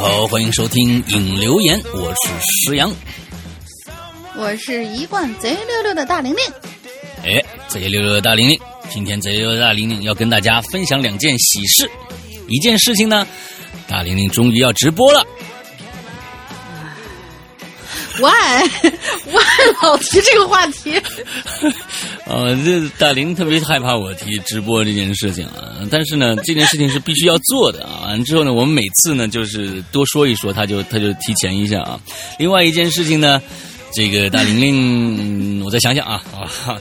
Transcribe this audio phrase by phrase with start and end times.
[0.00, 2.30] 好，欢迎收听影留言，我是
[2.64, 2.90] 石阳，
[4.34, 6.42] 我是一贯贼溜溜的大玲玲。
[7.22, 8.58] 哎，贼溜溜的大玲玲，
[8.88, 11.90] 今天贼溜溜的大玲玲要跟大家分享两件喜事。
[12.48, 13.26] 一件事情呢，
[13.86, 15.22] 大玲玲终于要直播了。
[18.16, 18.66] Why
[19.30, 20.98] Why 老提这个话题？
[22.26, 25.76] 呃，这大林特别害怕我提直播这件事情啊。
[25.90, 28.02] 但是呢，这件事情是必须要做的啊。
[28.04, 32.00] 完之后呢，我们每次呢就是多说一说，他就他就提前一下啊。
[32.38, 33.42] 另外一件事情呢，
[33.94, 36.78] 这个大玲玲，我再想想啊啊，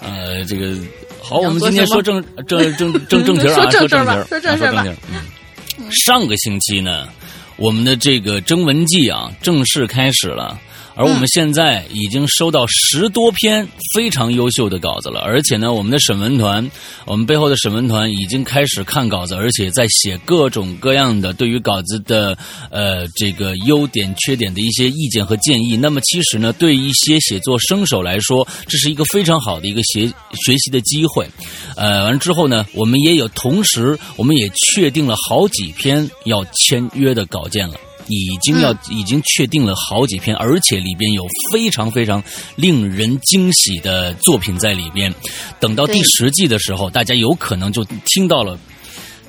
[0.00, 0.76] 呃，这个
[1.20, 4.84] 好，我们今天说正正正正正题啊，说正题儿，说正事吧。
[5.10, 7.08] 嗯，上个星期呢，
[7.56, 10.60] 我们的这个征文季啊正式开始了。
[10.96, 16.70] 而我们现在已经收到十多篇非常优秀的稿子了，而且呢，我们的审文团，
[17.04, 22.38] 我们背后的审文团已经开始看稿子，而且在写各种各样的对于稿子的
[22.70, 25.76] 呃这个优点、缺点的一些意见和建议。
[25.76, 31.28] 那么，其实呢，对一些写作生手来说，这是一个非常好的一个学学习的机会。
[31.76, 37.74] 呃，完之后呢，我们也有同时，我们也确定了好几篇要签约的稿件了。
[38.08, 42.22] 已经要已经确定了好几篇，而且里边有非常非常
[42.56, 45.12] 令人惊喜的作品在里边。
[45.58, 48.58] 等到第十季的时候，大家有可能就听到了。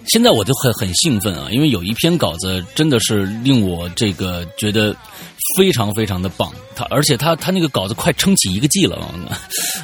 [0.08, 4.96] 现在我就很很兴奋啊，因为有一篇稿子真的是令我这个觉得
[5.58, 6.52] 非常非常的棒。
[6.76, 8.98] 他而且他他那个稿子快撑起一个季了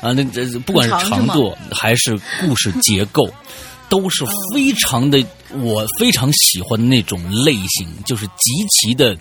[0.02, 0.12] 啊！
[0.12, 3.28] 那这不管是长度还是故事结构。
[3.92, 5.22] 都是非常的，
[5.52, 8.32] 我非常喜欢的那种类型，就是极
[8.70, 9.18] 其的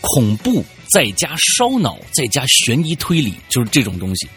[0.00, 4.28] 恐怖，再加烧脑，再加悬疑推理，就是这种东西。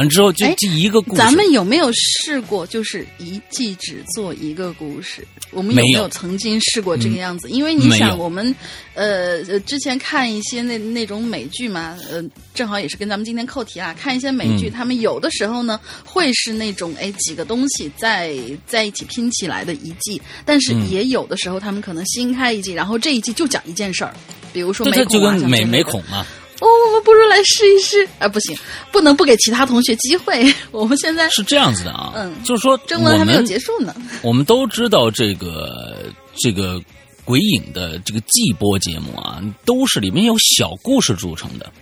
[0.00, 2.66] 完之后就这一个故事，咱们有没有试过？
[2.66, 7.50] 就是一季只做一个故事，我们有没有曾经试过这个样子？
[7.50, 8.54] 因为你想，我们
[8.94, 12.24] 呃之前看一些那那种美剧嘛，呃，
[12.54, 18.34] 正好也是跟咱们今天扣题啊，看一些美剧，他们有的时候呢会是那种哎几个东西在
[18.66, 24.14] 在一起拼起来的一季，但是也有的时候他们可能新开一季，然后这一季就讲一件事儿，
[24.50, 26.26] 比如说美恐啊，美美恐啊。
[26.60, 28.06] 哦，我们不如来试一试。
[28.18, 28.56] 啊，不行，
[28.92, 30.46] 不能不给其他同学机会。
[30.70, 33.94] 我们现在是这样子的啊，嗯，就是说，征文还没有结束呢。
[34.22, 36.06] 我们都知道这个
[36.38, 36.80] 这个
[37.24, 41.72] 鬼影的这个季播节目啊，都是里面有小故事组成的，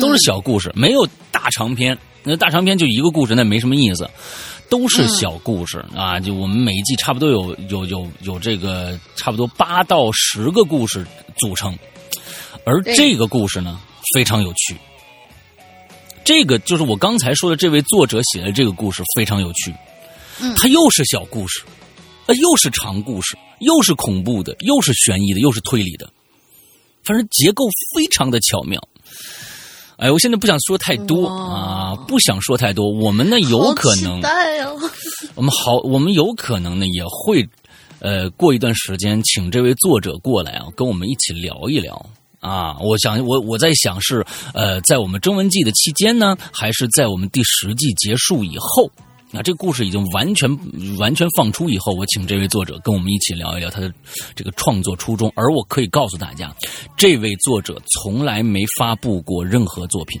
[0.00, 1.96] 都是小故事，没有大长篇。
[2.24, 4.08] 那大长篇就一个故事，那没什么意思，
[4.68, 6.18] 都是小故事啊。
[6.18, 11.78] 就我们每一季差不多有有有有这个差不多八到十个故事组成，
[12.64, 13.78] 而这个故事呢。
[14.14, 14.76] 非常有趣，
[16.24, 19.74] 这个就是我刚才说的这位作者写的这个故事非常有趣，
[20.40, 21.62] 嗯，它又是小故事，
[22.26, 26.08] 呃，又是长故事，又是恐怖的，又是悬疑的，又是推理的，
[27.02, 27.64] 反正结构
[27.94, 28.80] 非常的巧妙。
[29.96, 32.88] 哎，我现在不想说太多啊，不想说太多。
[32.88, 34.22] 我们呢有可能，
[35.34, 37.44] 我们好，我们有可能呢也会，
[37.98, 42.10] 呃，过一段时间请这位作者过来啊，跟我们一起聊一聊。
[42.40, 48.90] 啊，我想我我在想是呃，在我们征文季的期间呢，还是在我们第十季结束以后？
[49.30, 50.48] 那这个故事已经完全
[50.96, 53.92] 完全放出以后，我请这位作者跟我们一起聊一聊他的
[54.34, 55.30] 这个创作初衷。
[55.34, 56.50] 而我可以告诉大家，
[56.96, 60.18] 这位作者从来没发布过任何作品。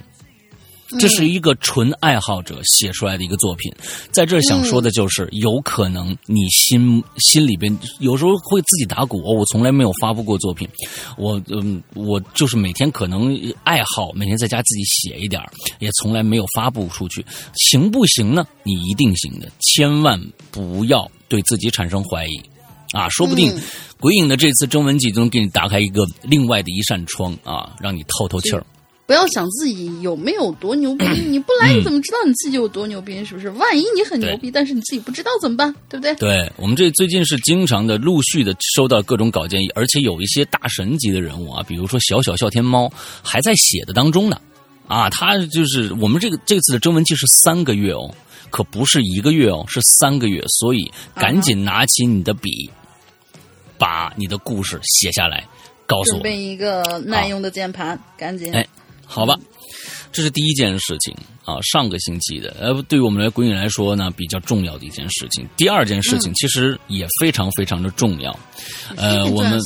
[0.98, 3.70] 这是一个纯爱好者写出来的一个作品，
[4.10, 9.18] 在这想说的就是，有可能你心心里边有时候会自己打鼓。
[9.18, 10.66] 哦，我从来没有发布过作品，
[11.18, 15.42] 我嗯，我就是每天可能爱好，每天在家自己写一点
[15.78, 17.24] 也从来没有发布出去，
[17.54, 18.46] 行不行呢？
[18.62, 20.18] 你一定行的，千万
[20.50, 22.40] 不要对自己产生怀疑
[22.92, 23.08] 啊！
[23.10, 23.54] 说不定
[24.00, 28.64] 鬼影的这次征文季中给你打开一个另外的一扇窗啊，让你透透气儿。
[29.08, 33.24] 不要想自己有没有多牛逼， 你不来你怎么知道你自己有多牛逼？
[33.24, 33.48] 是不是？
[33.52, 35.74] 万一你很牛逼，但是你自己不知道怎么办？
[35.88, 36.14] 对不对？
[36.16, 44.38] 对我们这最近是经常的陆续的收到各种稿件，而且有一些大神级的人物啊，比如说小小笑天猫还在写的当中呢。
[44.86, 48.14] 啊，他就是我们这个这次的征文期是三个月哦，
[48.50, 52.70] 可不是一个月哦，是三个月，所以赶紧拿起你的笔，
[53.78, 55.48] 把你的故事写下来，
[55.86, 56.20] 告诉我。
[56.20, 58.68] 准备一个耐用的键盘，赶紧哎。
[59.10, 59.34] 好吧，
[60.12, 61.14] 这是第一件事情
[61.44, 65.48] 啊，上个星期的，呃，对于我们来鬼影来说呢，比较重要的一件事情。
[65.56, 68.38] 第二件事情其实也非常非常的重要，
[68.96, 69.58] 呃，我们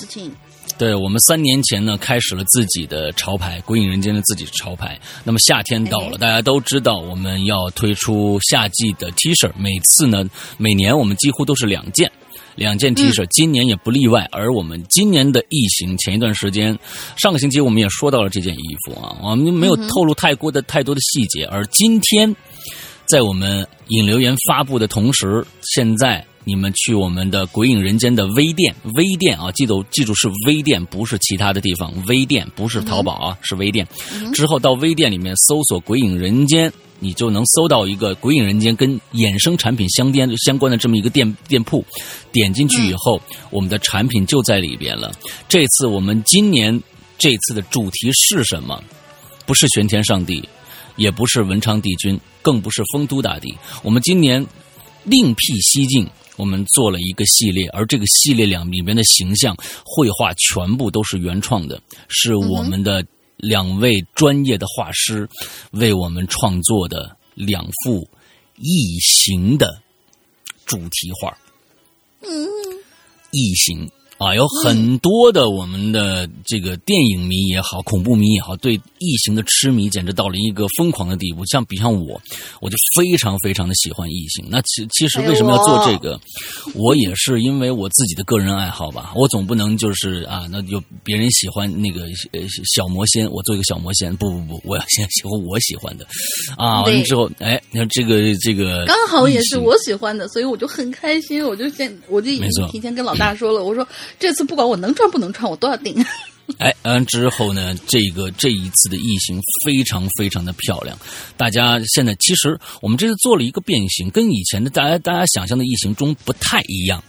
[0.78, 4.98] 对我们三年前呢开始了自己的潮牌“鬼影人间”的自己的潮牌。
[5.24, 10.24] 那么夏天到了，大家都知道我们要推出夏季的 T 恤，每次呢，
[10.56, 12.10] 每年我们几乎都是两件。
[12.54, 14.28] 两件 T 恤，今年也不例外。
[14.32, 16.78] 而我们今年的异形，前一段时间，
[17.16, 21.44] 上个星期我们也说到了这件衣服啊，我们没有透露太过的太多的细节。
[21.46, 22.34] 而今天，
[23.06, 26.24] 在我们引流言发布的同时，现在。
[26.44, 31.92] 你们去我们的《鬼影人间》的微店，微店啊，记住记住是微店，不是其他的地方。
[32.08, 33.86] 微店不是淘宝啊，是微店。
[34.34, 36.68] 之后到微店里面搜索《鬼影人间》，
[36.98, 41.84] 你就能搜到一个《鬼影人间》跟衍生产品相颠相关的这么一个店店铺。
[42.32, 45.12] 点进去以后，我们的产品就在里边了。
[45.48, 46.82] 这次我们今年
[47.18, 48.82] 这次的主题是什么？
[49.46, 50.42] 不是玄天上帝，
[50.96, 53.56] 也不是文昌帝君，更不是丰都大帝。
[53.84, 54.44] 我们今年
[55.04, 56.08] 另辟蹊径。
[56.42, 63.06] 我们做了一个系列，而这个系列两里面的形象绘画全部都是原创的，是我们的
[63.36, 65.28] 两位专业的画师
[65.70, 68.08] 为我们创作的两幅
[68.56, 69.80] 异形的
[70.66, 71.38] 主题画。
[72.22, 72.28] 嗯，
[73.30, 73.88] 异形。
[74.22, 81.44] 啊，有很多的我们的这个电影迷也好，恐怖迷也好，对异形的痴迷简直到了一个疯狂的地步。
[81.46, 82.20] 像比像我，
[82.60, 84.46] 我就非常非常的喜欢异形。
[84.48, 86.20] 那其其实为什么要做这个？
[86.74, 89.12] 我也是因为我自己的个人爱好吧。
[89.16, 92.40] 我总不能就是啊，那就别人喜欢那个呃
[92.72, 94.14] 小魔仙，我做一个小魔仙。
[94.14, 96.06] 不不不，我要先喜欢我喜欢的。
[96.56, 101.44] 啊，完了之后，哎，你看这个这个，刚好也是我喜欢的，所以我就很开心。
[101.44, 103.84] 我就先我就已经提前跟老大说了，我说。
[104.18, 105.94] 这次不管我能穿不能穿，我都要订。
[106.58, 110.98] 哎，嗯之后呢，这个这一次的异形非常非常的漂亮。
[111.36, 117.02] 大家现在其实我们这次做了一个变形，跟以前的大家大家想象的异形中不太一样。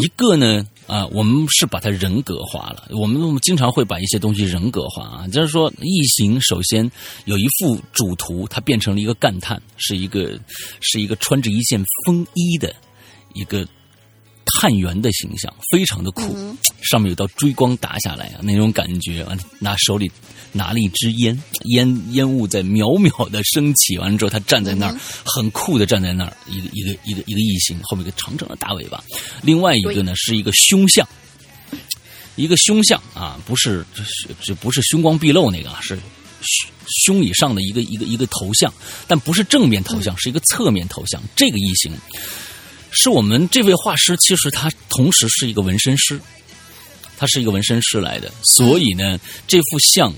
[0.00, 2.88] 一个呢，啊，我们是把它人格化了。
[2.90, 6.88] 我们我们经常会把一些东西人格化啊，就是说异形首先
[7.26, 10.38] 有一幅主图，它变成了一个干探，是一个
[10.80, 12.74] 是一个穿着一件风衣的
[13.34, 13.66] 一个。
[14.44, 16.36] 探员的形象非常的酷，
[16.82, 20.10] 上面有道追光打下来啊，那种感觉啊，拿手里
[20.52, 29.02] 拿了一支烟，烟烟雾在渺渺的升起，完了之后他站在那儿，很酷的站在那儿，一个一个一个一个异形，后面一个长长的大尾巴。
[29.42, 31.08] 另外一个呢是一个凶相，
[32.36, 33.84] 一个凶相啊，不是
[34.42, 35.98] 这不是凶光毕露那个啊，是
[37.04, 38.72] 胸以上的一个一个一个头像，
[39.06, 41.22] 但不是正面头像，是一个侧面头像。
[41.34, 41.92] 这个异形。
[42.92, 46.20] 是我们这位画师，其实他同时是一个纹身师，
[47.16, 49.18] 他是一个纹身师来的，所以呢，
[49.48, 50.12] 这幅像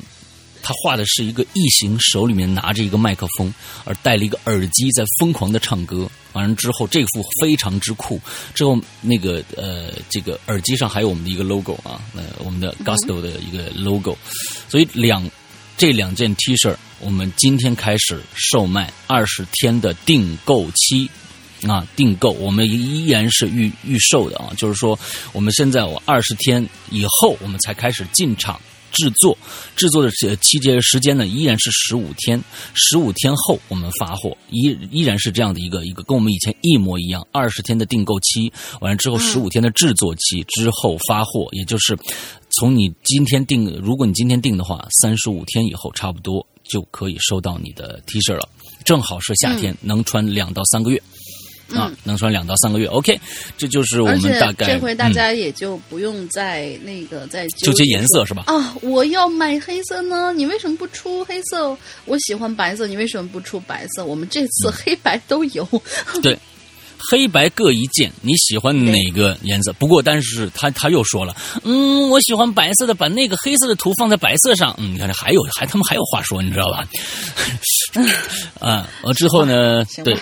[0.63, 3.53] 他画的是一个异形，手里面拿着一个麦克风，
[3.85, 6.11] 而戴了一个耳机，在疯狂的唱歌。
[6.33, 8.21] 完了之后，这幅非常之酷。
[8.55, 14.19] 之后那个呃，这个耳机上还有我们的一个 logo 啊，呃，我们的 Gusto 的一个 logo。
[14.69, 15.31] 所以两
[15.77, 21.09] 这两件 T 恤，我们今天开始售卖二十天的订购期。
[21.69, 24.99] 啊，订购我们依然是预预售的啊，就是说
[25.33, 28.61] 我们现在我二十天以后我们才开始进场
[28.93, 29.37] 制作，
[29.75, 32.41] 制作的期间时间呢依然是十五天，
[32.75, 41.99] 十五天后我们发货，依依然是这样的一个一个跟我们以前一模一样，二十天的订购期完了之后十五天的制作期之后发货，也就是
[42.51, 48.49] 从你今天订，如果你今天订的话，三十五天以后差不多就可以收到你的 T 恤了，
[48.85, 51.03] 正好是夏天能穿两到三个月。
[51.73, 53.19] 啊，能穿两到三个月，OK，
[53.57, 54.67] 这就是我们大概。
[54.67, 58.45] 这回大家也就不用再那个再纠结颜色是吧？
[58.47, 61.77] 啊，我要买黑色呢，你为什么不出黑色？
[62.05, 64.05] 我喜欢白色，你为什么不出白色？
[64.05, 65.67] 我们这次黑白都有。
[66.23, 66.39] 对，
[67.11, 69.73] 黑白各一件，你喜欢哪个颜色？
[69.75, 74.75] 不过，但是他他又说了，嗯，我喜欢白色的，把那个黑色的图放在白色上。
[74.79, 76.87] 嗯，你看这还有还他们还有话说，你知道吧？
[78.61, 79.85] 啊，完之后呢？
[80.05, 80.15] 对。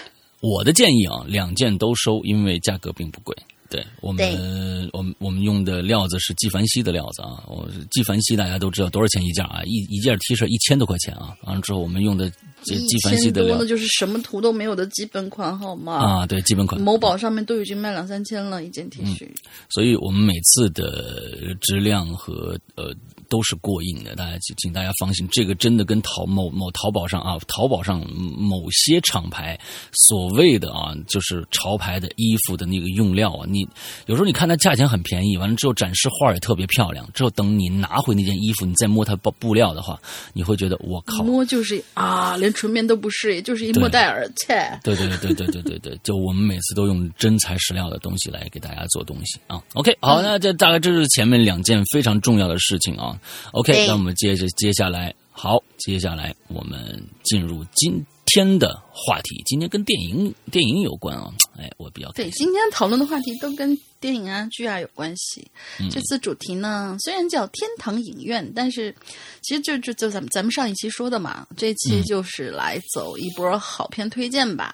[0.43, 3.35] 我的建议啊，两件都收，因为价格并不贵。
[3.71, 7.43] 对我们，我们我们用的料子是纪梵希的料子啊。
[7.47, 9.63] 我纪梵希大家都知道多少钱一件啊？
[9.65, 11.35] 一一件 T 恤一千多块钱啊。
[11.45, 12.31] 完了之后，我们用的
[12.65, 15.95] 这纪梵希的料，那就是什么图都没有的基本款，好吗？
[15.95, 16.79] 啊，对，基本款。
[16.79, 19.27] 某宝上面都已经卖两三千了一件 T 恤。
[19.71, 22.95] 所以我们每次的质量和呃。
[23.33, 29.59] 都是过硬的，大家请请大家放心，这个真的跟淘某某淘宝上啊，淘宝上某些厂牌
[29.91, 33.67] 所谓的啊，就是潮牌的衣服的那个用料啊，你
[34.05, 39.99] 有时候你看它价钱很便宜，完了之后展示画也特别漂亮，之后等你拿回那件衣服，你再摸它布布料的话，
[40.35, 49.59] 你会觉得我靠，摸就是啊，连纯棉都不是，也就是一莫代尔，切，对对对对对对对，就我们每次都用真材实料的东西来给大家做东西啊。
[49.73, 53.19] OK，好，那这大概这是前面两件非常重要的事情啊。
[53.53, 59.43] OK，那我们接着接下来，好，接下来我们进入今天的话题。
[59.45, 62.31] 今天跟电影电影有关啊，哎，我比较对。
[62.31, 65.45] 今天讨论的话题都跟电影啊、剧啊有关系。
[65.91, 68.95] 这次主题呢，虽然叫天堂影院，但是
[69.41, 74.73] 其实就就就咱们咱们上一期说的嘛，这期就是来走一波好片推荐吧。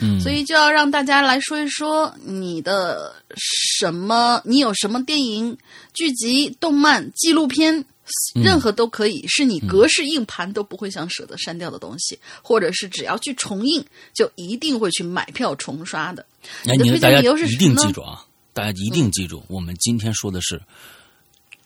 [0.00, 5.54] 嗯，所以就要让大家来说一说你的什么，你有什么电影、
[5.92, 7.84] 剧集、动漫、纪录片。
[8.34, 13.84] 任何都可以，是你格式硬盘都不会想舍得删掉的东西，或者是只要去重印
[14.14, 16.24] 就一定会去买票重刷的。
[16.64, 17.52] 你的推荐理由是什么？
[17.54, 18.24] 一定记住啊！
[18.52, 20.60] 大家一定记住，我们今天说的是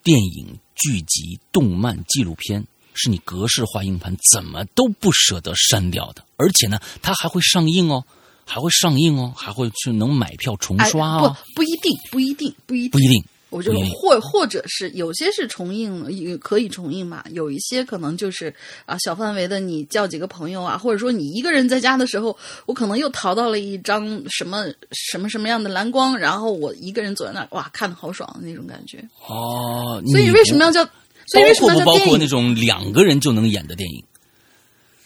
[0.03, 6.25] 电影、剧集、动漫、纪录片，是你格式化硬盘怎么都不舍得删掉的。
[6.37, 8.05] 而且呢，它还会上映哦，
[8.45, 11.37] 还会上映哦，还会去能买票重刷哦。
[11.55, 13.25] 不，不一定，不一定，不一定，不一定。
[13.51, 17.23] 我觉得或或者是有些是重映，也可以重映嘛。
[17.33, 18.55] 有一些可能就是
[18.87, 28.99] 啊，小范围的，你叫几个朋友啊，或者说你一个人在家的时候，我可能又淘到了一张什么什么什么样的蓝光，然后我一个人坐在那儿，哇，看的好爽的那种感觉。
[29.27, 30.83] 哦，所以为什么要叫？
[31.27, 34.05] 所以为什么要叫包括那种两个人就能演的电影？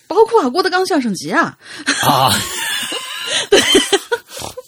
[0.06, 1.58] 包括啊，郭德纲相声集啊。
[2.02, 2.30] 啊。
[3.50, 3.60] 对。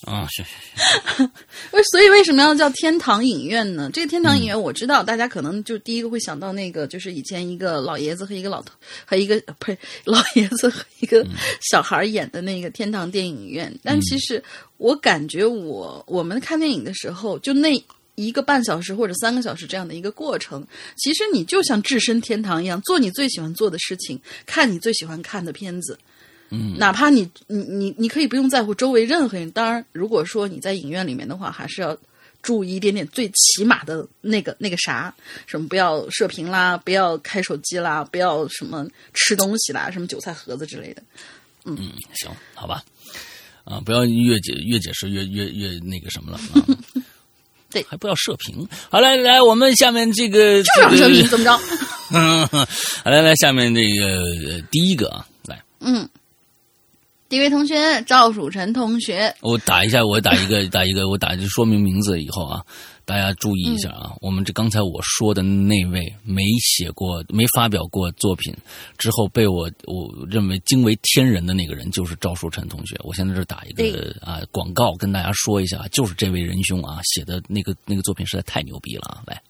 [0.06, 1.30] 啊，是是是。
[1.72, 3.90] 为所以为什么要叫天堂影院呢？
[3.92, 8.72] 这个天堂影院，我知道大家可能就第一个会想到那个，就是以前一个老爷子和一个老头，
[9.04, 11.26] 和一个不是老爷子和一个
[11.60, 13.72] 小孩演的那个天堂电影院。
[13.82, 14.42] 但其实
[14.76, 17.84] 我感觉，我我们看电影的时候，就那
[18.14, 20.64] 一个半小时或者三个小时这样的一个过程，
[20.96, 25.98] 其实你就像置身天堂一样，做你最喜欢做的事情，看你最喜欢看的片子。
[26.50, 29.50] 嗯，哪怕你你你你可以不用在乎周围任何人。
[29.50, 31.96] 当然，如果说你在影院里面的话，还是要
[32.42, 35.12] 注意一点点最起码的那个那个啥，
[35.46, 41.02] 什么不要射频啦，不要开手机啦，不要什么吃东西啦，什么韭菜盒子之类的。
[41.64, 41.76] 嗯，
[42.14, 42.84] 行，好吧，
[43.64, 46.64] 啊，不要越解越解释越越越那个什么了啊。
[47.68, 48.64] 对，还不要射频。
[48.88, 51.58] 好来来，我们下面这个就让射频怎么着？
[53.02, 56.08] 好来来，下面这个第一个啊，来，嗯。
[57.28, 62.64] 第一位同学赵曙晨同学，我打一下，我打一个， 打一个，我打就说明名字以后啊，
[63.04, 68.54] 大家注意一下啊，我们这刚才我说的那位没写过、没发表过作品
[68.96, 72.96] 之后被我我认为惊为天人的那个人，就是赵曙晨同学。
[73.02, 79.22] 我现在这打一个啊广告，跟大家说一下，就是这位仁兄啊写的那个那个作品实在太牛逼了啊！
[79.26, 79.42] 来，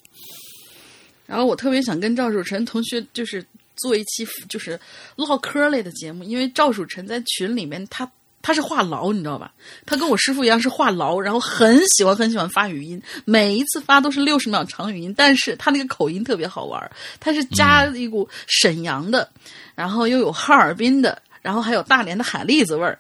[1.26, 3.45] 然后我特别想跟赵曙晨同学就是。
[3.76, 4.78] 做一期就是
[5.16, 8.11] 唠嗑类的节目，因为赵曙臣在群里面，他
[8.42, 9.52] 他是话痨，你知道吧？
[9.85, 19.28] 他跟我师傅一样是话痨，然后很喜欢很喜欢发语音，每一次发都是六十秒长语音，但是他那个口音特别好玩，他是加一股沈阳的，
[19.75, 22.99] 然后又有哈尔滨的，然后还有大连的海蛎子味儿，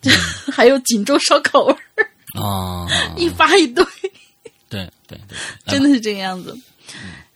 [0.50, 2.10] 还有锦州烧烤味儿
[2.40, 3.84] 啊， 一发一堆，
[4.70, 6.56] 对对对，真的是这个样子。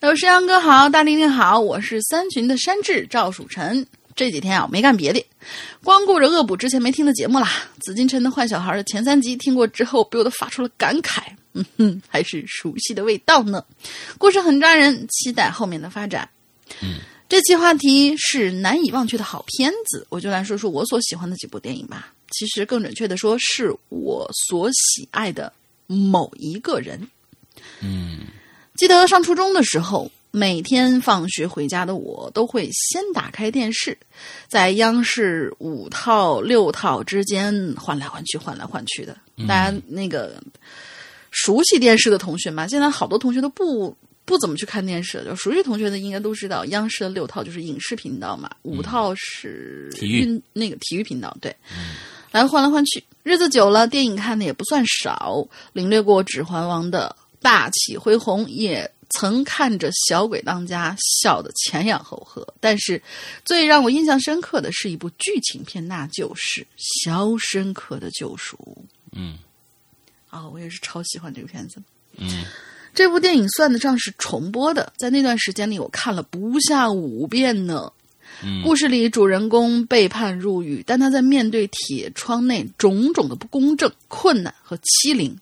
[0.01, 3.85] 有石阳哥好，大玲玲好，我是三群的山治赵曙晨。
[4.15, 5.25] 这几天啊，没干别的，
[5.83, 7.49] 光顾着恶补之前没听的节目啦。
[7.79, 13.65] 紫禁城的坏小孩的前三集听过之后，不由得发出了感慨，嗯哼，还是熟悉的味道呢。
[14.19, 16.29] 故事很抓人，期待后面的发展。
[16.81, 22.13] 嗯，这期话题是难以忘却的好片子，我就来说说我所喜欢的几部电影吧。
[22.29, 25.51] 其实更准确的说，是我所喜爱的
[25.87, 27.09] 某一个人。
[27.79, 28.19] 嗯。
[28.75, 33.95] 记得上初中的时候，每天放学回家的我都会先打开电视，
[34.47, 39.15] 在央视五套六套之间换来换去，换来换去的。
[39.47, 40.41] 大家那个
[41.29, 45.23] 熟悉电视的同学嘛，现在好多同学都不不怎么去看电视。
[45.23, 51.35] 就熟悉同学的应该都知道，央视的六套就是影视频道嘛，五套是体育那个体育频道。
[51.39, 51.55] 对，
[52.31, 57.15] 来换来换去，日子久了，电影看的也不算少，领略过《指环王》的。
[57.43, 62.47] 大气恢宏，也曾看着小鬼当家笑得前仰后合。
[62.59, 62.99] 但是，
[63.45, 66.61] 最让我印象深刻的是一部剧情片，那就是
[67.03, 68.57] 《肖申克的救赎》。
[69.11, 69.37] 嗯，
[70.29, 71.79] 啊，我也是超喜欢这个片子。
[72.17, 72.45] 嗯，
[72.93, 77.91] 这部电影算得上是重播的，在那段时间里，我看了不下五遍呢。
[78.43, 85.37] 嗯，故事里主人公被判入狱，但他在面对铁窗内种种的不公正、困难和欺凌。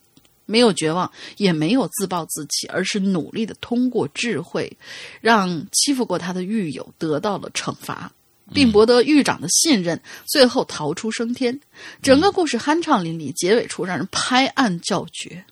[0.51, 4.77] 没有绝望，也没有自暴自弃，而是努力的通过智慧，
[5.21, 8.11] 让欺负过他的狱友得到了惩罚，
[8.53, 11.59] 并博得狱长的信任，最后逃出升天。
[12.01, 15.45] 整个故事酣畅淋漓，结尾处让人拍案叫绝。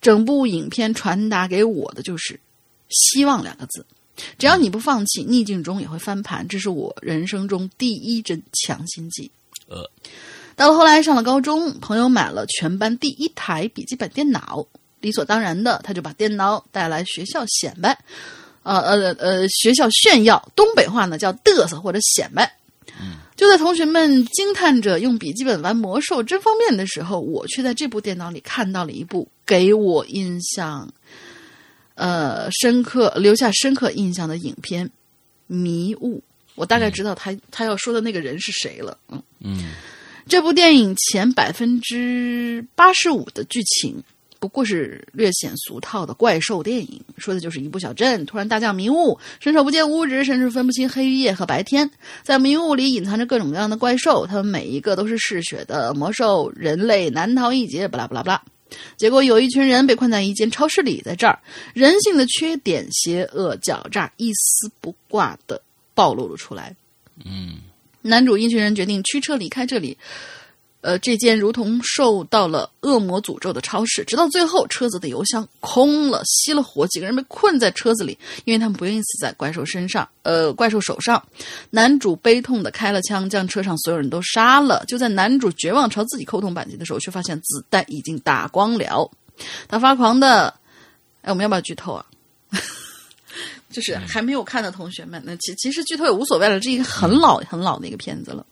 [0.00, 2.38] 整部影片传达给我的就是
[2.90, 3.84] 希望两个字。
[4.36, 6.46] 只要你不放弃，逆境中也会翻盘。
[6.48, 9.30] 这是我人生中第一针强心剂。
[9.68, 9.88] 呃，
[10.58, 14.66] 到了后来上了高中，朋友买了全班第一台笔记本电脑，
[15.00, 17.96] 理所当然的他就把电脑带来学校显摆，
[18.64, 20.50] 呃呃呃，学校炫耀。
[20.56, 22.52] 东北话呢叫嘚瑟或者显摆。
[23.36, 30.92] 就在同学们惊叹着用笔记本玩魔兽真方便的时候，我却在这部电脑里看到了一部给我印象，
[31.94, 34.84] 呃，深刻留下深刻印象的影片
[35.46, 36.18] 《迷雾》。
[36.56, 38.98] 我大概知道他他要说的那个人是谁了。
[39.08, 39.70] 嗯嗯，
[40.28, 44.02] 这部电影前百分之八十五的剧情。
[44.40, 51.90] 不过是略显俗套的怪兽电影，说的就是一部小镇突然大降迷雾，伸手不见五指，甚至分不清黑夜和白天。
[52.22, 57.88] 在迷雾里隐藏着各种各样的怪兽，他们每一个都是嗜血的魔兽，人类难逃一劫。
[57.88, 58.42] 巴拉巴拉巴拉。
[58.96, 61.36] 结果有一群人被困在一间超市里，在这儿，
[61.74, 65.60] 人性的缺点、邪恶、狡诈一丝不挂的
[65.94, 66.76] 暴露了出来。
[67.24, 67.56] 嗯，
[68.08, 69.96] 男主一群人决定驱车离开这里。
[70.80, 81.20] 呃，这间如同受到了恶魔诅咒的超市，直到最后车子的油箱空了，熄了火，几个人被困在车子里，因为他们不愿意死在怪兽身上，呃，怪兽手上。
[81.70, 84.84] 男主悲痛的开了枪，将车上所有人都杀了。
[84.86, 89.10] 就在男主绝望朝自己扣动扳机的时候，却发现子弹已经打光了。
[89.66, 90.54] 他发狂的，
[91.22, 92.06] 哎，我们要不要剧透啊？
[93.78, 98.44] 就是还没有看的同学们，那其其实剧透也无所谓了，这一个很老很老的一个片子了。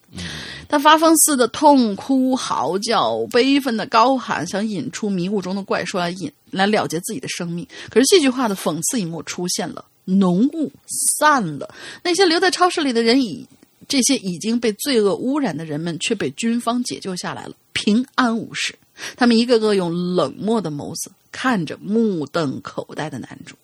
[0.69, 7.67] 他发疯似的痛哭嚎叫，悲愤的高喊，想引出迷雾中的怪兽来引来了结自己的生命。
[7.91, 10.71] 可是戏剧化的讽刺一幕出现了，浓雾
[11.19, 13.45] 散了，那些留在超市里的人已
[13.89, 18.77] 这些已经被罪恶污染的人们却被军方解救下来了，平安无事。
[19.17, 23.57] 他们一个个用冷漠的眸子看着目瞪口呆的男主。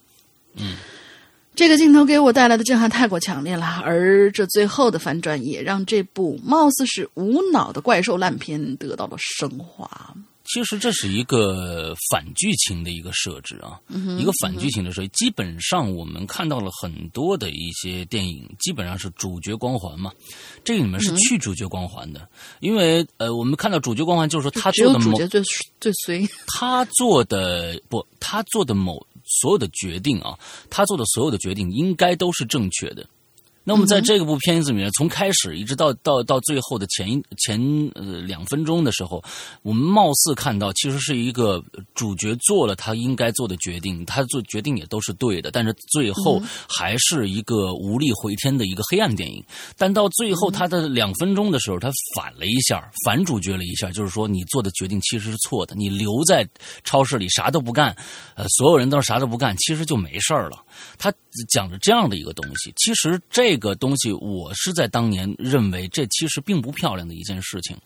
[0.54, 0.76] 嗯。
[1.54, 10.14] 这个镜头给我带来的震撼太过强烈了，而这最后的反转也让这部貌似是无脑的怪兽烂片得到了升华。
[10.52, 13.80] 其实这是一个反剧情的一个设置啊，
[14.18, 15.08] 一个反剧情的设计。
[15.08, 20.12] 基本上我们看到了很多的一些电影，基本上是主角光环嘛。
[20.62, 22.28] 这个里面是去主角光环的，
[22.60, 25.42] 因为呃，我们看到主角光环就是说他做的主角最
[25.80, 29.06] 最随，他做的不，他做的某。
[29.24, 30.36] 所有的决定啊，
[30.68, 33.06] 他做的所有的决定应该都是正确的。
[33.64, 37.60] 那么在这个部片子里面，从开始一直到到到最后的前一前
[37.94, 39.22] 呃两分钟的时候，
[39.62, 41.62] 我们貌似看到其实是一个
[41.94, 49.44] 主角做了他应该做的决定，他做决定也都是对的，但是最后还是一个无力回天的一个黑暗电影。
[49.76, 56.48] 但到最后他的两分钟的时候，他反了一下，反主角了一下，就是说你做的决定其实是错的，你留在
[56.82, 57.96] 超市里啥都不干，
[58.34, 60.64] 呃，所有人都是啥都不干，其实就没事儿了。
[60.98, 61.12] 他
[61.48, 67.76] 讲着这样的一个东西，其实这个东西我是在当年认为这其实并不漂亮的一件事情。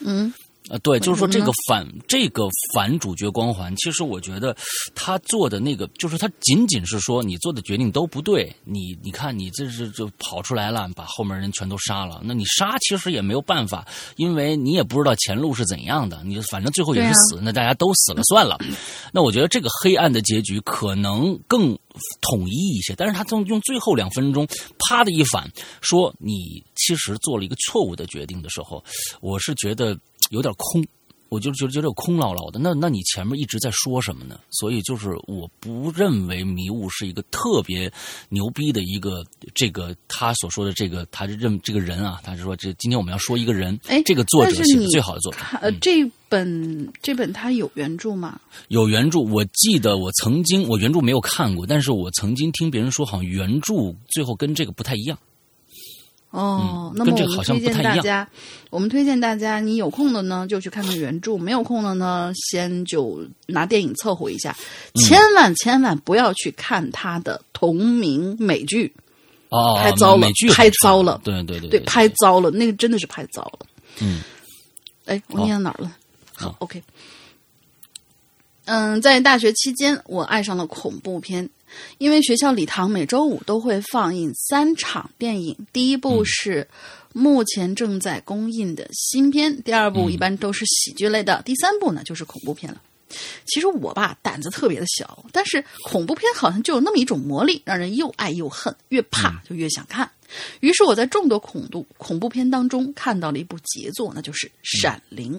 [0.00, 0.32] 嗯。
[0.70, 4.56] 呃，对，就是说这个反这个反主角光环，其实我觉得
[4.94, 18.58] 他做的那个，就是他仅仅是说你做的决定都不对，你你看你这是就跑出来了，把后面人全都杀了，那你杀其实也没有办法，因为你也不知道前路是怎样的，你反正最后也是死，那大家都死了算了。
[19.12, 21.78] 那我觉得这个黑暗的结局可能更
[22.22, 24.48] 统一一些，但是他从用最后两分钟
[24.78, 25.46] 啪的一反，
[25.82, 28.82] 说你其实做了一个错误的决定的时候，
[29.20, 29.94] 我是觉得。
[30.34, 30.84] 有点空，
[31.28, 32.58] 我就觉得觉得有空落落的。
[32.58, 34.38] 那那你前面一直在说什么呢？
[34.50, 37.90] 所以就是我不认为迷雾是一个特别
[38.28, 45.38] 牛逼的一个这个他所说的这个他认这个人啊，他是说这今天我们要说一个人，哎，这个作者写的最好的作者。
[45.60, 48.40] 呃，这本这本他有原著吗？
[48.68, 55.16] 有原著，我记得我曾经我原著没有看过，但是我曾经听别人说，好像原著最后跟这个不太一样。
[56.34, 58.28] 哦，那么我们推荐大家，
[58.68, 64.52] 我们推荐大家，你有空的呢就去看看原著，没有空的呢先就拿电影凑合一下，
[64.96, 68.92] 千万千万不要去看他的同名美剧，
[69.50, 73.66] 哦，拍糟了，拍糟了，对对对，对，拍糟了，那个真的是拍糟了。
[74.00, 74.20] 嗯，
[75.04, 75.96] 哎，我念到哪儿了？
[76.34, 76.82] 好，OK。
[78.64, 81.48] 嗯，在大学期间，我爱上了恐怖片。
[81.98, 86.66] 因为学校礼堂每周五都会放映三场电影，第一部是
[87.12, 92.80] 目前正在公映的新片，第二部一般都是喜剧类的，第三部呢就是恐怖片了。
[93.46, 100.10] 其实我吧胆子特别的小，但是恐怖片好像就有那么一种魔力，让人又爱又恨，越怕就越想看。
[100.60, 105.34] 于是我在众多恐怖恐怖片当中看到了一部杰作，那就是《闪灵》。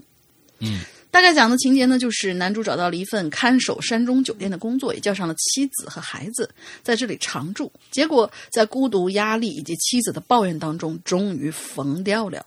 [0.59, 0.81] 嗯。
[1.15, 7.71] 大概讲的情节呢，就是男主找到了一份看守山中酒店的工作，也叫上了妻子和孩子，在这里常住。
[7.89, 12.45] 结果在孤独、压力以及妻子的抱怨当中，终于疯掉了。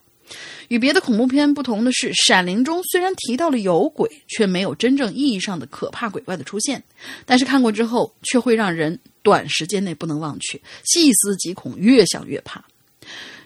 [0.69, 6.85] 与别的恐怖片不同的是，《闪灵》中虽然提到了有鬼，却没有真正意义上的可怕鬼怪的出现。
[7.25, 12.63] 但是看过之后，却会让人短时间内不能忘却，细思极恐，越想越怕。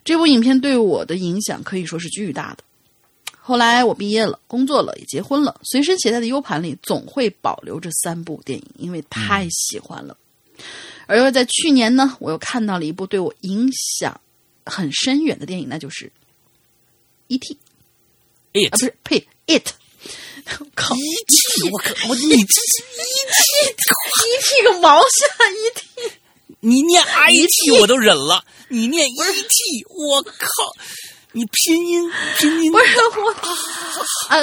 [0.04, 2.64] 这部影片对我的影响可以说是巨大的。
[3.44, 10.16] 后来我毕业了，工作了，也结婚了，随身携带的 U 盘里总会保留这三部电影，因为太喜欢了。
[11.06, 14.20] 而又在去年呢，我又看到了一部对我影响
[14.64, 16.06] 很深远的电影，那就是
[17.26, 17.54] 《E.T.》。
[18.54, 19.72] It 啊，不是呸，It。
[20.44, 21.70] 靠，E.T.
[21.70, 24.62] 我靠，我你这是 E.T.，E.T.
[24.62, 26.12] 个毛线，E.T.
[26.60, 27.80] 你念 I.T.
[27.80, 29.84] 我都忍了，你念 E.T.
[29.88, 30.38] 我靠。
[31.32, 32.84] 你拼音拼音不是
[33.18, 33.30] 我
[34.28, 34.36] 啊，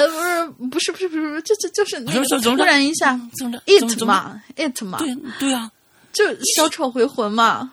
[0.70, 3.18] 不是不是不是不是，就就就是那个突然一下
[3.66, 5.70] ，it 嘛，it 嘛，对对啊，
[6.12, 6.24] 就
[6.56, 7.72] 小丑回魂嘛。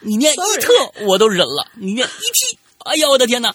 [0.00, 0.72] 你念伊特
[1.06, 2.58] 我都忍了，你念 E.T.
[2.84, 3.52] 哎呀，我的天哪！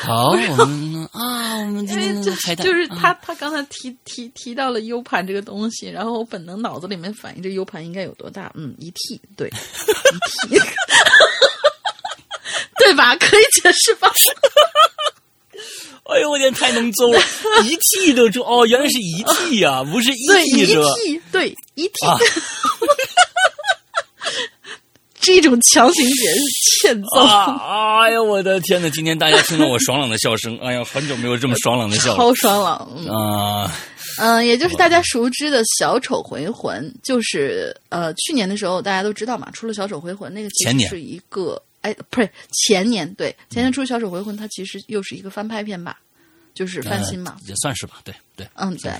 [0.00, 8.50] 好，我们啊，我们今天就是他他刚才提提提到了 U 盘这个东西，然后我本能脑子里面反应这 U 盘应该有多大？
[8.56, 9.48] 嗯一 T，对
[10.50, 10.58] ，E.T.
[12.84, 13.14] 对吧？
[13.16, 14.12] 可以解释吧？
[16.04, 17.20] 哎呦，我天，太能揍了！
[17.64, 20.88] 一 T 都就哦，原来是一 T 呀，不是一 T 是吧？
[21.30, 21.94] 对，一 T，
[25.20, 26.40] 这种强行解释
[26.82, 27.20] 欠揍！
[27.20, 32.76] 啊哎呦，我的天呐，今天大家听到我爽朗的笑声，哎呀，很久没有这么爽朗的笑，超爽朗
[33.08, 33.72] 啊！
[34.18, 41.62] 嗯，也就是大家熟知的小丑回魂，就是呃，去年的时候大家都知道嘛，出了小丑回魂，那个前年是一个。
[41.82, 46.00] 哎，不是前年对前年出《小丑回魂》，它其实又是一个翻拍片吧，
[46.54, 48.90] 就是翻新嘛，也算是吧，对对，嗯对，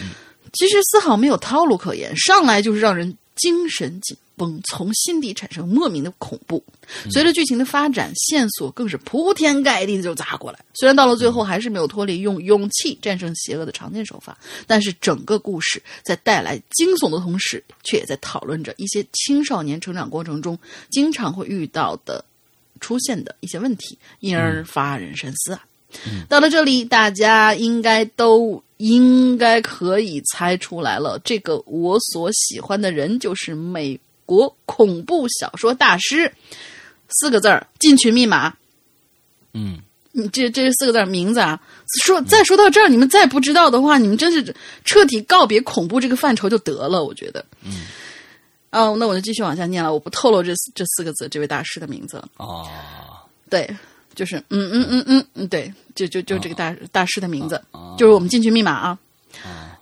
[0.00, 0.10] 嗯，
[0.52, 6.62] 其实丝毫没有套路可言，上来就是让人精神紧绷，从心底产生莫名的恐怖。
[7.10, 10.58] 随着剧情的发展，线索更是铺天盖地的就砸过来。
[10.74, 22.24] 虽然到了最后还是没有脱离用勇气战胜邪恶的常见手法，但是整个故事在带来惊悚的同时，却也在讨论着一些青少年成长过程中经常会遇到的。
[22.80, 25.64] 出现的一些问题，因而发人深思啊。
[26.28, 36.30] 到了这里，大家应该都应该可以猜出来了，这个我所喜欢的人就是美国恐怖小说大师，
[37.08, 38.54] 四个字儿进群密码。
[39.54, 39.78] 嗯，
[40.12, 41.58] 你这这四个字名字啊，
[42.04, 47.02] 说再说到这儿，你们再不知道的话，你们真是彻底告别恐怖这个范畴就得了。
[47.02, 47.86] 我觉得，嗯。
[48.70, 52.28] 哦，那我就继续往下念了，我不透露这这四个字，这位大师的名字了。
[52.36, 52.68] 哦，
[53.48, 53.68] 对，
[54.14, 57.62] 就是嗯嗯嗯嗯嗯，对，就就就这个大大师的名字，
[57.96, 58.98] 就是我们进去密码啊。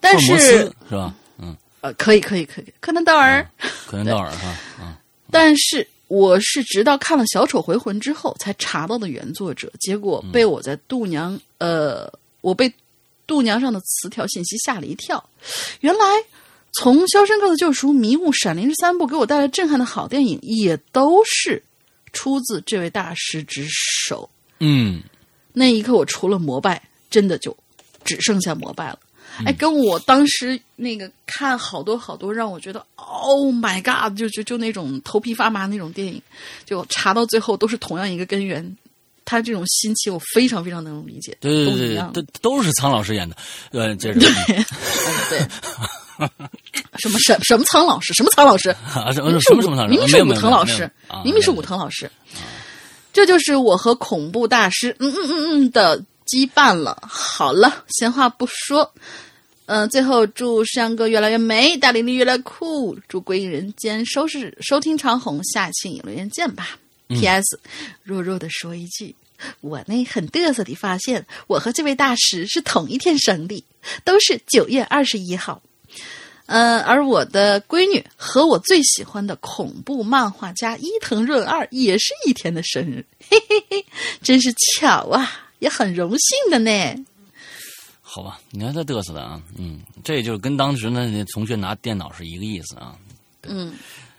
[0.00, 1.12] 但是是吧？
[1.38, 3.44] 嗯，呃，可以可以可以，柯南道尔，
[3.86, 4.96] 柯南道尔哈啊。
[5.32, 12.08] 但是我是直到看了《小丑回魂》之后才查到的原作者，结果被我在度娘呃，
[12.40, 12.72] 我被
[13.26, 15.28] 度娘上的词条信息吓了一跳，
[15.80, 16.04] 原来。
[16.78, 21.62] 从《肖申克的救赎》《迷雾》《闪灵》这三部给我带来震撼的好电影，也都是
[22.12, 24.28] 出自这位大师之手。
[24.60, 25.02] 嗯，
[25.52, 27.56] 那一刻我除了膜拜，真的就
[28.04, 28.98] 只剩下膜拜了。
[29.44, 36.22] 哎，跟我当时那个看好多好多让我觉得 “Oh my God”，就就就那种头皮发麻那种电影，
[36.64, 38.76] 就查到最后都是同样一个根源。
[39.24, 41.36] 他这种心情我非常非常能理解。
[41.40, 43.36] 对对对，都都是苍老师演的。
[43.72, 44.20] 呃，接着。
[45.30, 45.40] 对。
[46.98, 48.12] 什么什什么苍老师？
[48.14, 48.70] 什么苍老师？
[48.70, 49.90] 啊，什么什么苍老师？
[49.90, 50.90] 明明是武藤老师，
[51.24, 52.10] 明明是武藤老师。
[53.12, 57.02] 这就是我和恐怖大师嗯嗯嗯嗯的羁绊了。
[57.08, 58.92] 好了，闲话不说，
[59.66, 66.78] 嗯，最后祝山哥越来越美，大玲玲越来越酷，祝归隐人间收视收听长虹，下期影留言见吧。
[67.08, 67.58] P.S.
[68.02, 69.14] 弱弱的说一句，
[69.60, 73.64] 我呢很嘚瑟的发现，我和这位大师是同一天生的，
[74.04, 75.62] 都是九月二十一号。
[76.46, 83.86] 嗯，而我的闺女和我最喜欢的恐怖漫画家伊藤润二也是一天的生日，嘿嘿嘿，
[84.22, 87.04] 真是巧啊，也很荣幸的呢。
[88.00, 92.96] 好吧，你看他嘚瑟的啊，嗯，这就跟当时那同学拿电脑是一个意思啊。
[93.42, 93.74] 嗯，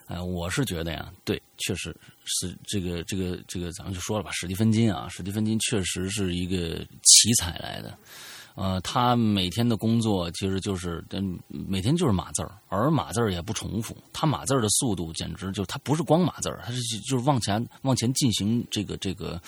[0.08, 7.98] 呃，我是觉得呀，对，确实是这个这个这个，咱们就说了吧，史蒂芬金啊，史蒂芬金确实是一个奇才来的。
[8.58, 13.96] 呃，他每天的工作其实就是，嗯每天就是码字儿，而码字儿也不重复。
[14.12, 19.40] 他码字儿的速度简直就，他不是光码字儿，他是就是往前往前进行这个这个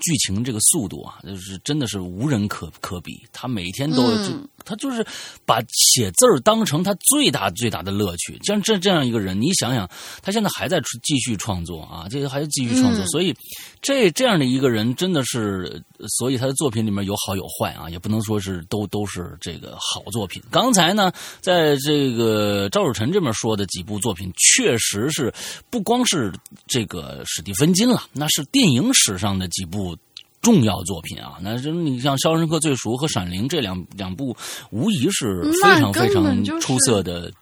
[0.00, 3.20] 剧情这个速度啊，就是真的是无人可可比。
[3.32, 4.32] 他每天都就
[4.64, 5.04] 他就是
[5.44, 8.38] 把写字儿当成他最大最大的乐趣。
[8.44, 9.90] 像这这样一个人，你想想，
[10.22, 13.34] 他现在还在继续创作啊，这个还在继续创作，所以
[13.82, 15.82] 这这样的一个人真的是，
[16.18, 18.36] 所以他的作品里面有好有坏啊，也不能说。
[18.38, 20.42] 是都都是这个好作品。
[20.50, 25.32] 刚才呢，在这个赵汝辰这边说的几部作品，确实是
[25.70, 26.32] 不光是
[26.66, 29.96] 这个史蒂芬金了，那是电影史上的几部
[30.42, 31.38] 重要作品啊。
[31.40, 34.36] 那就你像《肖申克最赎》和《闪灵》这两两部，
[34.70, 37.32] 无疑是非常非常出色的。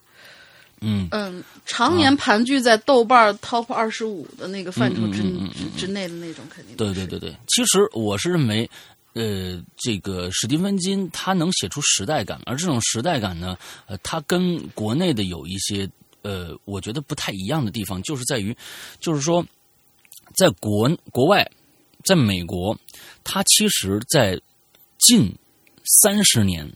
[0.80, 5.22] 嗯嗯，常年盘踞在豆瓣 Top 二十五的那个范畴之
[5.76, 7.34] 之内的那种，肯定对对对对。
[7.48, 8.68] 其实我是认为。
[9.14, 15.88] 呃，这个史蒂芬金他能写出时代感，而这种时代感呢，呃，他跟国内的有一些
[16.22, 18.57] 呃，我觉得不太一样的地方，就是在于，
[18.98, 19.44] 就是说，
[20.37, 21.48] 在国国外，
[22.05, 22.77] 在美国，
[23.22, 24.40] 他其实，在
[24.98, 25.33] 近
[26.03, 26.68] 三十年，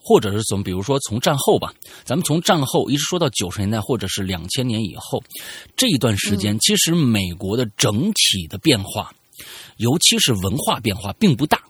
[0.00, 5.22] 或者是从比如说从战后吧，咱们从战后一直说到九十年代，或者是两千年以后
[5.76, 9.12] 这一段时间，其实美国的整体的变化。
[9.76, 11.62] 尤其是文化变化并不大，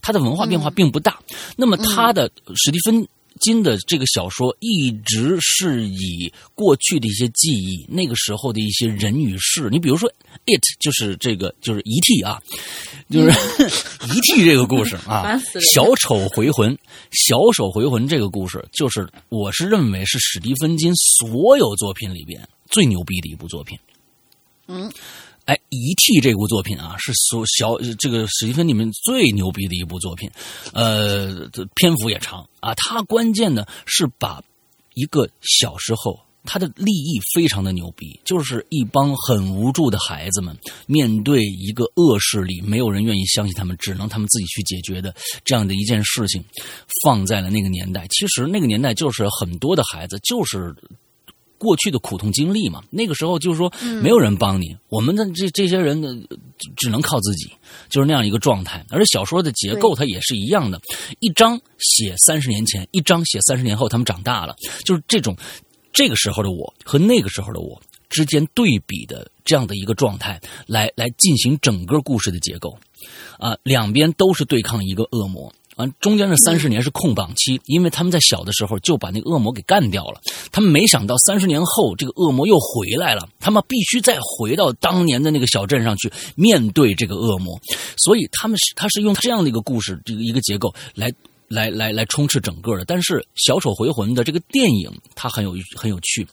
[0.00, 1.20] 他的文化变化并不大。
[1.56, 3.06] 那么他的史蒂芬
[3.40, 9.68] 金的这个小说一直是以过去的一些记忆，那个时候的一些人与事。
[9.70, 10.08] 你比如说
[10.46, 12.40] ，it 就是这个就是遗体啊，
[13.10, 13.30] 就是
[14.14, 15.40] 遗体这个故事啊，
[15.74, 16.78] 小丑回魂，
[17.10, 23.76] 小丑回魂这个故事，就是我是认为是史蒂芬金所有作品里边最牛逼的一部作品。
[24.68, 24.92] 嗯。
[25.44, 30.30] 哎，《遗替》这部作品啊，是所小这个史蒂芬里面最牛逼的一部作品，
[30.72, 32.72] 呃，篇幅也长啊。
[32.74, 34.40] 他关键的是把
[34.94, 45.12] 一个小时候他的立意非常的牛逼，就是一帮很无助的孩子们面对一个恶势力，没有人愿意相信他们，只能他们自己去解决的
[45.44, 46.44] 这样的一件事情，
[47.02, 48.06] 放在了那个年代。
[48.10, 50.72] 其实那个年代就是很多的孩子就是。
[51.62, 53.72] 过去的苦痛经历嘛，那个时候就是说
[54.02, 56.12] 没有人帮你，我们的这这些人呢，
[56.76, 57.48] 只能靠自己，
[57.88, 58.84] 就是那样一个状态。
[58.90, 60.80] 而小说的结构它也是一样的，
[61.20, 65.36] 一章写三十年前，一章写三十年后，他们长大了，就是这种
[65.92, 72.76] 这个时候的我和那个时候的我之间对比的这样的一个状态，来来进行整个故事的结构。
[73.38, 75.52] 啊，两边都是对抗一个恶魔。
[75.76, 80.20] 完，中间这三十年是空档期，因为他们在小的时候就把那个恶魔给干掉了。
[80.50, 87.58] 他们没想到三十年后这个恶魔又回来了，他们必须再回到当年的那个小镇上去面对这个恶魔。
[87.96, 91.10] 所以他们是他是用这样的一个故事这个一个结构来
[91.48, 92.84] 来来来充斥整个的。
[92.84, 96.26] 但是《小丑回魂》的这个电影它很有很有趣，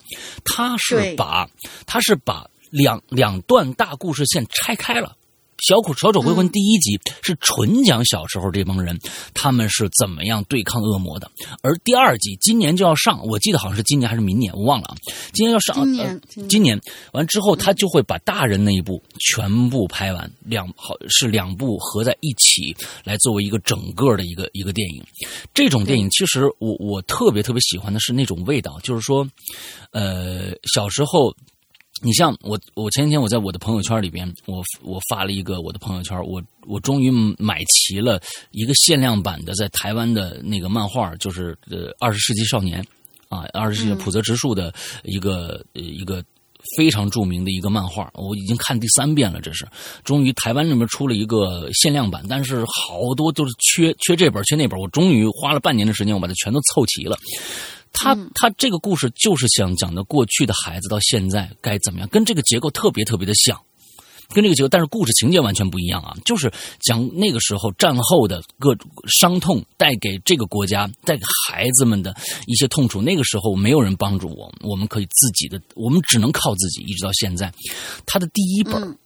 [0.44, 1.48] 它是把
[1.86, 5.16] 它是把两两段大故事线拆开了。
[5.60, 8.98] 小丑回魂第一集是纯讲小时候这帮人
[9.34, 11.30] 他们是怎么样对抗恶魔的，
[11.62, 14.96] 而第二集今年就要上，我记得好像是今年还是明年，我忘了啊。
[15.32, 16.80] 今年要上，今年今年
[17.12, 25.04] 完之后，他就会把大人那一部全部拍完，两好是两部合在一起来作为一个整个的一个一个电影。
[25.52, 29.28] 这种电影其实我我特别特别喜欢的是那种味道，就是说，
[29.92, 31.34] 呃，小时候。
[32.02, 38.20] 你像我，我前几天我在我的朋友圈里边，我我发了一个我的朋友圈，我我终于买齐了
[38.52, 42.84] 一个限量版的在台湾的那个漫画，就是呃二十世纪少年
[43.28, 44.72] 啊，二十世纪普泽直树的
[45.04, 46.24] 一个一个
[46.76, 49.66] 非常著名的一个漫画，我已经看第三遍了，这是
[50.02, 57.18] 终于台湾那边出了一个限量版，但是好多都是缺缺这本缺那本，我终于花了半年的时间，我把它全都凑齐了。
[57.92, 63.60] 他他这个故事就是想讲的过去的孩子到现在该怎么样，跟这个结构特别特别的像，
[64.28, 66.16] 跟这个结构，但是故事情节完全不一样啊！
[66.24, 66.50] 就是
[66.80, 73.02] 讲那个时候战后的各种伤痛带给这个国家、带给孩子们的一些痛楚。
[73.02, 77.52] 那个时候没有人帮助我，我们可以自己的，我们只能靠自己，一直到现在。
[78.06, 78.96] 他的第一本，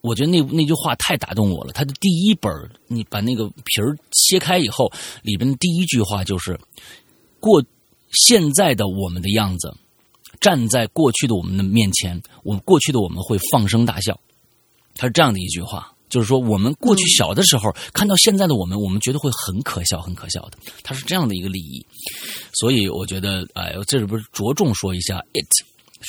[0.00, 1.72] 我觉得那那句话太打动我了。
[1.72, 2.50] 他的第一本，
[2.86, 4.90] 你把那个皮儿切开以后，
[5.22, 6.58] 里边的第一句话就是
[7.40, 7.62] 过。
[8.12, 9.74] 现在的我们的样子，
[10.40, 14.18] 站在过去的我们的面前，我们过去的我们会放声大笑。
[14.96, 20.58] 他是这样的一句话，就是说我们过去小的时候看到现在的我们，我们觉得会很可笑，很可笑的。
[20.82, 21.84] 他是这样的一个利益，
[22.52, 25.48] 所以我觉得，哎，这里不是着重说一下 it，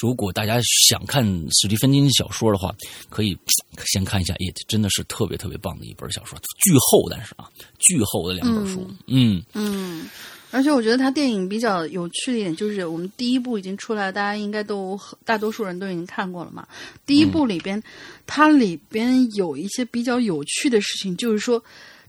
[0.01, 1.25] 如果大家想看
[1.61, 2.75] 史蒂芬金小说的话，
[3.09, 3.37] 可以
[3.93, 8.85] 先看一下《It》，真的是特别特别棒的一本小说，巨厚，但是啊，巨厚的两本书。
[9.07, 10.09] 嗯嗯，
[10.53, 16.65] 而且我觉得他电影比较有趣的一点就是，我们第一部已经出来，大家应该都大多数人都已经看过了嘛。
[17.05, 17.81] 第一部里边，
[18.27, 21.61] 它里边有一些比较有趣的事情，就是说，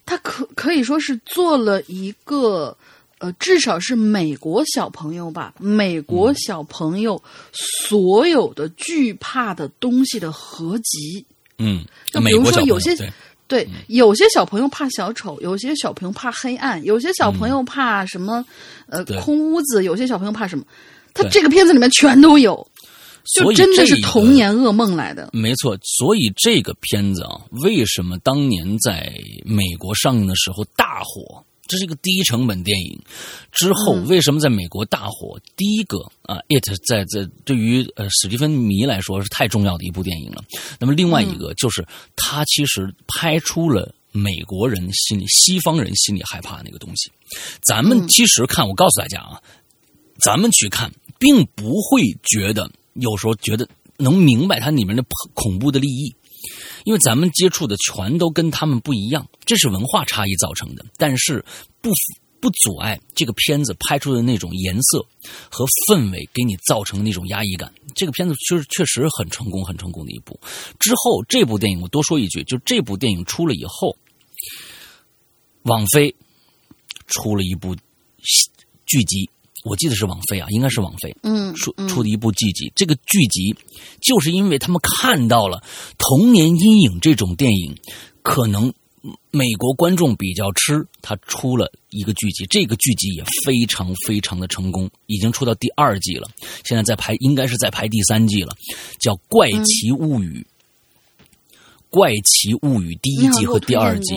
[0.04, 2.76] 它可可以说是做了一个。
[3.18, 7.22] 呃，至少是美国小朋友吧，美国小朋友
[7.88, 11.24] 所有的惧怕的东西的合集。
[11.56, 12.94] 嗯，就比如说有些
[13.46, 18.44] 对，有些小朋友怕小丑，有些小朋友怕黑暗，有些小朋友怕什么？
[18.86, 20.64] 呃，空屋子，有些小朋友怕什么？
[21.12, 22.66] 他这个片子里面全都有，
[23.34, 25.30] 就真的是童年噩梦来的。
[25.32, 29.12] 没错，所以这个片子啊，为什么当年在
[29.44, 31.44] 美国上映的时候大火？
[31.66, 33.00] 这是一个低成本电影，
[33.50, 35.40] 之后为什么在美国大火？
[35.56, 40.44] 第一个啊，It 在在对于呃史蒂芬迷来说是太重要的一部电影了。
[40.78, 47.10] 那么另外一个就是，他其实拍出了美国人心里、西方人心里害怕那个东西。
[47.66, 49.40] 咱们其实看，我告诉大家啊，
[50.20, 56.14] 咱们去看，并不会觉得有时候觉得能明白它里面的恐怖的利益。
[56.84, 61.44] 因为咱们接触的全都跟他们不一样，这是文化差异造成的，但是
[61.80, 61.90] 不
[62.40, 65.04] 不阻碍这个片子拍出的那种颜色
[65.50, 67.72] 和氛围给你造成那种压抑感。
[67.94, 70.38] 这个片子确实确实很成功，很成功的一部。
[70.78, 73.96] 之后这部电影我多说一句，就这部电影出了以后，
[75.62, 76.14] 网飞
[77.06, 77.74] 出了一部
[78.84, 79.30] 剧集。
[79.64, 82.70] 我记得是网飞啊，应该是网飞，嗯，出出的一部剧集。
[82.76, 83.56] 这个剧集
[84.00, 85.64] 就是因为他们看到了
[85.98, 87.74] 童年阴影这种电影，
[88.22, 88.72] 可能
[89.30, 92.44] 美国观众比较吃，他出了一个剧集。
[92.50, 96.28] 这个剧集也非常非常的成功，已经出到第二季了，
[96.64, 98.54] 现在在拍，应该是在拍第三季了，
[99.00, 100.38] 叫《怪奇物语》。
[101.94, 104.16] 《怪奇物语》第一季和第二季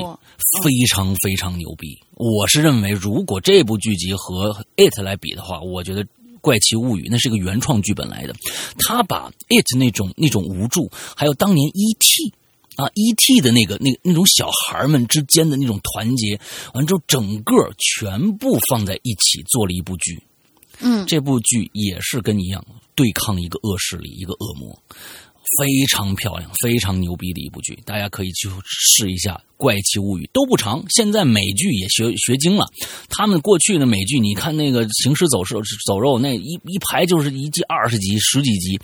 [0.64, 1.96] 非常非常牛逼。
[2.16, 6.04] 我是认为，如果这部剧集和《It》来比的话，我觉得
[6.42, 8.34] 《怪奇物语》那是个原创剧本来的。
[8.80, 12.34] 他把《It》那种那种无助，还有当年 E.T.
[12.78, 13.42] 啊 E.T.
[13.42, 16.40] 的那个那那种小孩们之间的那种团结，
[16.74, 20.24] 完之后整个全部放在一起做了一部剧。
[20.80, 24.82] 嗯，这部剧也是跟你一样对抗一个恶势力，一个恶魔。
[25.60, 30.84] 非常漂亮、非常牛逼的一部剧，大家可以去试一下《怪奇物语》，都不长。
[30.90, 32.66] 现在美剧也学学精了，
[33.10, 38.78] 他们过去的美剧，你看那个《行尸走肉》走肉那一一排就是一季二十集、十几集，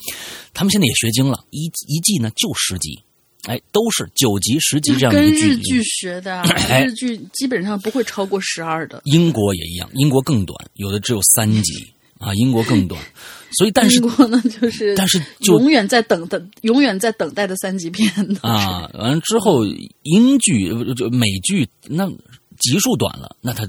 [0.54, 2.98] 他们现在也学精了，一一季呢就十集，
[3.44, 5.40] 哎，都是九集、十集这样的剧。
[5.42, 6.44] 跟日剧学的，
[6.86, 9.02] 日剧基本上不会超过十二的。
[9.04, 11.74] 英国也一样，英国更短，有的只有三集
[12.20, 13.02] 啊，英国更短。
[13.58, 18.10] 所以，但是英国呢， 就是但是永远在等等，永远在等待的三级片
[18.42, 18.90] 啊。
[18.94, 19.66] 完了之后，
[20.04, 22.08] 英剧就美剧，那
[22.60, 23.68] 集数短了，那它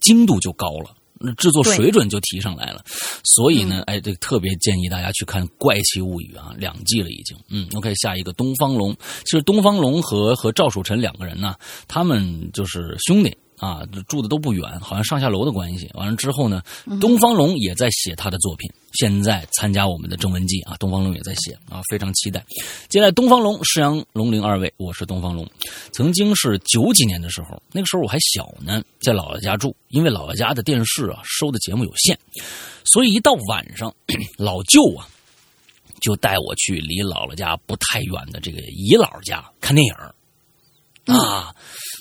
[0.00, 2.84] 精度就高了，那制作水准就提上来了。
[3.24, 7.36] 所以呢，哎，这特别建议大家去看《怪奇物语》啊，两季了已经。
[7.48, 8.94] 嗯，OK，下一个东方龙，
[9.24, 11.54] 其实东方龙和和赵曙臣两个人呢，
[11.88, 13.36] 他们就是兄弟。
[13.58, 15.88] 啊，住的都不远，好像上下楼的关系。
[15.94, 16.62] 完了之后呢，
[17.00, 20.76] 东方龙也在写他的作品，现在参加我们的征文季啊。
[20.78, 22.44] 东方龙也在写啊，非常期待。
[22.88, 25.48] 接下来，东方龙、石阳龙鳞二位，我是东方龙。
[25.92, 32.18] 曾经是九几年的时候，那个时候我还小呢，在姥姥家住，因为姥姥家的电视啊收的节目有限，
[32.84, 33.94] 所以一到晚上，
[34.36, 35.06] 老舅啊
[36.00, 41.54] 就带我去离姥姥家不太远的这个姨姥家看电影啊。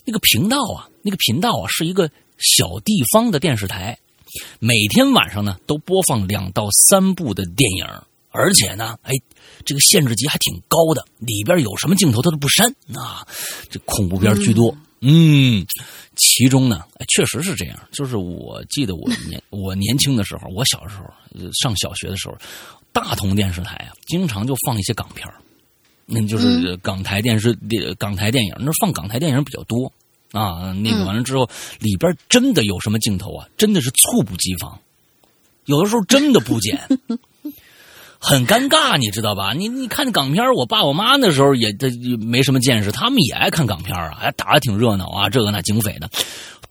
[0.05, 3.99] 那个频道啊，那个频道啊，是一个小地方的电视台，
[4.59, 7.85] 每天晚上呢都播放两到三部的电影，
[8.31, 9.11] 而且呢，哎，
[9.65, 13.27] 这个限制级还挺高的，里边有什么镜头他都不删啊，
[13.69, 14.75] 这恐怖片居多。
[15.05, 15.65] 嗯，
[16.15, 21.03] 其中呢，确实是这样，就是我记得我年我年轻的时候，我小时候
[21.61, 22.37] 上小学的时候，
[22.93, 25.27] 大同电视台啊，经常就放一些港片
[26.05, 27.57] 那就是港台电视、
[27.97, 29.91] 港台电影，那放港台电影比较多
[30.33, 30.73] 啊。
[30.73, 33.47] 那个完了之后，里边真的有什么镜头啊？
[33.55, 34.77] 真的是猝不及防，
[35.65, 36.77] 有的时候真的不剪，
[38.19, 39.53] 很尴尬，你知道吧？
[39.53, 46.09] 你你看港片，我爸我妈那时候也这没什么见识，他们也爱看港片啊，还打的挺热闹啊，这个那警匪的。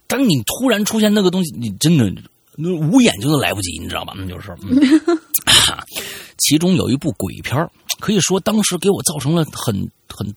[0.06, 2.12] 当你突然出现那个东西，你真的
[2.56, 4.12] 那捂眼睛都来不及，你知道吧？
[4.16, 4.54] 那就是，
[6.38, 7.66] 其中有一部鬼片
[8.00, 9.74] 可以说当时给我造成了很
[10.08, 10.34] 很大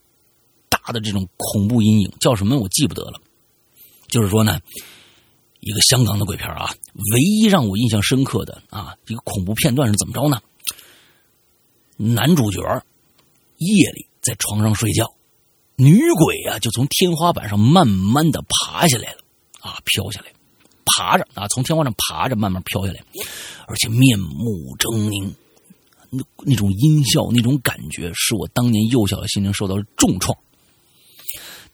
[0.86, 3.20] 他的这种恐怖阴影，叫什么我记不得了。
[4.08, 4.60] 就是说呢，
[5.62, 6.76] 一个香港的鬼片啊，
[7.12, 10.40] 唯一让我印象深刻的啊一个恐怖片段是怎么着呢？
[11.98, 12.62] 男主角
[13.58, 15.12] 夜里在床上睡觉，
[15.76, 19.22] 女鬼啊就从天花板上慢慢的爬下来了，
[19.62, 20.28] 啊，飘下来，
[20.86, 23.04] 爬着啊，从天花板上爬着慢慢飘下来，
[23.66, 25.34] 而且面目狰狞，
[26.12, 30.38] 那那种音效，那种感觉，使我当年幼小的心灵受到了重创。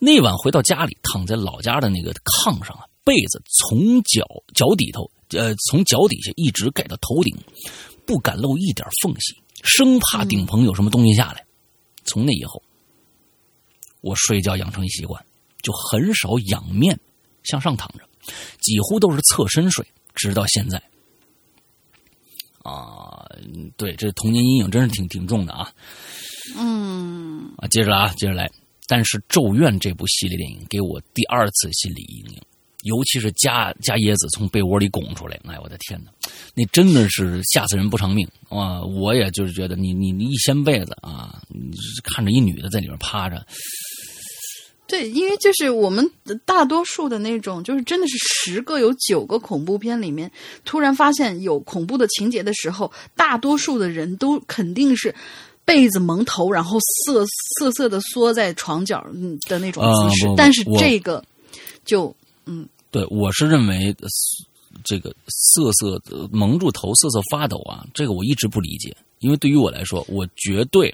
[0.03, 4.25] 那晚回到家里，躺在老家的那个炕上啊，被子从脚
[4.55, 7.37] 脚底头，呃，从脚底下一直盖到头顶，
[8.03, 9.39] 不敢露一点缝隙。
[9.63, 11.45] 生怕顶棚有什么东西下来。
[12.03, 12.63] 从那以后，
[14.01, 15.23] 我睡觉养成一习惯，
[15.61, 16.99] 就很少仰面
[17.43, 18.03] 向上躺着，
[18.59, 19.85] 几乎都是侧身睡。
[20.15, 20.81] 直到现在，
[22.63, 23.23] 啊，
[23.77, 25.71] 对，这童年阴影真是挺挺重的啊。
[26.57, 28.51] 嗯，啊，接着啊，接着来。
[28.91, 32.41] 但是《咒怨》这部系列电影给我第二次心理阴影。
[32.83, 36.11] 尤其是加加椰子从被窝里拱出来，哎，我的天哪，
[36.55, 38.81] 那真的是吓死人不偿命啊！
[38.81, 41.39] 我也就是觉得你你你一掀被子啊，
[42.03, 43.45] 看着一女的在里面趴着。
[44.87, 46.09] 对，因为就是我们
[46.43, 50.31] 大多数的那种，就是真的是十个有九个恐怖片里面，
[50.65, 55.13] 突然发现有恐怖的情节的时候，大多数的人都肯定是
[55.71, 57.25] 被子蒙头，然后瑟
[57.57, 59.01] 瑟瑟的缩在床角
[59.47, 60.27] 的那种姿势。
[60.35, 61.23] 但是这个
[61.85, 62.13] 就。
[62.45, 63.95] 嗯，对，我是认为
[64.83, 66.01] 这个瑟瑟
[66.31, 68.93] 蒙住头，瑟瑟发抖啊，这个我一直不理解。
[69.21, 70.93] 因为对于我来说，我绝对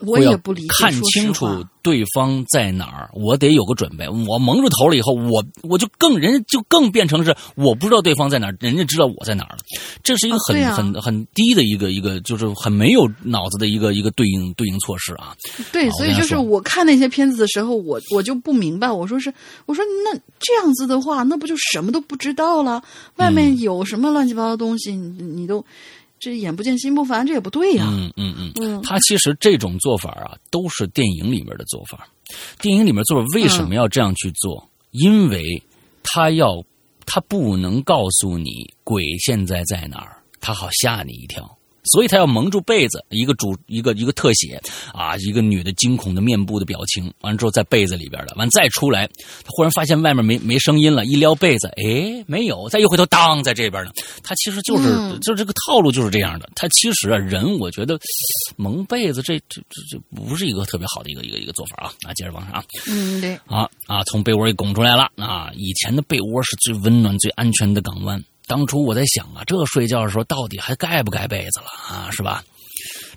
[0.00, 0.68] 我也不理解。
[0.68, 1.46] 看清楚
[1.82, 4.08] 对方在哪儿，我得有个准备。
[4.08, 9.58] 我蒙住头了以后，我我就更人家就更变成是我不知道对方在哪儿，人家知道我在哪儿了。
[10.02, 15.34] 这是一个很很很低的一个一个，就是很没有脑子的一个一个对应对应措施啊。
[15.72, 18.90] 对，所以就是我看那些片子的时候，我我就不明白。
[18.90, 19.32] 我说是，
[19.66, 22.82] 我说那这样子的话，那不就什么都不知道了？
[23.16, 25.64] 外面有什么乱七八糟东西，你你都。
[26.18, 27.86] 这眼不见心不烦，这也不对呀。
[27.90, 32.08] 嗯嗯嗯嗯，他其实这种做法啊，都是电影里面的做法。
[32.60, 34.68] 电影里面做法为什么要这样去做？
[34.92, 35.62] 因为
[36.02, 36.62] 他要，
[37.04, 38.50] 他不能告诉你
[38.82, 41.58] 鬼现在在哪儿，他好吓你一跳。
[41.84, 44.60] 所以他要蒙住被子，一个主一个一个特写
[44.92, 53.90] 啊，一个女的惊恐的面部的表情，完了之后在被子里边的，完再出来，他忽然发现外面没没声音了，一撩被子，哎，没有，再一回头，当在这边呢。
[54.22, 56.48] 他其实就是就是这个套路就是这样的。
[56.56, 57.98] 他其实啊，人我觉得
[58.56, 61.92] 蒙被子这这这这不是一个特别好的一个一个一个做法啊。
[62.06, 68.22] 啊，接着往上啊，嗯对，啊啊，从被窝里拱出来了啊，以前的被窝是最温暖最安全的港湾。
[68.46, 72.10] 当初我在想啊，这睡觉的时候到底还盖不盖被子了啊？
[72.10, 72.44] 是吧？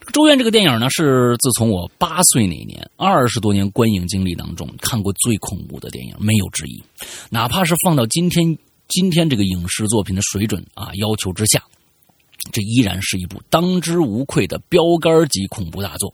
[0.13, 6.81] 《咒怨》这个电影呢，是自从我八岁那年，二十多年观影经历当中看过最恐怖的电影，没有之一。
[7.29, 8.57] 哪怕是放到今天
[8.87, 11.61] 今天这个影视作品的水准啊要求之下，
[12.53, 16.13] 这依然是一部当之无愧的标杆级恐怖大作。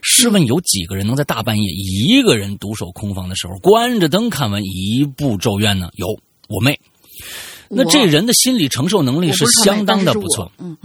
[0.00, 5.90] 试问有几个人能在大半夜一个人独守空房的时候，关着灯看完一部《咒怨》呢？
[5.96, 6.06] 有
[6.48, 6.78] 我妹。
[7.68, 10.76] 那这人的心理承受能力是相当的不错，嗯，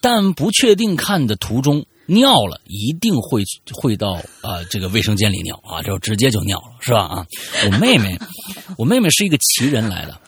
[0.00, 4.12] 但不确定看的途中尿了，一定会会到
[4.42, 7.00] 啊这个卫生间里尿啊，就直接就尿了，是吧？
[7.00, 7.26] 啊，
[7.66, 8.18] 我妹妹，
[8.76, 10.20] 我妹妹是一个奇人来的，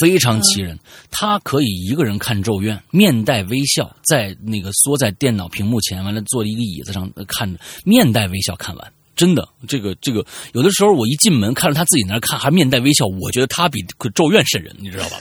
[0.00, 0.78] 非常奇人，
[1.10, 8.92] 她可以一个人看《咒怨》，面带微笑，在那个缩在电脑屏幕前，完了坐一个椅子上看着，面带微笑看完。
[9.20, 15.20] 真的，这个这个，有的时候我一进门看着他自己那看，还面带微笑，我觉得他比咒怨瘆人，你知道吧？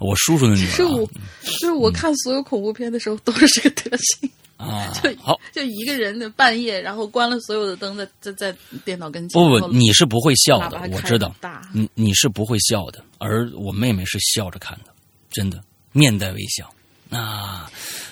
[0.00, 0.70] 我叔叔的女儿。
[0.70, 1.06] 是我，
[1.44, 4.90] 就是我看所有恐怖片的时候都是这个德行啊。
[5.00, 9.40] 就好，就一个人的半夜，然后关了所有的灯，在在在电脑跟前。
[9.40, 11.32] 不不，你是不会笑的，我知道。
[11.72, 14.90] 你你是不会笑的，而我妹妹是笑着看的，
[15.30, 15.62] 真的
[15.92, 16.68] 面带微笑
[17.16, 17.70] 啊。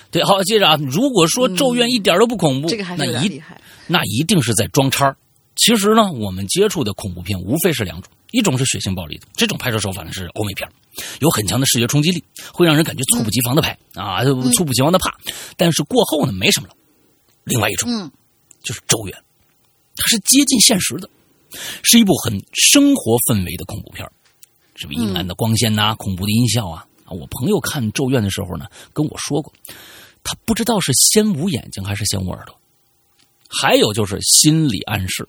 [0.09, 3.59] 对，好，接着啊，如果说咒怨一点都不恐怖，这个还是厉害。
[3.91, 5.17] 那一定是在装叉
[5.55, 10.69] 其实呢，我们接触的恐怖片无非是两种，一种是血腥暴力的，这种拍摄手法呢是欧美片，
[11.19, 12.23] 有很强的视觉冲击力，
[12.53, 15.17] 会让人感觉猝不及防的拍啊，猝不及防的怕。
[15.57, 16.75] 但是过后呢，没什么了。
[17.43, 18.09] 另外一种，嗯，
[18.63, 19.23] 就是咒怨，
[19.95, 21.09] 它是接近现实的，
[21.83, 24.09] 是一部很生活氛围的恐怖片
[24.75, 26.85] 是不是阴暗的光线呐，恐怖的音效啊？
[27.03, 29.51] 啊，我朋友看咒怨的时候呢，跟我说过，
[30.23, 32.55] 他不知道是先捂眼睛还是先捂耳朵。
[33.49, 35.27] 还有就是心理暗示，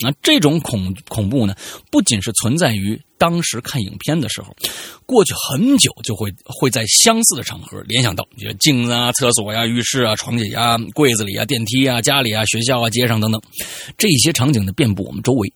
[0.00, 1.54] 那这种恐恐怖呢，
[1.90, 4.54] 不仅是存在于当时看影片的时候，
[5.06, 13.40] 过去很久就会会在相似的场合联想到，比如镜子啊、厕所呀、浴室啊、床底下、柜子里啊、电梯啊、家里啊、学校啊、街上等等，
[13.96, 15.52] 这些场景呢遍布我们周围。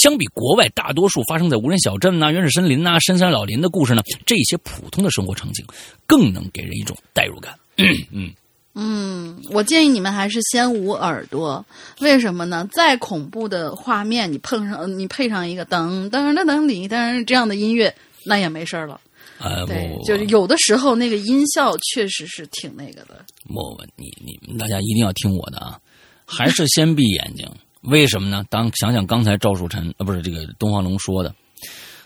[0.00, 5.66] 相比国外大多数发生在无人小镇呐、原始森林呐、深山老林的故事呢，这些普通的生活场景
[6.06, 7.58] 更能给人一种代入感。
[7.76, 7.94] 嗯。
[8.10, 8.32] 嗯，
[9.50, 11.64] 我建议你们还是先捂耳朵，
[12.00, 12.66] 为什么呢？
[12.72, 17.94] 再恐怖的画面，你碰上你配上一个噔噔噔噔噔噔这样的音乐，
[18.24, 19.00] 那也没事了。
[19.38, 23.24] 呃，对，就是有的时候那个音效确实是挺那个的。
[23.44, 25.78] 莫问你，你们大家一定要听我的啊，
[26.24, 27.48] 还是先闭眼睛？
[27.82, 28.44] 为什么呢？
[28.48, 31.34] 当想想刚才赵树臣啊，不是这个东方龙说的，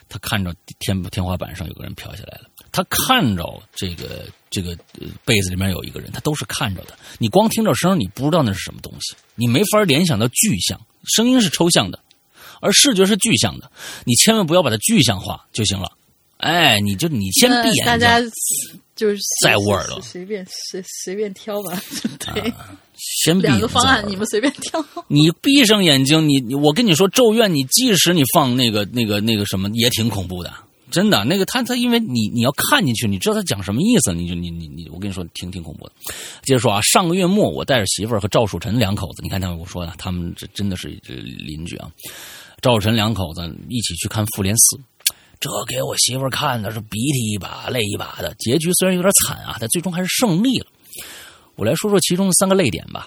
[0.09, 3.45] 他看着天天花板上有个人飘下来了，他看着
[3.75, 4.25] 这个
[4.57, 4.75] 这个
[5.23, 6.97] 被子里面有一个人，他都是看着的。
[7.19, 10.81] 你光听着声，你不知道那是什么东西，你没法联想到具象。
[11.15, 12.01] 声音是抽象的，
[12.63, 13.71] 而视觉是具象的，
[14.05, 15.93] 你千万不要把它具象化就行了。
[16.39, 18.19] 哎，你就你先闭眼睛，大家
[18.95, 21.79] 就是再捂耳朵，随便随随便挑吧。
[22.33, 22.51] 对，
[22.97, 24.83] 先两个方案，你们随便挑。
[25.07, 30.53] 你闭上眼睛，你我跟你说，咒怨，你即使你放那个那个那个什么，也挺恐怖的，
[30.97, 31.25] 真的。
[31.25, 35.93] 那个他他，因为你你要看进去，你知道他讲什么意思，你就你你你，我跟你说，挺挺恐怖的。
[36.43, 41.93] 接着说啊，上个月末，我带着媳妇儿和赵树臣两口子，你看他们我说的，他们这真的是邻居啊。
[42.63, 44.77] 赵树臣两口子一起去看《复联四》。
[45.39, 50.67] 这给我媳妇看的是鼻涕一把泪一把的，结局虽然有点惨啊，但最终还是胜利了。
[51.57, 53.07] 我来说说其中的三个泪点吧。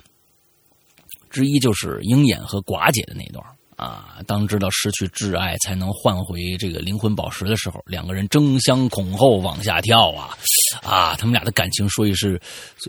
[1.32, 3.44] 之一就是鹰眼和寡姐的那段
[3.80, 10.38] 啊，当知道失去挚爱才能换回这个灵魂宝石的时候，两个人争相恐后往下跳啊
[10.84, 11.16] 啊！
[11.16, 12.40] 他们俩的感情，所以是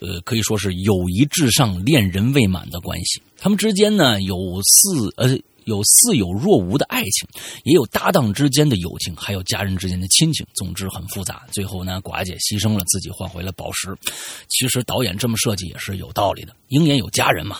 [0.03, 3.23] 呃，可以说是友谊至上、恋人未满的关系。
[3.39, 5.39] 他们之间呢，有似呃。
[5.67, 7.29] 有似有若无的爱情，
[7.65, 10.45] 也有搭档之间的友情，还有家人之间的亲情。
[10.55, 11.47] 总之很复杂。
[11.53, 13.95] 最后呢，寡姐牺牲了自己，换回了宝石。
[14.49, 16.57] 其实导演这么设计也是有道理的。
[16.69, 17.59] 鹰眼有家人嘛？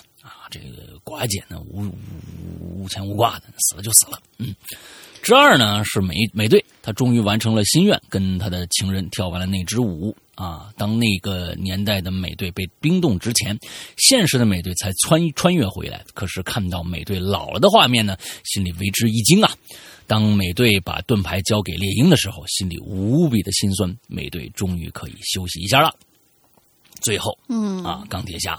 [0.51, 4.21] 啊，这个寡姐呢，无无无牵无挂的，死了就死了。
[4.39, 4.55] 嗯。
[5.23, 10.17] 之二呢是美美队，他终于完成了心愿，跟他的情人跳完了那支舞。
[10.35, 10.73] 啊！
[10.79, 13.59] 当那个年代的美队被冰冻之前，
[13.99, 16.03] 现实的美队才穿穿越回来。
[16.15, 19.55] 可是看到美队老了的画面呢，心里为之一惊啊！
[20.07, 23.95] 当美队把盾牌交给猎鹰的时候，心里无比的心酸。
[24.07, 25.95] 美队终于可以休息一下了。
[27.03, 28.59] 最后，嗯啊，钢铁侠。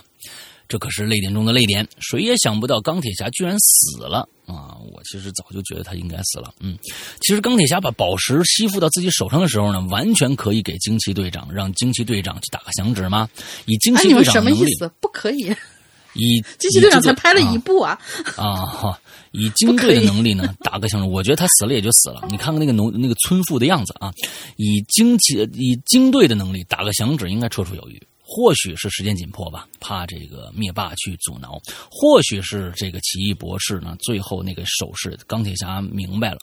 [0.72, 4.78] 这可是泪点中的泪点，谁也想不到钢铁侠居然死了啊！
[4.93, 6.53] 我其实早就觉得他应该死了。
[6.61, 6.78] 嗯，
[7.19, 13.28] 其实钢铁侠把宝石吸附到自己手上的时候呢，完全可以给惊奇队长，让惊奇队长去打个响指吗？
[13.65, 14.69] 以惊奇队长的能力，
[15.01, 15.53] 不可以。
[16.15, 17.99] 以 惊奇队长才拍了一部啊！
[18.38, 19.01] 啊哈！
[19.34, 22.26] 以 惊队的能力呢，打个响指，我觉得他死了也就死了。
[22.30, 24.09] 你看看那个农那个村妇的样子啊！
[24.55, 28.01] 以惊奇以惊队的能力打个响指，应该绰绰有余。
[28.34, 31.59] 或许是时间紧迫吧，怕这个灭霸去阻挠；
[31.91, 36.38] 或许是这个奇异博士呢，最后那个手势，钢铁侠明白了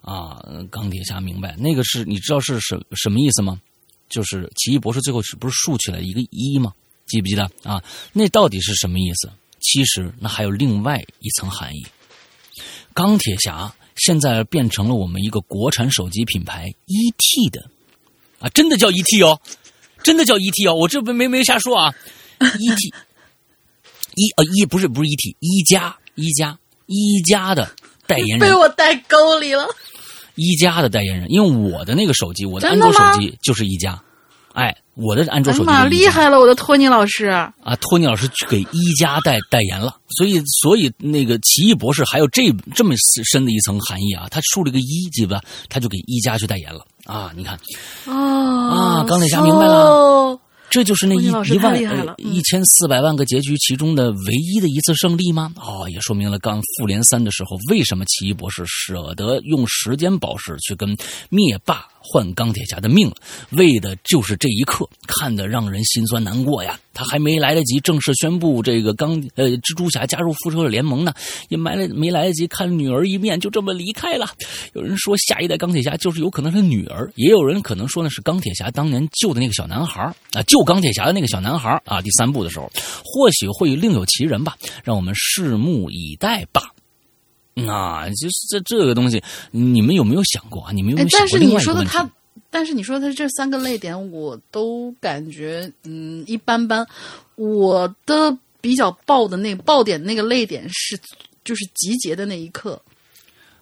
[0.00, 0.42] 啊！
[0.68, 3.60] 钢铁侠明白那个是你知道是什什么意思吗？
[4.08, 6.72] 就是奇异博士最后是不是竖起来一个一吗？
[7.06, 7.80] 记不记得啊？
[8.12, 9.30] 那到底是什么意思？
[9.60, 11.86] 其实那还有另外一层含义。
[12.94, 17.70] 钢铁侠现在变成了我们一个国产手机品牌 ET 的
[18.40, 19.40] 啊，真的叫 ET 哦。
[20.02, 20.66] 真的叫 E.T.
[20.68, 21.94] 哦，我这不没没瞎说啊
[22.40, 22.94] ，E.T.
[24.14, 25.36] 一呃一不是不是 E.T.
[25.40, 27.74] 一加一加一加的
[28.06, 29.66] 代言人被我带沟里了。
[30.34, 34.02] 一加的代言人，因为我的那个手机，我的安卓手机就是一加，
[34.54, 35.64] 哎，我的安卓手机。
[35.64, 37.52] 妈厉害了，我的托尼老师啊！
[37.80, 42.94] 托尼老师给一加代代言了，所以所以那个奇异博士还有这这么
[43.30, 46.84] 深的一层含义啊，他竖了个一，记得他就给一加去代言了。
[47.04, 47.58] 啊，你看，
[48.06, 50.38] 啊，钢铁侠明白了，
[50.70, 51.76] 这就是那一一万
[52.18, 55.52] 一千四百万个结局其中的唯一的一次胜利吗？
[55.56, 60.96] 哦，也说明了刚复联三的时候，为什么奇异博士舍得用时间宝石去跟
[61.28, 61.86] 灭霸。
[62.02, 63.16] 换钢铁侠的命了，
[63.50, 66.78] 为的就是这一刻，看得让人心酸难过呀。
[66.94, 71.14] 他还没来得及正式宣布这个钢呃蜘蛛侠加入复仇者联盟呢，
[71.48, 74.26] 也没来没来得及看女儿一面，就这么离开了。
[74.74, 80.02] 有人说下一代钢铁侠就是有可能是女儿，也有人可能说呢是钢铁侠当年救的那个小男孩
[80.34, 82.02] 啊，救钢铁侠的那个小男孩啊。
[82.02, 82.70] 第三部的时候，
[83.02, 86.74] 或许会另有其人吧，让我们拭目以待吧。
[87.54, 90.72] 啊，就是这这个东西，你们有没有想过啊？
[90.72, 91.90] 你们有没有想过另外一个问题？
[91.92, 92.10] 但是你说的他，
[92.50, 96.86] 但是你说的这三个泪点，我都感觉嗯一般般。
[97.34, 100.98] 我的比较爆的那爆点那个泪点是，
[101.44, 102.80] 就是集结的那一刻，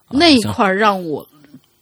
[0.09, 1.27] 那一块让我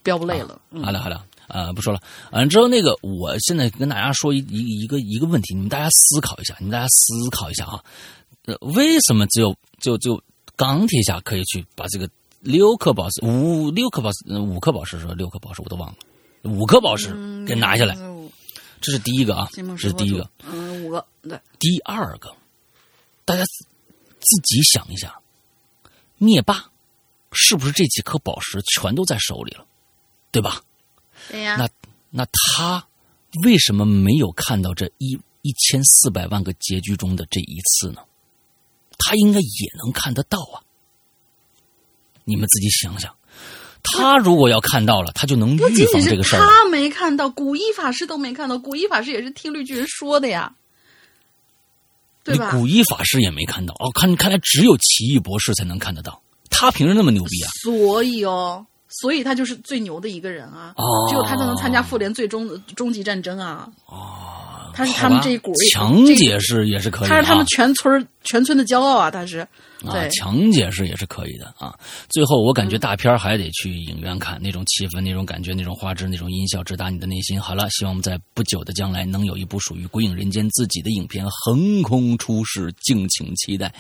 [0.03, 0.61] 飙泪了。
[0.83, 2.01] 好了好了，啊不说了。
[2.33, 7.83] 完之后那个，我现在跟大家说一一一个一个问题，你们大家思考一下，你们大家思考一下啊，
[8.75, 10.19] 为什么只有就就？
[10.59, 15.97] 钢铁侠可以去把这个六颗宝石五六颗宝石五颗宝石说六颗宝石我都忘了
[16.43, 17.15] 五颗宝石
[17.47, 17.95] 给拿下来，
[18.81, 20.29] 这是第一个啊，这是第一个。
[20.43, 21.41] 嗯，五个，对。
[21.61, 22.35] 第二个，
[23.25, 25.21] 大家自己想一下，
[26.17, 26.65] 灭霸
[27.31, 29.65] 是不是这几颗宝石全都在手里了，
[30.33, 30.61] 对吧？
[31.31, 31.57] 对呀。
[31.57, 31.69] 那
[32.11, 32.85] 那他
[33.45, 38.01] 为什么没有看到这一一千四百万个结局中的这一次呢？
[38.99, 40.61] 他应该也能看得到啊！
[42.24, 43.14] 你们自己想想。
[43.82, 46.40] 他如果要看到了，他就能预防这个事儿。
[46.40, 50.53] 他没看到，古一法师都没看到，古一法师也是听绿巨人说的呀，
[52.22, 52.51] 对吧？
[52.51, 56.20] 古一法师也没看到哦，看看来只有奇异博士才能看得到，
[56.51, 57.49] 他凭什么那么牛逼啊？
[57.62, 60.74] 所以哦，所以他就是最牛的一个人啊！
[60.76, 63.70] 哦，只有他才能参加复联最终的终极战争啊！
[63.86, 64.47] 哦，
[64.79, 69.11] 他是他们这一股强解释也是可以，他是他们全村全村的骄傲啊！
[69.11, 69.39] 他是。
[69.85, 71.76] 啊，强解释也是可以的啊。
[72.09, 77.41] 最后，我感觉大片还得去影院看，那种气氛、那种感觉、那种画质、那种音效，直达你的内心。
[77.41, 83.72] 好了，希望我们在不久的将来能有一部属于《鬼影人间》自己的影片横空出世，敬请期待。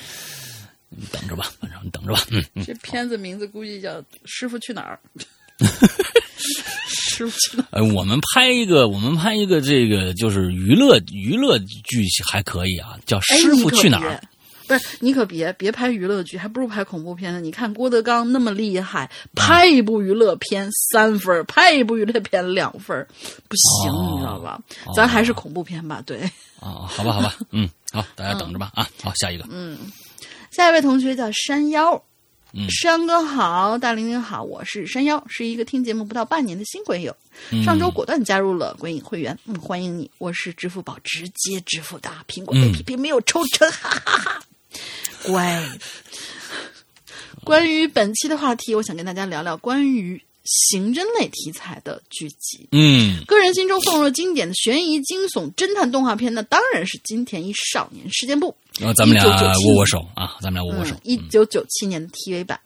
[0.88, 2.20] 你等着吧，反正等着吧。
[2.30, 2.64] 嗯嗯。
[2.64, 4.98] 这片子名字估计叫《师傅去哪儿》。
[7.18, 7.66] 师傅去哪儿？
[7.72, 14.10] 呃，我们拍一个，我们拍一个这个就是娱乐娱乐剧还可以啊，叫《师傅去哪儿》。
[14.68, 17.40] 不是你可别别拍娱乐剧，还不如拍恐怖片呢。
[17.40, 23.06] 你看郭德纲那么厉害，拍一部娱乐片三分，拍一部娱乐片两分，
[23.48, 24.60] 不行，你知道吧？
[24.94, 26.20] 咱还是恐怖片吧，对。
[26.60, 28.86] 啊，好吧，好吧， 嗯，好，大家等着吧啊。
[29.02, 29.78] 好，下一个，嗯，
[30.50, 32.02] 下一位同学叫山妖，
[32.68, 37.14] 山哥好，大玲玲好，我是山妖，是一个听节目不到半年的新鬼友，
[37.64, 44.42] 上周果断加入了鬼影会员，嗯，欢迎你，我是支付宝直接支付的，苹果 APP 没有抽成，哈哈哈。
[45.24, 45.62] 乖。
[47.44, 52.68] 关于本期的话题，我想跟大家聊聊关于刑侦类题材的剧集。
[52.72, 58.54] 嗯，个人心中奉若经典的悬疑惊悚侦探动画片，那当然是金田一少年事件簿。
[58.78, 59.24] 然后咱们俩
[59.66, 60.94] 握握手啊，咱们俩握握手。
[61.02, 62.58] 一九九七年的 TV 版。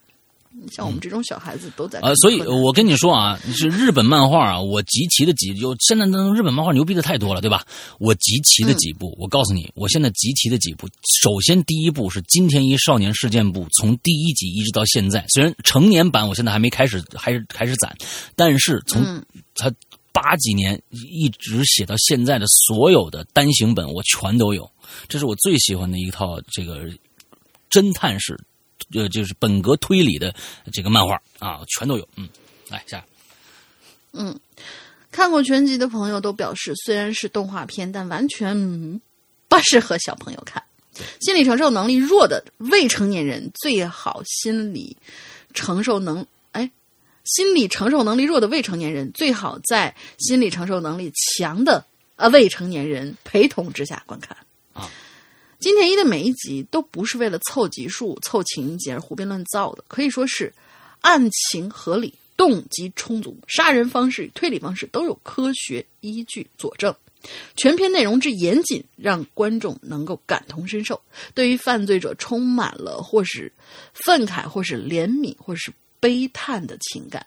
[0.70, 7.64] 像我们这种小孩子都在啊，所以我跟你说啊，是日本漫画啊，我集齐的几就现在那日本漫画牛逼的太多了，对吧？
[7.98, 10.86] 我集齐的几部，我告诉你，我现在集齐的几部，
[11.22, 17.96] 首先第一部是《金田一少年事件簿》，从第一集一直到现在，虽然成年版我现在还没开始，还是开始攒，
[18.36, 19.72] 但是从他
[20.12, 24.70] 八几年一直写到现在的所有的单行本，我全都有，
[25.08, 26.88] 这是我最喜欢的一套这个
[27.70, 28.38] 侦探式。
[28.94, 30.34] 呃，就是本格推理的
[30.70, 32.06] 这个漫画啊，全都有。
[32.16, 32.28] 嗯，
[32.68, 33.02] 来下。
[34.12, 34.38] 嗯，
[35.10, 39.00] 看过全集的朋友都表示，虽然是动画片，但完全
[39.48, 40.62] 不适合小朋友看。
[41.20, 44.94] 心理承受能力弱的未成年人最好心理
[45.54, 46.70] 承受能哎，
[47.24, 51.82] 心理承受能力弱的未成年人最好在心理承受能力强的
[52.16, 54.36] 呃未成年人陪同之下观看。
[55.62, 60.52] 金田一的每一集都不是为了凑集数、凑情节而胡编乱造的，可以说是
[61.02, 66.92] 案情合理、动机充足，杀人方式与推理方式都有科学依据佐证。
[67.56, 71.00] 全篇内容之严谨，让观众能够感同身受，
[71.32, 73.52] 对于犯罪者充满了或是
[73.94, 77.24] 愤慨、或是怜悯、或是悲叹的情感。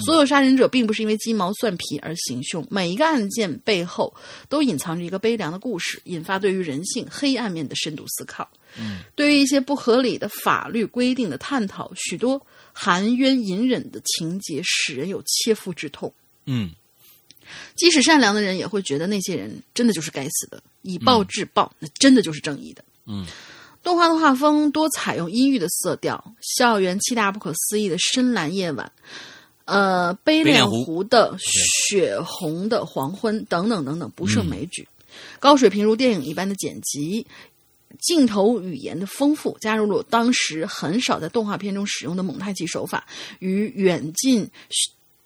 [0.00, 4.12] 所有杀人者并不是因为鸡毛蒜皮而行凶，每一个案件背后
[4.48, 8.48] 都隐藏着一个悲凉的故事，引发对于人性黑暗面的深度思考。
[8.76, 16.12] 嗯，对于一些不合理的法律规定的探讨，许多含冤隐忍的情节使人有切肤之痛。
[16.46, 16.70] 嗯，
[17.76, 22.84] 即使善良的人也会觉得那些人真的就是该死的，以暴制暴，那真的就是正义的。
[23.06, 23.24] 嗯，
[23.82, 28.90] 动画的画风多采用阴郁的色调，校园七大不可思议的深蓝夜晚。
[29.64, 34.86] 呃，悲恋湖的血红的黄昏等等等等，不胜枚举。
[35.38, 37.26] 高水平如电影一般的剪辑，
[37.98, 43.06] 镜头语言的丰富，加入了当时很少在动画片中使用的蒙太奇手法
[43.38, 44.50] 与远近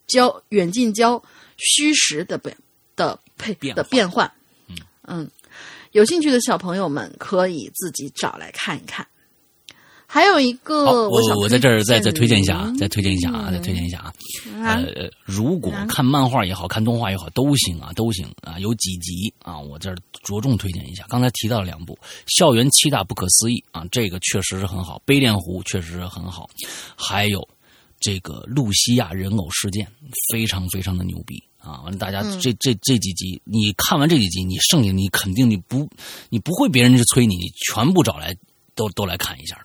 [0.07, 1.23] 焦远近焦
[1.57, 2.57] 虚实的变
[2.95, 4.31] 的配的变换。
[4.69, 4.77] 嗯
[5.07, 5.31] 嗯，
[5.93, 9.07] 有兴趣的小朋友们可以自己找来看一看。
[10.11, 14.13] 还有一个，我我在这儿再再推荐一下啊，再推荐一下啊，再推荐一下啊。
[14.57, 18.59] 呃，如果看漫画也好看动画也好都行啊，都行啊。
[18.59, 21.05] 有几集啊，我这儿着重推荐一下。
[21.11, 21.95] 刚才提到了两部
[22.39, 26.49] 《校园七大不可思议》啊，这个确实是很好，《悲恋湖》确实是很好，
[26.97, 27.47] 还有
[28.01, 29.87] 这个露西亚人偶事件，
[30.33, 31.83] 非常非常的牛逼啊。
[31.83, 35.87] 完了，大家这这这几集，你看完这几集，你剩下你肯定你不
[36.31, 38.35] 你不会别人去催你，你全部找来。
[38.79, 39.65] 都都来看一下了，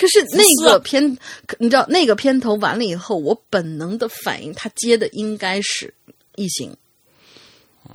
[0.00, 1.04] 可是那个片，
[1.58, 5.92] 你知道那个片头完了以后，我本能的反应，他接的应该是
[6.36, 6.74] 异形，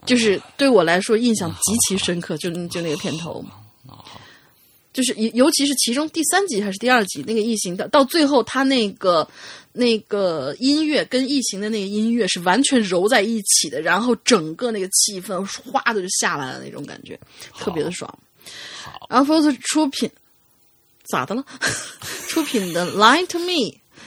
[0.06, 3.44] 就是对我来说印象极其深刻，就就那个片头。
[4.94, 9.28] 就是尤尤其是其中第三集还是第二集那个异形的，到最后他那个
[9.74, 17.20] 那个音乐跟异形的那个音乐是完全揉在一起的，然后整个那个气氛哗的就下来了那种感觉，
[17.58, 18.10] 特别的爽。
[18.84, 20.08] 好，然后 Fox 出品
[21.12, 21.44] 咋的了？
[22.28, 23.46] 出品的《Lie to Me》，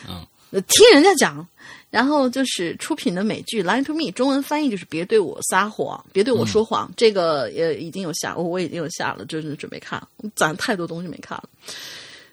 [0.09, 0.27] 嗯，
[0.69, 1.47] 听人家讲。
[1.91, 6.93] 然后就是出品的美剧《Lie to Me》，中文翻译就是“别对我撒谎，别对我说谎”。
[6.99, 10.07] 这个也已经有下，我我已经有下了，就是准备看。
[10.37, 11.49] 攒太多东西没看了。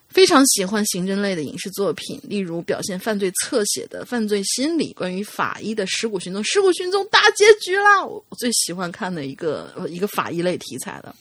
[0.10, 11.16] 非常喜欢刑侦类的影视作品，例如表现犯罪侧写的《犯罪心理》，关于法医的《尸骨寻踪》，《尸骨寻踪》大结局啦，我最喜欢看的一个一个法医类题材的，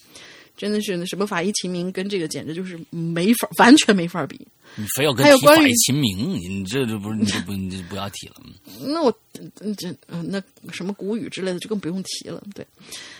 [0.57, 4.41] 真的是什么法医秦明跟这个简直就是没法，完全没法比。
[4.77, 8.35] 你非要跟提法医秦明，你这这不是你这不你这不要提了。
[8.81, 9.13] 那我
[9.77, 10.43] 这那
[10.73, 12.43] 什么古语之类的就更不用提了。
[12.55, 12.67] 对，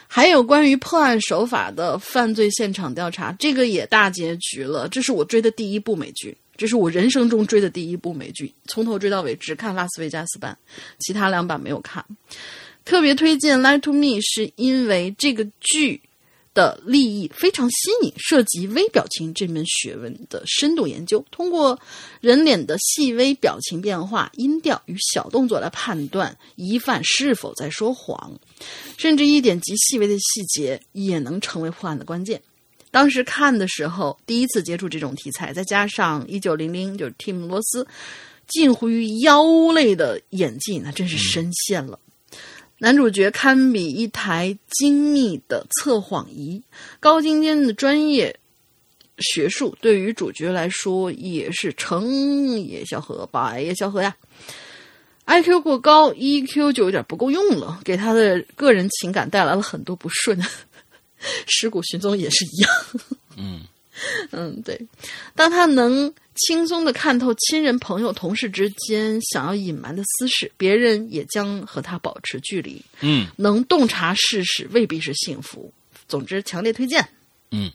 [0.07, 4.89] 还有关于破案手法的犯罪现场调查，这个也大结局了。
[4.89, 10.57] 这是我追的第一部美剧，这是我人生中追的第一部美剧，从头追到尾，只看拉斯维加斯版，
[11.01, 12.05] 其他两版没有看。
[12.85, 16.01] 特别推荐《Lie to Me》，是因为这个剧。
[16.55, 21.23] 的利益非常新颖，涉及微表情这门学问的深度研究。
[21.31, 21.79] 通过
[22.21, 28.33] 人脸的细微表情变化、音调与小动作来判断疑犯是否在说谎，
[28.97, 32.41] 甚至一点极细微的细节也能成为破案的关键。
[32.91, 37.85] 当时看的时候，第一次接触这种题材，再加上一九零零就是蒂姆·罗斯
[38.47, 39.43] 近乎于妖
[39.73, 41.99] 类的演技，那真是深陷了。
[42.79, 46.63] 男主角堪比一台精密的测谎仪，
[47.01, 48.37] 高精尖的专业
[49.19, 54.15] 学术对于主角来说也是成也萧何，败也萧何呀。
[55.27, 60.39] IQ 过高，EQ 就有点不够用了，给他的个人情感带来了很多不顺。
[61.47, 62.71] 尸骨寻踪也是一样。
[63.37, 63.61] 嗯
[64.33, 64.79] 嗯，对，
[65.35, 66.13] 当他能。
[66.35, 72.85] 轻松的看透亲人、朋友、同事之间想要隐瞒的私事，别人也将和他保持距离。
[73.01, 75.73] 嗯，能洞察世事实未必是幸福。
[76.09, 77.07] 总之，强烈推荐。
[77.51, 77.71] 嗯，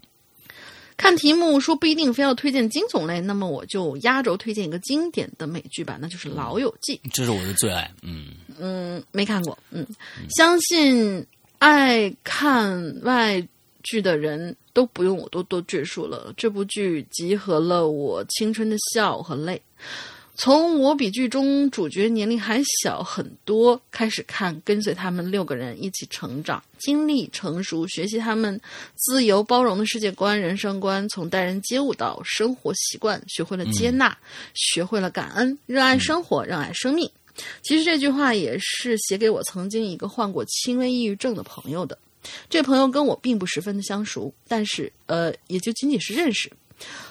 [0.97, 6.99] 看题目说不一定非要推荐惊悚类，那么我就压轴推荐一个经典的美剧吧，那就是《老友记》。
[7.13, 7.89] 这是我的最爱。
[8.01, 8.27] 嗯
[8.59, 9.57] 嗯，没看过。
[9.71, 9.87] 嗯，
[10.37, 11.25] 相信
[11.59, 13.47] 爱看外。
[13.83, 16.33] 剧的人都不用我多多赘述了。
[16.37, 19.61] 这部剧集合了我青春的笑和泪。
[20.41, 28.57] 从我比剧中主角年龄还小很多开始看，跟随他们六个人一起成长，经历成熟，学习他们
[28.95, 31.05] 自由包容的世界观、人生观。
[31.09, 34.17] 从待人接物到生活习惯，学会了接纳，
[34.53, 37.11] 学会了感恩，热爱生活，热爱生命。
[37.61, 41.97] 其实这句话也是写给我曾经一个患过轻微抑郁症的朋友的。
[42.49, 46.51] 这朋友跟我并不十分的相熟，但是呃，也就仅仅是认识。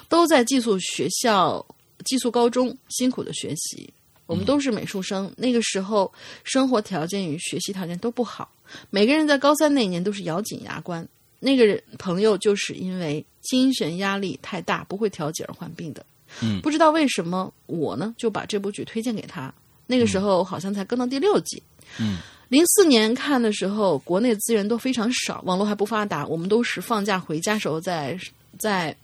[0.09, 1.65] 都在寄宿学校、
[2.05, 3.93] 寄宿高中辛苦的学习。
[4.27, 6.13] 我们都是美术生，那个时候
[6.45, 8.51] 生活条件与学习条件都不好，
[8.91, 11.07] 每个人在高三那年都是咬紧牙关。
[11.41, 16.05] 那个人朋友就是因为精神压力太大，不会调节而患病的。
[16.43, 19.53] 嗯，不知道为什么我呢就把这部剧推荐给他。
[19.87, 21.63] 那个时候好像才更到第六集。
[21.99, 22.19] 嗯。
[22.49, 28.19] 零四年看的时候，国内资源都非常少，网络还不发达，我们都是放假回家时候在
[28.59, 28.97] 在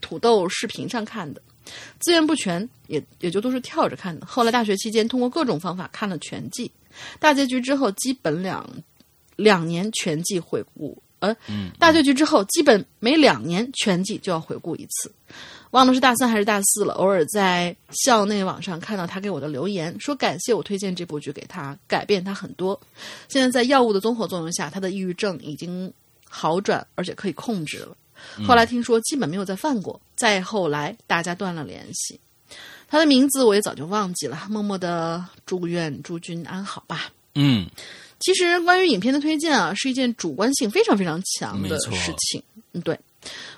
[0.00, 1.42] 土豆视频上看的，
[1.98, 4.24] 资源不全，也也就都是跳着看的。
[4.24, 6.70] 后来大学期间，通过各种方法看了全季，
[7.18, 8.64] 大结局之后，基本两
[9.34, 11.36] 两年全季回顾，呃，
[11.80, 15.12] 大结局之后，基本每两年全季就要回顾一次。
[15.74, 16.94] 忘了是大三还是大四了。
[16.94, 22.80] 偶尔在校内网上看到他给我的留言，说感谢我推荐这部剧给他，改变他很多。
[23.28, 25.92] 现在在药物的综合作用下，他的抑郁症已经
[26.28, 27.96] 好转，而且可以控制了。
[28.46, 30.00] 后来听说基本没有再犯过。
[30.14, 32.20] 再后来大家断了联系，
[32.86, 34.46] 他的名字我也早就忘记了。
[34.48, 37.10] 默默的祝愿诸君安好吧。
[37.34, 37.68] 嗯，
[38.20, 42.40] 其实关于影片的推荐啊，是一件主观性非常非常强的事情。
[42.74, 42.96] 嗯，对，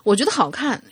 [0.03, 0.83] 我觉得好看。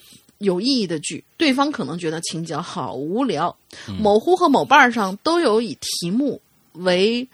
[0.45, 3.57] 有意义的剧，对方可能觉得情节好无聊。
[3.99, 6.40] 某乎和某瓣上都有以题目
[6.74, 7.26] 为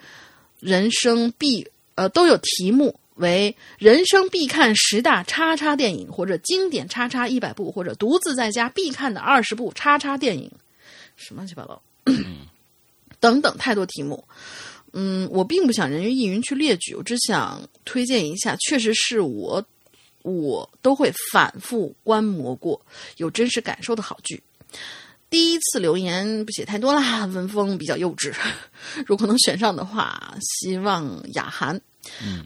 [0.59, 10.51] 人生必呃都有题目为人生必看十大叉叉电影，或者经典叉叉一百部，或者独自在家必看的二十部叉叉电影，
[11.17, 11.83] 什么乱七八糟，
[13.21, 14.25] 等等，太多题目。
[14.93, 19.65] 嗯，我并不想人云亦云去列举，我只想推荐一下，确实是我
[20.23, 22.81] 我都会反复观摩过，
[23.17, 24.43] 有真实感受的好剧。
[25.29, 28.35] 第一次留言不写太多啦，文风比较幼稚。
[29.07, 31.81] 如果能选上的话，希望雅涵。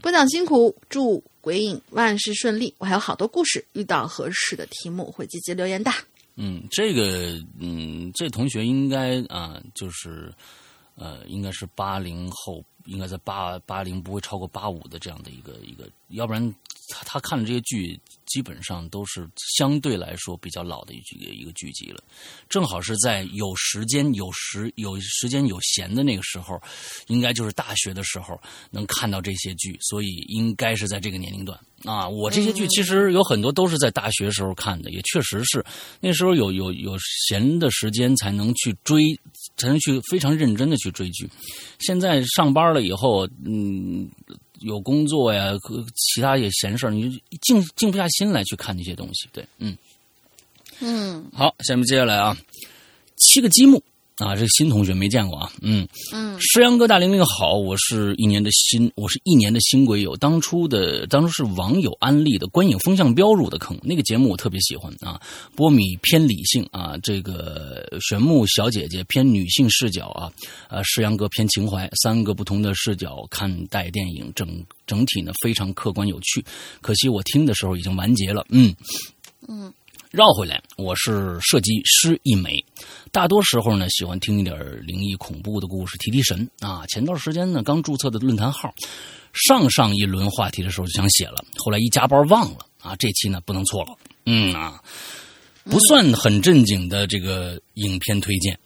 [0.01, 2.75] 播讲辛苦，祝鬼影万事顺利。
[2.77, 5.91] 我还有好多故事，遇到合适的题目会积极留言的。
[6.35, 10.31] 嗯，这个嗯，这同学应该啊，就是
[10.95, 16.53] 呃，应该是八零后，应该在八八零不会超过八五的这样的一个一个，要不然
[16.89, 17.99] 他他看的这些剧。
[18.25, 22.03] 基本上都是相对来说比较老的一剧一个剧集了，
[22.49, 26.59] 正好是在有时间有时有时间有闲的那个时候，
[27.07, 28.37] 应该就是大学的时候
[28.71, 32.09] 能看到这些剧，所以应该是在这个年龄段啊。
[32.09, 35.63] 我这些剧其实有很多都是在大学时候看的，也确实是
[36.01, 39.17] 那时候有有有闲的时间才能去追，
[39.55, 41.29] 才能去非常认真的去追剧。
[41.79, 44.09] 现在上班了以后，嗯。
[44.65, 49.29] 有工作呀，和其他也闲事儿，你静静不下心来去看那些东西。
[49.31, 49.77] 对，嗯，
[50.79, 52.35] 嗯，好，下面接下来啊，
[53.15, 53.81] 七个积木。
[54.17, 65.19] 啊，这个新同学没见过啊，嗯嗯，石阳哥大玲玲好，我是一年的新，我是一年的新鬼友，当初的当初是网友安利的观影风向标入的坑，那个节目我特别喜欢啊，
[65.53, 70.31] 波米偏理性啊，这个玄木小姐姐偏女性视角啊，
[70.69, 74.47] 呃，石阳哥偏情怀，三个不同的视角看待电影，整
[74.87, 76.41] 整体呢非常客观有趣，
[76.79, 78.73] 可惜我听的时候已经完结了，嗯
[79.49, 79.73] 嗯。
[80.15, 82.63] 绕回来，我是设计师一枚，
[83.11, 84.57] 大多时候呢喜欢听一点
[84.87, 86.85] 灵异恐怖的故事，提提神啊。
[86.87, 88.73] 前段时间呢刚注册的论坛号，
[89.33, 92.95] 上上一轮话题的时候就想写了，后来一加班忘了啊。
[92.95, 93.89] 这期呢不能错了，
[94.25, 94.81] 嗯啊，
[95.65, 98.57] 不算很正经的这个影片推荐，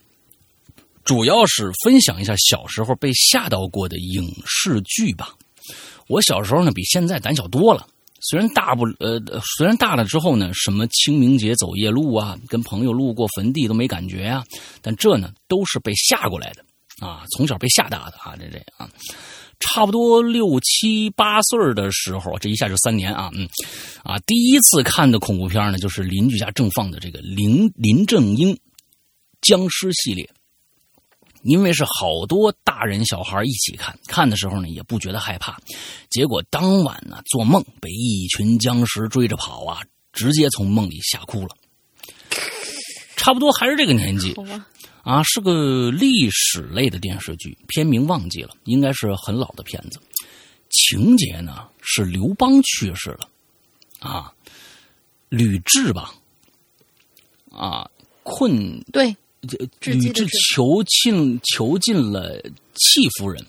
[1.03, 5.33] 主要是分享一下小时候被吓到过的影视剧吧。
[6.05, 7.87] 我小时候呢比现在胆小多了。
[8.21, 9.19] 虽然大不呃，
[9.57, 14.43] 虽然大了之后呢，什么清明节走夜路啊，跟朋友路过坟地都没感觉啊，
[14.81, 16.63] 但这呢都是被吓过来的
[17.05, 18.89] 啊，从小被吓大的啊，这这啊，
[19.59, 23.47] 差不多六七八岁的时候，这一下就三年啊，嗯
[24.03, 28.57] 啊，第一次看的恐怖片呢，就是邻居家正放的这个林林正英
[29.41, 30.29] 僵尸系列。
[31.43, 35.57] 因为是好多大人小孩一起看，看的时候呢也不觉得害怕，
[36.09, 39.81] 结果当晚呢做梦被一群僵尸追着跑啊，
[40.11, 41.55] 直接从梦里吓哭了。
[43.15, 44.33] 差不多还是这个年纪，
[45.03, 49.99] 啊，是个历史类的电视剧，片名忘记了，应该是很老的片子。
[50.69, 53.29] 情节呢是刘邦去世了，
[53.99, 54.33] 啊，
[55.29, 56.13] 吕雉吧，
[57.51, 57.89] 啊，
[58.23, 59.15] 困对。
[59.81, 62.41] 吕雉囚禁囚禁了
[62.75, 63.43] 戚夫人，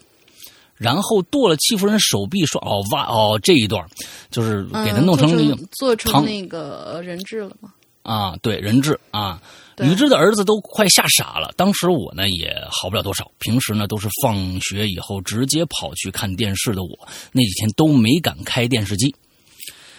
[0.76, 3.84] 然后剁了戚夫人手臂，说：“哦，哇哦这一段
[4.30, 7.72] 就是给他弄成那个做成那个人质了吗？”
[8.02, 9.40] 啊，对，人质啊，
[9.76, 11.52] 吕雉的儿子都快吓傻了。
[11.54, 16.82] 当时我呢也好不了多少，平时呢都是放学以后直接跑去看电视的。
[16.82, 19.14] 我那几天都没敢开电视机，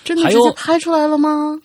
[0.03, 1.59] 真的直接拍出来了吗？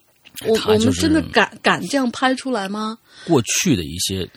[0.44, 2.98] 我我们真的敢敢这样拍出来吗？
[3.26, 4.28] 过去的一些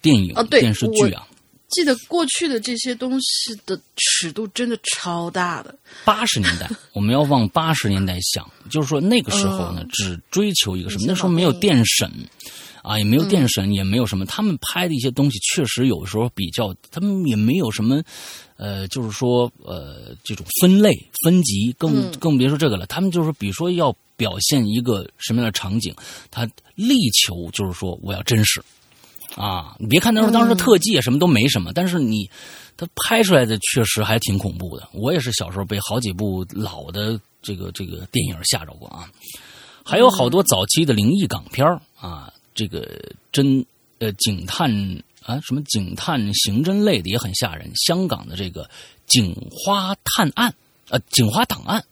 [0.00, 1.26] 电影啊，电视剧啊，
[1.72, 5.74] 记得过去的这些东西的尺度真的超大的。
[6.04, 11.04] 八十年代， 我们要往八十年代想，就是说那个时候呢，只追求一个什么？
[11.08, 12.10] 那时候没有电审
[12.82, 14.24] 啊，也没有电审，也没有什么。
[14.26, 18.02] 他们拍的一些东西，确实有时候比较，他们也没有什么，
[18.56, 20.90] 呃，就是说呃，这种分类
[21.24, 22.86] 分级，更更别说这个了。
[22.86, 23.94] 他们就是比如说要。
[24.14, 25.92] 表现一个什么样的场景，
[26.30, 28.62] 他力求就是说我要真实
[29.36, 29.74] 啊！
[29.78, 32.28] 你别看那时候当时特技什么都没什么，但是你
[32.76, 34.88] 他拍出来的确实还挺恐怖的。
[34.92, 39.10] 我也是小时候被好几部老的这个这个电影吓着过啊，
[39.84, 41.66] 还有好多早期的灵异港片
[41.98, 42.86] 啊，这个
[43.32, 43.64] 侦
[43.98, 44.70] 呃警探
[45.22, 47.70] 啊什么警探刑侦类的也很吓人。
[47.74, 48.68] 香港的这个
[49.06, 50.54] 警花探案
[50.90, 51.82] 呃警花档案。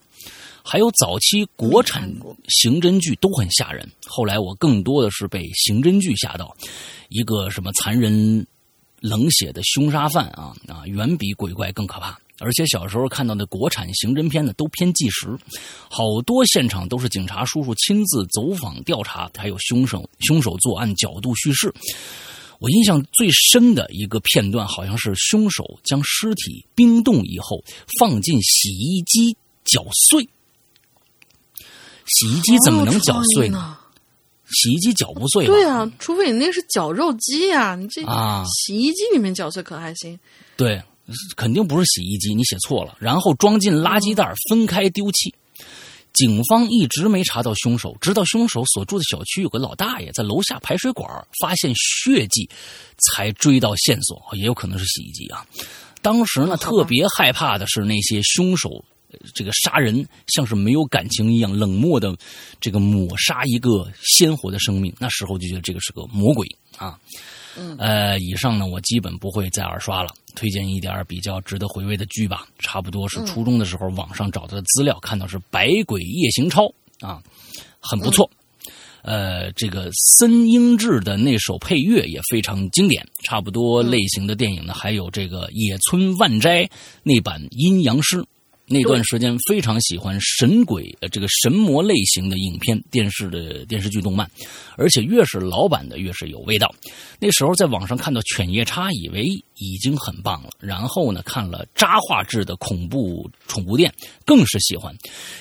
[0.70, 2.08] 还有早期国产
[2.46, 6.56] 刑侦剧都很吓人，后来我更多的是被刑侦剧吓到，
[7.08, 8.46] 一个什么残忍、
[9.00, 12.16] 冷血的凶杀犯啊啊，远比鬼怪更可怕。
[12.38, 15.36] 而且小时候看到的国产刑侦片呢，都偏纪实，
[15.90, 21.74] 好多现场都是警察叔叔亲自走访调查，还有凶手凶手作案角度叙事。
[22.60, 27.60] 我印象最深的一个片段，好像是凶手将尸体冰冻以后
[27.98, 29.36] 放进洗衣机。
[29.64, 30.28] 搅碎。
[32.06, 33.76] 洗衣机怎么能搅碎呢？
[34.52, 35.46] 洗衣机搅不碎。
[35.46, 40.18] 对啊，除非你那是绞肉机呀，你这啊，洗衣机里面搅碎可还行？
[40.56, 40.82] 对，
[41.36, 42.96] 肯定不是洗衣机，你写错了。
[42.98, 45.32] 然后装进垃圾袋，分开丢弃。
[46.12, 51.08] 警方一直没查到凶手，直到凶手所住的小区有个老大爷在楼下排水管
[51.40, 52.50] 发现血迹，
[52.98, 54.20] 才追到线索。
[54.32, 55.46] 也有可能是洗衣机啊。
[56.02, 58.84] 当时呢，特别害怕的是那些凶手。
[59.34, 62.16] 这个杀人像是没有感情一样冷漠的，
[62.60, 64.94] 这个抹杀一个鲜活的生命。
[64.98, 66.46] 那时候就觉得这个是个魔鬼
[66.76, 66.98] 啊。
[67.78, 72.46] 呃，以上呢我基本不会再二刷了，推荐一点比较值得回味的剧吧。
[72.60, 76.62] 差不多是初中的时候网上找到的资料，看到是《百鬼夜行抄》
[77.06, 77.20] 啊，
[77.80, 78.30] 很不错。
[79.02, 83.04] 呃，这个森英志的那首配乐也非常经典。
[83.24, 86.68] 差不多类型的电影呢，还有这个野村万斋
[87.02, 88.18] 那版《阴阳师》。
[88.72, 94.30] 那段时间非常喜欢神鬼呃这个神魔类型的影片、电视的电视剧、动漫，
[94.76, 96.72] 而且越是老版的越是有味道。
[97.18, 99.24] 那时候在网上看到《犬夜叉》，以为
[99.56, 100.50] 已经很棒了。
[100.60, 103.92] 然后呢，看了渣画质的恐怖宠物店，
[104.24, 104.96] 更是喜欢。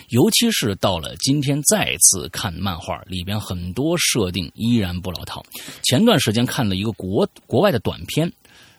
[0.09, 5.45] 尤其是到了今天再次看漫画，里边很多设定依然不老套。
[5.83, 8.33] 前段时间看了一个国国外的短片，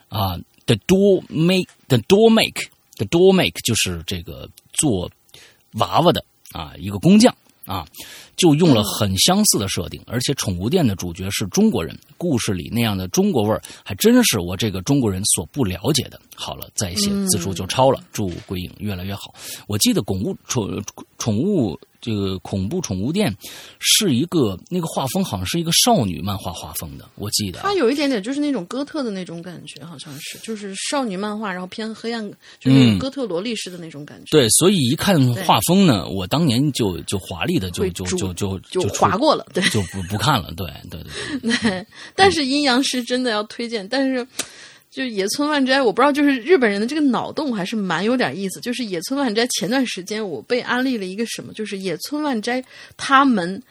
[0.09, 0.37] 啊，
[0.67, 2.63] 《The Door Make》，《The Door Make》。
[3.07, 5.11] Door make 就是这个做
[5.73, 7.35] 娃娃的啊，一个工匠
[7.65, 7.87] 啊，
[8.37, 16.21] 就用了很相似的设定，而且宠物店的主角是中国人，故事里那样的中国味儿，还真是我这个中国人所不了解的。
[16.35, 19.35] 好了，再写字数就超了，祝鬼影越来越好。
[19.67, 20.85] 我记得宠物宠
[21.19, 21.79] 宠物。
[22.01, 23.35] 这个恐怖宠物店
[23.79, 27.61] 是一个那个画风好像是一个少女漫画画风的，我记得。
[27.61, 34.25] 它有一点点就是那种哥特的那种感觉，好像是就是少女漫画，然后偏黑暗，就是哥特萝莉式的那种感觉。
[34.31, 40.53] 对，所以一看画风呢，我当年就就华丽的就就就就就划过了，对，就不不看了。
[40.57, 41.03] 对对
[41.41, 41.87] 对 对。
[42.15, 44.27] 但是阴阳师真的要推荐，但是。
[44.91, 48.61] 就野村万斋，我不知道，就是日本人的这个脑洞还是蛮有点意思。
[48.61, 52.63] 就是野村万斋前段时间我被安利了一个什么，就是野村万斋
[52.97, 53.63] 他们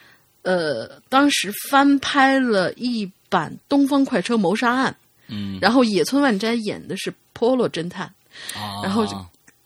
[0.42, 4.90] 呃当时翻拍了一版《东方快车谋杀案》，
[5.28, 8.06] 嗯，然后野村万斋演的是 Polo 侦探，
[8.54, 9.14] 啊，然后就。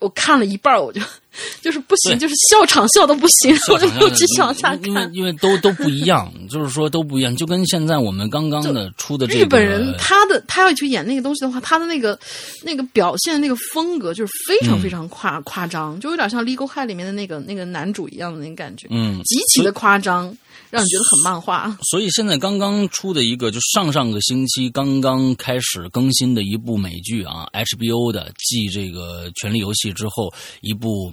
[0.00, 1.00] 我看了一半，我就
[1.62, 4.84] 就是不行，就是笑场笑的不行，我就不继续往下看。
[4.84, 12.18] 因为因为都都不一样，就是说都不一样，就跟现在我们刚刚的出的这个日本人，他的他要去演那个东西的话，他的那个
[12.62, 20.36] 那个表现那个风格就是非常非常夸夸张，就有点像《Legal High》里面的那个那个男主一样的那个感觉，嗯，极其的夸张。
[20.70, 31.12] 让你觉得很漫画，所以现在刚刚出的一个，就上上个星期刚刚开始更新的一部美剧啊，HBO 的继这个《权力游戏》之后一部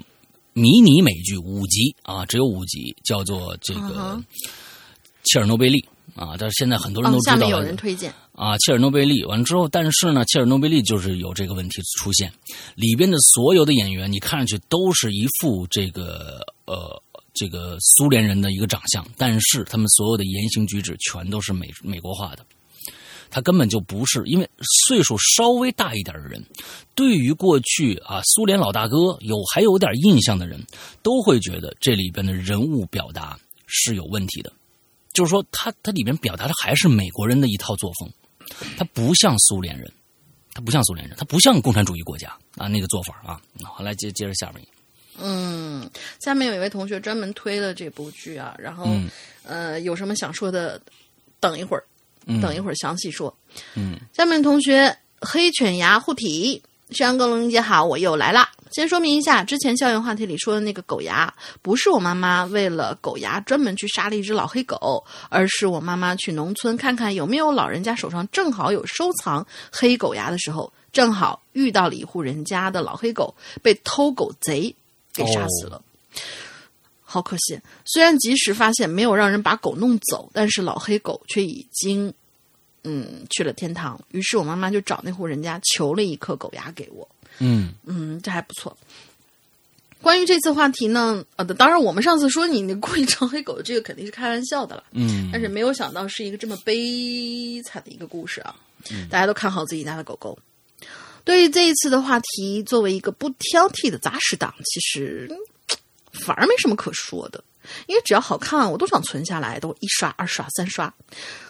[0.53, 4.15] 迷你美剧五集啊，只有五集，叫做这个
[5.23, 5.79] 《切尔诺贝利》
[6.21, 6.35] 啊。
[6.37, 12.31] 但是现在很多人都知道，下面有人推荐啊，《切尔诺贝利》完了之后，但是呢，《切尔诺贝利》就是有这个问题出现，
[12.75, 17.01] 里边的所有的演员，你看上去都是一副这个呃。
[17.33, 22.45] 这个苏联人的一个长相，但是他们所有的言行举止全都是美美国化的，
[23.31, 24.47] 他根本就不是因为
[24.87, 26.43] 岁数稍微大一点的人，
[26.93, 30.61] 对于过去啊苏联老大哥有还有点印象的人，
[31.01, 34.51] 都会觉得这里边的人物表达是有问题的，
[35.13, 38.11] 就是说他他里面表达的还是美国人的一套作风，
[38.77, 39.89] 他不像苏联人，
[40.53, 44.67] 他不像苏联人，他不像共产主义国家啊那个做法啊，好来接接着下面。
[45.23, 45.89] 嗯，
[46.21, 48.87] 下面有一位同学专门推了这部剧啊，然后
[49.43, 50.81] 呃，有什么想说的，
[51.39, 51.83] 等一会儿，
[52.41, 53.33] 等一会儿详细说。
[53.75, 56.61] 嗯，下面同学黑犬牙护体，
[56.91, 58.49] 山哥龙姐好，我又来啦。
[58.71, 74.73] 先说明一下，之前校园话题里说的那个狗牙，不是我妈妈为了狗牙专门去杀了一只老黑狗，而是我妈妈去农村看看有没有老人家手上正好有收藏黑狗牙的时候，正好遇到了一户人家的老黑狗被偷狗贼。
[75.13, 75.81] 给杀死了，
[77.11, 77.59] 好可惜。
[77.85, 82.13] 虽然及时发现，没有让人把狗弄走，但是老黑狗却已经，
[82.83, 83.99] 嗯，去了天堂。
[84.11, 87.07] 于是我妈妈就找那户人家求了一颗狗牙给我。
[87.39, 88.75] 嗯嗯，这还不错。
[90.01, 94.83] 关于这次话题呢，呃，当然我们上次说你那故意招黑狗，这个肯定是开玩笑的了。
[94.93, 98.55] 嗯，但是没有想到是一个这么悲惨的一个故事啊！
[99.11, 100.39] 大家都看好自己家的狗狗。
[101.23, 105.29] 对于这一次的话题，作为一个不挑剔的杂食党，其实
[106.25, 107.43] 反而没什么可说的。
[107.85, 110.91] 因为只要好看，我都想存下来，都一刷、二刷、三刷。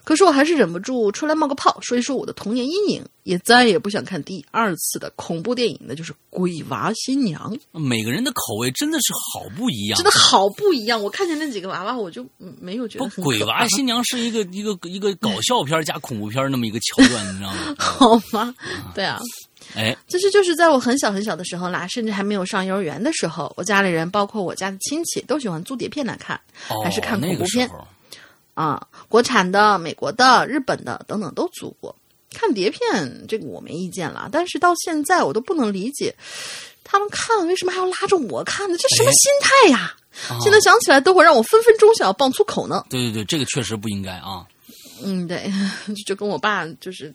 [0.03, 7.57] 可是我还是忍不住出来冒个泡，说一说我的童年阴影，也再也不想看第二次的恐怖电影，那就是《鬼娃新娘》。
[7.79, 11.01] 每个人的口味真的是好不一样，真的好不一样。
[11.01, 12.27] 我看见那几个娃娃，我就
[12.59, 13.05] 没有觉得。
[13.05, 17.75] 不，《鬼娃新娘》是一个一个一个搞笑片加恐怖片那么一个桥段，你知道吗？
[17.79, 18.53] 好吗？
[18.93, 19.17] 对啊。
[19.75, 26.39] 哎，其实就是在我很小很小的时候啦，甚至还没有上幼儿园的时候，我家里人，包括我家的亲戚，都喜欢租碟片来看，
[26.83, 27.69] 还是看恐怖片
[28.53, 31.95] 啊，国产的、美国的、日本的等等都租过。
[32.33, 36.15] 看碟片这个我没意见了，但是到现在我都不能理解，
[36.83, 38.77] 他们看为什么还要拉着我看呢？
[38.77, 39.95] 这什么心态呀？
[40.41, 42.85] 现在想起来都会让我分分钟想要爆粗口呢。
[42.89, 44.45] 对对对，这个确实不应该啊。
[45.03, 45.51] 嗯，对，
[46.05, 47.13] 就跟我爸就是。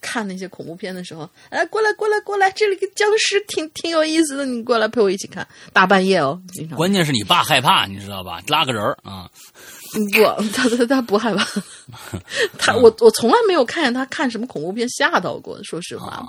[0.00, 5.46] 看那些恐怖片的时候，哎，过来过来过来，这里个僵尸挺挺有意思的，你过来陪我一起看。
[5.72, 6.40] 大半夜哦，
[6.76, 8.40] 关键是你爸害怕，你知道吧？
[8.48, 9.28] 拉个人啊，
[10.12, 11.46] 不，他他他不害怕，
[12.58, 15.58] 他我我从来没有看见他看什么恐怖片吓到过。
[15.64, 16.24] 说实话，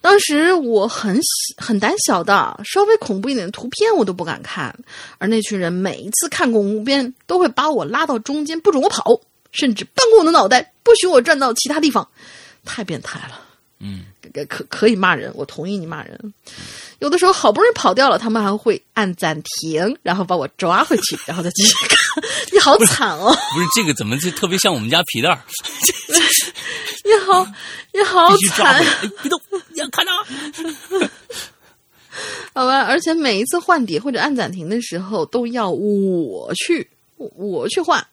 [0.00, 1.20] 当时我很
[1.58, 4.74] 很胆小的，稍微恐怖一点的图片我都不敢看，
[5.18, 9.20] 而那群人每一次看恐怖片都会把我拉到中间，不准我跑。
[9.52, 12.08] 甚至扳过我的脑袋，不许我转到其他地方，
[12.64, 13.40] 太变态了。
[13.82, 14.04] 嗯，
[14.48, 16.34] 可可以骂人，我同意你骂人。
[16.98, 21.98] 有的时候好不容易跑掉了，他们还会按暂停，然后把我抓回去，然后再继续看。
[22.52, 23.34] 你好惨哦！
[23.54, 25.42] 不是这个，怎么就特别像我们家皮蛋？
[27.02, 27.46] 你好，
[27.94, 28.84] 你好惨！
[29.22, 30.12] 别动，你要看到。
[32.52, 36.86] 好吧，而且每一次换碟或者按暂停的时候，都要我去，
[37.16, 38.06] 我去换。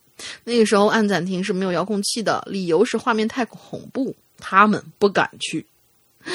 [0.43, 5.65] 那个时候按暂停是没有遥控器的，理由是画面太恐怖，他们不敢去。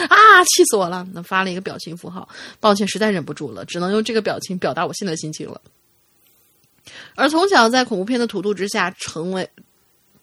[0.09, 1.07] 啊，气死我了！
[1.12, 2.26] 那发了一个表情符号，
[2.61, 5.61] 抱歉，实在忍不住了，只能用这个表情表达我现在心情了。
[7.14, 9.47] 而从小在恐怖片的荼毒之下，成为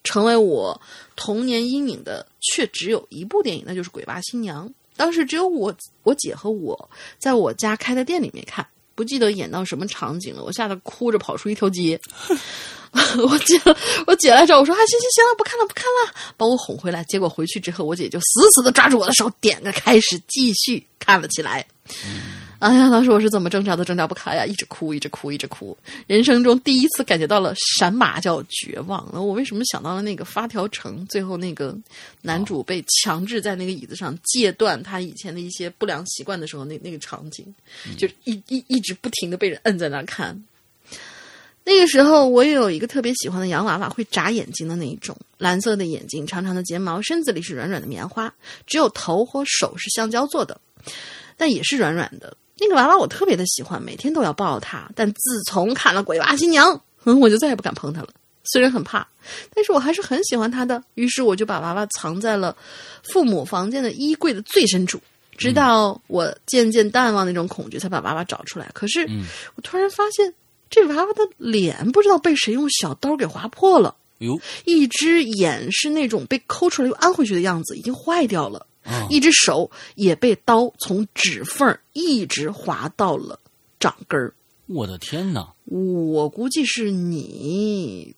[0.04, 0.82] 成为我
[1.16, 4.68] 童年阴影的，却只有一部电影，那就是《鬼娃新娘》。
[4.96, 6.90] 当时只有我、我姐和我
[7.20, 12.02] 在我家开的店里面看，不记得演到什么场景了，我吓得哭着跑出一条街。
[13.30, 13.60] 我姐，
[14.08, 21.66] 我姐来找我说：“啊，行行行了，不看了，不看了，把我哄回来。”结果回去之后，我姐就死死的抓住我的手，点个开始，继续看了起来。
[22.60, 25.78] 哎呀，当时我是怎么挣扎都挣扎不开呀，一直哭，一直哭，一直哭。
[26.08, 29.08] 人生中第一次感觉到了闪马叫绝望。
[29.14, 31.06] 那我为什么想到了那个发条城？
[31.08, 31.78] 最后那个
[32.22, 37.46] 男主被强制在那个椅子上戒断他以前的一些不良习惯的时候，那那个场景，
[37.98, 40.38] 就一一一直不停的被人摁在那看。
[41.70, 48.34] 那个时候，我也有一个特别喜欢的洋娃娃，会眨眼睛的那一种，蓝色的眼睛，长长的睫毛，身子里是软软的棉花，
[48.66, 50.60] 只有头和手是橡胶做的，
[51.38, 52.36] 但也是软软的。
[52.58, 54.90] 那个娃娃我特别的喜欢，每天都要抱它。
[54.96, 58.10] 但自从看了《鬼娃新娘》，嗯，我就再也不敢碰它了。
[58.46, 59.08] 虽然很怕，
[59.54, 60.84] 但是我还是很喜欢它的。
[60.96, 62.58] 于是我就把娃娃藏在了
[63.04, 65.00] 父母房间的衣柜的最深处，
[65.38, 68.68] 直到我渐渐淡忘那种恐惧，才把娃娃找出来。
[68.74, 69.08] 可是，
[69.54, 70.34] 我突然发现。
[70.70, 74.40] 这娃娃的脸不知道被谁用小刀给划破了，哟！
[74.66, 78.66] 一只眼是那种被抠出来又安回去的样子，已经坏掉了。
[79.10, 83.40] 一只手也被刀从指缝一直划到了
[83.80, 84.34] 掌根儿。
[84.66, 85.54] 我的天哪！
[85.66, 88.16] 我估计是你，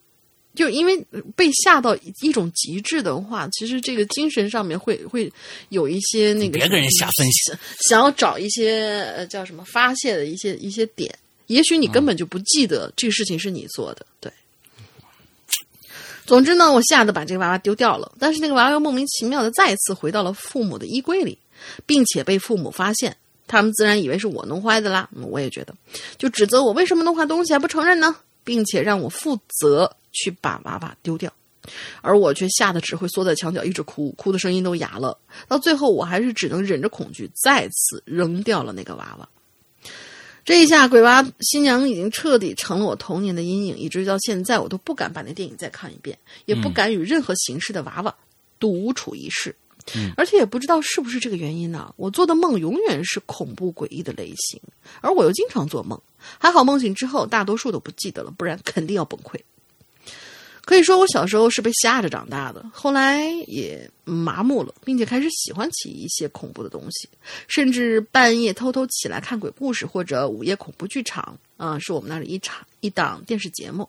[0.54, 0.98] 就因为
[1.34, 5.30] 被吓到一种极致的话，其实这个精神上面会会
[5.70, 7.52] 有一些那个别跟人瞎分析，
[7.88, 11.14] 想要找一些呃叫什么发泄的一些一些点。
[11.46, 14.32] 也许你根本就不记得这个事情是你做的，对。
[16.24, 18.10] 总之呢，我吓得把这个娃娃丢掉了。
[18.18, 21.36] 但是那个娃娃又莫名其妙的再次回到了父母的衣柜里，
[21.84, 23.16] 并且被父母发现，
[23.48, 25.08] 他们自然以为是我弄坏的啦。
[25.20, 25.74] 我也觉得，
[26.18, 28.14] 就指责我为什么弄坏东西还不承认呢？
[28.44, 31.32] 并且让我负责去把娃娃丢掉，
[32.00, 35.18] 而我却吓得只会缩在墙角一直哭，哭的声音都哑了。
[35.48, 39.28] 到最后，我还是只能忍着恐惧，再次扔掉了那个娃娃。
[40.44, 48.14] 这一下，鬼娃新娘已经彻底成了我童年的阴影，以至于到现在，我都不敢把那电影再看一遍，也不敢与任何形式的娃娃
[48.58, 49.54] 独处一室。
[49.94, 54.60] 嗯，而且也不知道是不是这个原因呢，我做的梦永远是恐怖诡异的类型，
[55.00, 56.00] 而我又经常做梦。
[56.38, 59.40] 还好梦醒之后，大多数都不记得了，不然肯定要崩溃。
[60.64, 67.08] 可以说，我小时候是被吓着长大的，后来也麻木了，并且开始喜欢起一些恐怖的东西，
[67.48, 73.88] 甚至半夜偷偷起来看鬼故事或者午夜恐怖剧场，啊，是我们那里一场一档电视节目，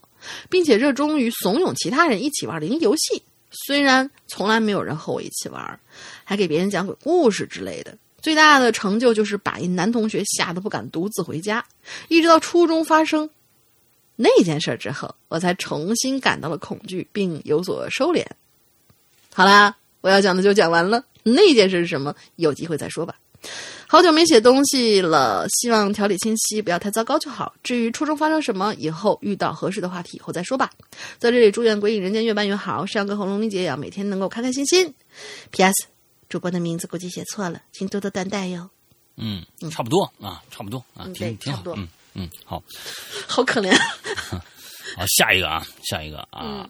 [0.49, 3.21] 并且热衷于怂恿其他人一起玩灵异游戏。
[3.67, 5.79] 虽然从来没有人和我一起玩，
[6.23, 7.95] 还给别人讲鬼故事之类的。
[8.19, 11.63] 最大的成就就是把一男同学吓得不敢独自回家，
[12.07, 13.29] 一直到初中发生。
[14.23, 18.25] 那件事之后，我才重新感到了恐惧，并有所收敛。
[19.33, 21.03] 好啦，我要讲的就讲完了。
[21.23, 22.15] 那件事是什么？
[22.37, 23.15] 有机会再说吧。
[23.85, 27.53] 好久没写东西了，希望条理清晰，不要太糟糕就好。
[27.61, 30.71] 至于初中发生什么，以后遇到合适的话题以后再说吧。
[31.19, 34.93] 在这里祝愿《鬼影人间》越办越好，山哥和龙玲姐也要每天能够开开心心。
[35.51, 35.87] P.S.
[36.29, 38.69] 主播的名字估计写错了，请多多担待哟。
[39.17, 41.63] 嗯，差不多啊，差不多啊，挺挺好。
[41.75, 42.63] 嗯嗯，好，
[43.27, 43.71] 好可怜。
[44.95, 46.69] 好，下一个啊，下一个啊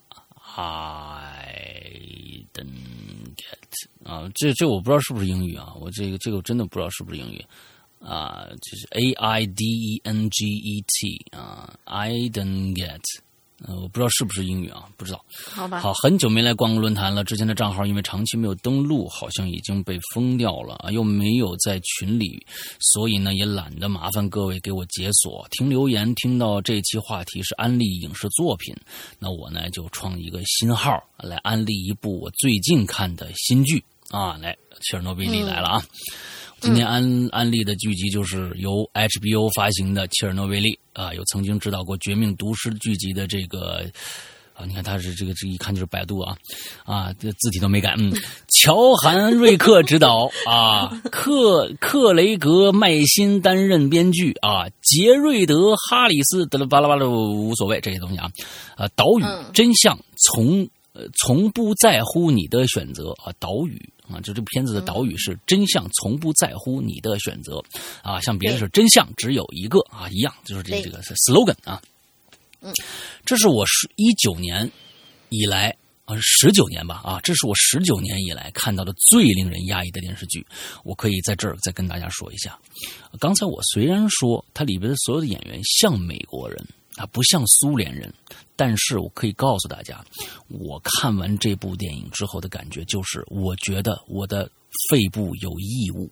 [0.56, 2.00] ，I
[2.54, 7.46] don't get 啊，这这我不知道是不是英语啊，我这个这个我真的不知道是不是英语
[8.00, 13.02] 啊，就是 A I D E N G E T 啊，I don't get。
[13.68, 15.24] 呃，我不知道是不是英语啊，不知道。
[15.50, 15.80] 好吧。
[15.80, 17.24] 好，很久没来逛论坛了。
[17.24, 22.46] 之前的账号因为长期没有登录，好像已经被封掉了啊，又没有在群里，
[22.80, 26.14] 所以呢也懒得麻烦各位给我解锁、听留言。
[26.16, 28.76] 听到这期话题是安利影视作品，
[29.20, 35.86] 那我呢就创一个新号来安利一部我最近看的新剧啊，来，切尔诺贝利来了啊。
[36.64, 43.84] 今天安安利的剧集就是由 HBO 发行的《切尔诺贝利》啊，有曾经指导过《绝命毒师》剧集的这个
[44.54, 46.38] 啊，你看他是这个这一看就是百度啊
[46.86, 48.14] 啊，这字体都没改，嗯，
[48.48, 58.32] 乔韩瑞克执导啊，克克雷格麦辛担任编剧啊，杰瑞德哈里斯得了巴拉巴拉无所谓这些东西啊，
[58.78, 59.24] 啊，岛屿
[59.54, 60.00] 真相
[60.32, 63.90] 从呃从不在乎你的选择啊，岛屿。
[64.12, 67.64] 啊，就这部片子的岛屿是“真相从不在乎你的选择”，
[68.04, 71.82] 啊，像别的是“真相只有一个”啊，一样，就是这这个 slogan 啊。
[72.60, 72.74] 嗯，
[73.26, 74.70] 这是我十一九年
[75.30, 80.46] 以来啊，十九年吧啊，这是我十九年以来看到的最令人压抑的电视剧。
[80.84, 82.60] 我可以在这儿再跟大家说一下，
[83.22, 86.62] 刚才我虽然说它里边的所有的演员像美国人。
[86.96, 88.14] 啊，不像苏联人，
[88.56, 90.04] 但是我可以告诉大家，
[90.48, 94.50] 我看完这部电影之后的感觉就是，我觉得我的
[94.90, 96.10] 肺部有异物，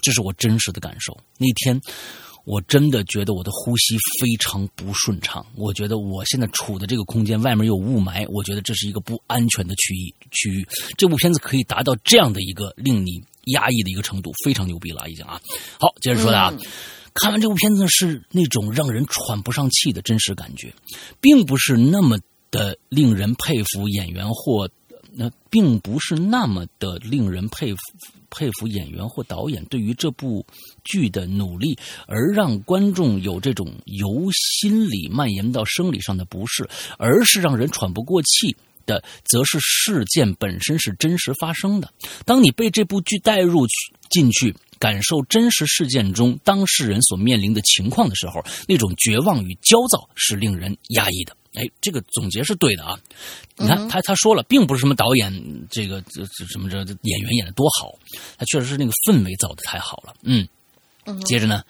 [0.00, 1.16] 这是我真实的感受。
[1.38, 1.80] 那天
[2.44, 10.66] 我真的觉得我的呼吸非常不顺畅，我觉得我现在处的这个空间外面有雾霾，我觉得这是一个不安全的区域区域。
[10.96, 13.22] 这部片子可以达到这样的一个令你
[13.52, 15.40] 压抑的一个程度，非常牛逼了，已经啊。
[15.78, 16.54] 好，接着说的啊。
[17.20, 20.72] 看完这部片子是那种让人喘不上气的真实感觉，
[21.20, 22.18] 并不是那么
[22.50, 24.70] 的令人佩服演员或
[25.12, 27.80] 那并不是那么的令人佩服
[28.30, 30.46] 佩服演员或导演对于这部
[30.84, 36.68] 剧的努力，而让观众有这种由心理蔓延到生理上的不适，
[36.98, 38.54] 而是让人喘不过气
[38.86, 41.92] 的，则是事件本身是真实发生的。
[42.24, 43.72] 当你被这部剧带入去
[44.10, 44.54] 进去。
[44.78, 51.36] 感受真实事件中当事人所面临的情况的时候，那种绝望与焦躁是令人压抑的。
[51.54, 52.98] 哎，这个总结是对的啊！
[53.56, 57.92] 你看，他他说了，并不是什么导演这个这这什么这演员演的多好，
[58.36, 60.14] 他确实是那个氛围造的太好了。
[60.22, 60.46] 嗯，
[61.24, 61.62] 接着呢。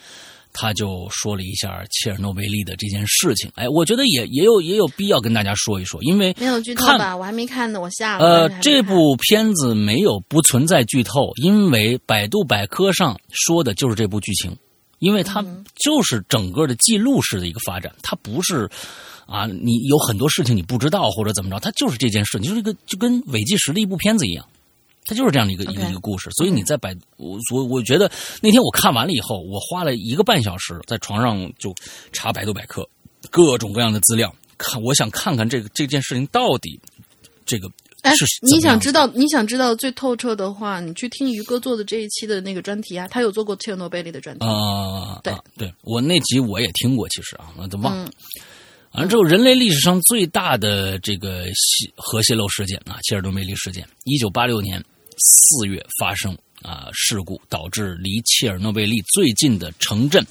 [0.60, 7.16] 他就说了一下切尔诺贝利的这件事情，哎，我觉得也也有也有必要跟大家说一说，因为没有剧透吧？
[7.16, 8.26] 我还没看呢，我下了。
[8.26, 14.56] 呃，这部片子没有不存在剧透，因为百度百科上说的就是这部剧情，
[14.98, 15.44] 因为它
[15.76, 18.68] 就是整个的记录式的一个发展，它不是
[19.26, 24.44] 啊，你有很多事情你不知道或者怎么着，它就是这件事，就是一个就跟伪纪实的一部片子一样。
[25.09, 28.10] 它就是这样的一个一个一个故事，所以你在百我我我觉得
[28.43, 31.74] 那天我看完了以后，我花了一个半小时在床上就
[32.12, 32.86] 查百度百科，
[33.30, 36.78] 各种各样的资料，看我想看看这个这件事情到底
[37.47, 37.70] 这个
[38.14, 38.26] 是。
[38.43, 45.18] 你想知道你想知道最透彻的话，你去听于哥做的这一期的那个专题啊，他有做过切尔诺贝利的专题啊。
[45.24, 48.10] 对对，我那集我也听过，其实啊，我都忘了。
[48.93, 51.44] 完了之后，人类历史上最大的这个
[51.97, 54.85] 核泄漏事件啊，切尔诺贝利事件，一九八六年。
[55.18, 60.24] 四月发生啊事故，导致离切尔诺贝利最近的城镇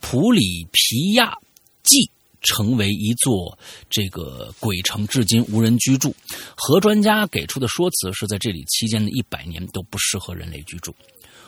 [0.00, 1.34] 普里皮亚
[1.82, 2.10] 季
[2.42, 3.58] 成为一座
[3.88, 6.14] 这个鬼城，至今无人居住。
[6.56, 10.94] 核专家给出的说辞是在这里期间的一百年都不适合人类居住。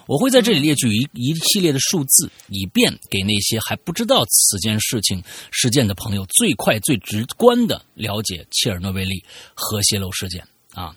[0.07, 5.21] 我会在这里列举一一系列的数字，以便给那些还不知道此件事情
[5.51, 9.23] 事件的朋友最快最直观的了解切尔诺贝利
[9.55, 10.47] 核泄漏事件。
[10.77, 10.95] 啊，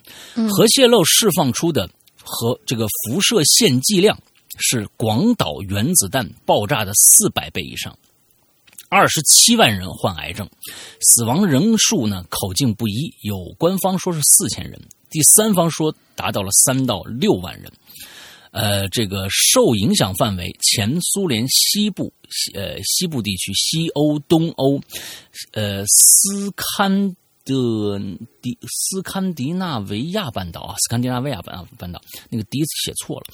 [0.50, 1.88] 核泄漏释放出的
[2.22, 4.20] 核这个辐射线剂量
[4.58, 7.98] 是广岛原子弹爆炸的四百倍以上，
[8.90, 10.46] 二十七万人患癌症，
[11.00, 14.78] 死亡人数呢口径不一，有官方说是四千人，
[15.08, 17.72] 第三方说达到了三到六万人。
[18.52, 22.12] 呃，这个受影响范围前苏联西部，
[22.52, 24.80] 呃，西部地区、西欧、东欧，
[25.52, 27.14] 呃，斯堪
[27.44, 27.98] 的
[28.40, 33.26] 迪斯堪的纳维亚半岛啊，斯堪的纳维亚半半岛，那个“迪”写错了，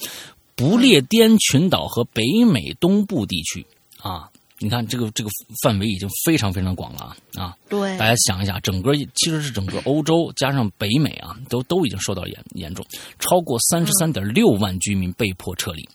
[0.55, 3.65] 不列颠群岛和北美东部地区
[3.99, 4.29] 啊。
[4.59, 5.29] 你看，这个这个
[5.61, 7.43] 范围已经非常非常广了啊！
[7.43, 12.83] 啊，对，大家想一下，整个其实是整个欧洲加上北美啊，都都已经受到严严重，
[13.19, 15.87] 超过三十三点六万居民被迫撤离。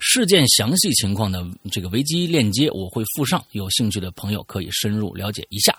[0.00, 5.72] 事件详细情况的这个维基链接我会附上，有兴趣的朋友可以深入了解一下。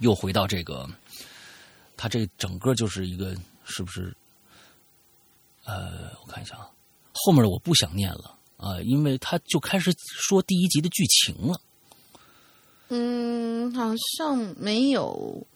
[0.00, 0.86] 又回到这个，
[1.96, 4.14] 他这整个就是一个是不是？
[5.64, 6.68] 呃，我看一下啊，
[7.12, 8.36] 后面的我不想念了。
[8.56, 11.60] 啊，因为他就开始说第一集的剧情了。
[12.88, 15.46] 嗯，好像没有。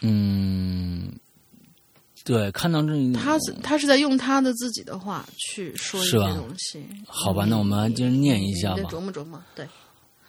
[0.00, 1.12] 嗯，
[2.24, 6.86] 对，看到这，他是他是在用他的自己的话去说一些东西。
[7.06, 8.88] 好吧，那我们接着念一下吧。
[8.88, 9.68] 琢磨琢磨，对。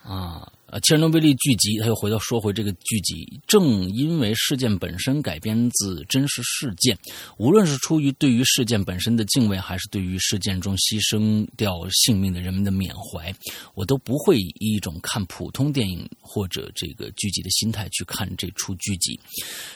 [0.03, 0.51] 啊。
[0.71, 3.41] 呃，切尔诺贝利剧集，他又回到说回这个剧集。
[3.45, 6.97] 正因为事件本身改编自真实事件，
[7.37, 13.35] 无论是出于对于事件本身的敬畏，还是对于事件中牺牲掉性命的人们的缅怀，
[13.75, 19.19] 我都不会以一种看普通电影或者这个剧集的心态去看这出剧集。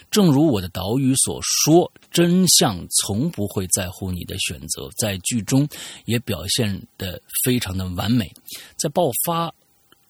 [0.10, 5.68] 正如我的导语所说，真相从不会在乎你的选择，在剧中
[6.06, 8.32] 也表现的非常的完美，
[8.78, 9.54] 在爆发。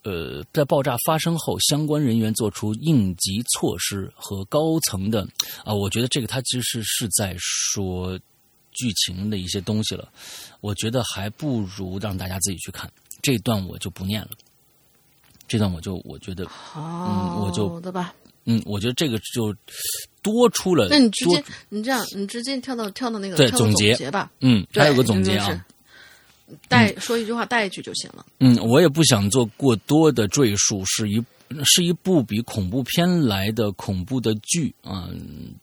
[0.06, 5.28] 呃，在爆炸发生后，相关人员做出应急措施和高层的
[5.64, 8.16] 啊，我觉得这个他其实是在说
[8.72, 10.08] 剧情的一些东西了。
[10.62, 12.88] 我觉得还不如让大家自己去看
[13.24, 14.30] 这段，我就不念了。
[15.48, 16.46] 这段我就我觉得，
[16.76, 18.14] 嗯，我就的吧，
[18.46, 19.56] 嗯，我觉得这个就
[20.22, 20.88] 多出了。
[20.88, 25.66] 那你直接你这样，你直接跳到跳到那个对总结吧，嗯，还有个总结啊。
[26.68, 28.26] 带说一句话带一句就行了。
[28.40, 31.24] 嗯，我也不想做过多的赘述，是一
[31.64, 35.10] 是一部比恐怖片来的恐怖的剧啊。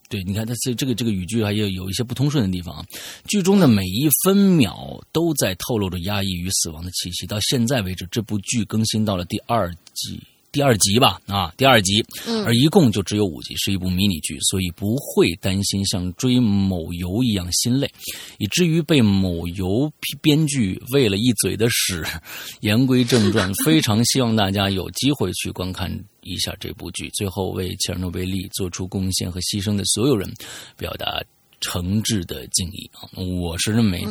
[0.09, 2.85] 对，你看它这这个这个语句还有有一些不通顺的地方啊。
[3.27, 7.25] 剧中的每一分秒都在透露着压抑与死亡的气息。
[7.25, 10.21] 到现在为止，这部剧更新到了第二季。
[10.53, 12.05] 第二集吧，啊，第二集，
[12.45, 17.91] 而一共就只有五集，是一部迷你剧，所以不会担心像追某游一样心累，
[18.37, 22.05] 以至于被某游编剧喂了一嘴的屎。
[22.61, 27.09] 言归正传， 非常希望大家有机会去观看一下这部剧。
[27.15, 30.31] 最后，为切尔诺贝利做出贡献和牺牲的所有人，
[30.77, 31.19] 表达。
[31.63, 33.07] 诚挚的敬意啊！
[33.15, 34.05] 我是认为，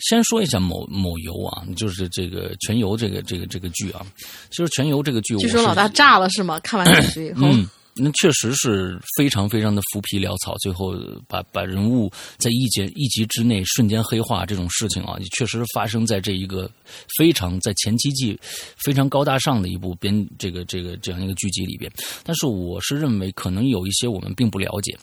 [0.00, 4.06] 先说一下某某游啊，就是这个全游这个这个这个剧啊，
[4.50, 6.60] 其实全游这个剧，据说老大炸了是吗？
[6.60, 7.48] 看完这剧以后。
[7.94, 10.94] 那确实是非常非常的浮皮潦草，最后
[11.28, 16.70] 把把人物在一集一集之内瞬间黑化这种事情啊，也确实发生在这一个
[17.18, 18.38] 非常在前期季
[18.78, 21.92] 非常高大上的一部编这个这个这样一个剧集里边。
[22.24, 24.96] 但是我是认为可能有一些我们并不了解，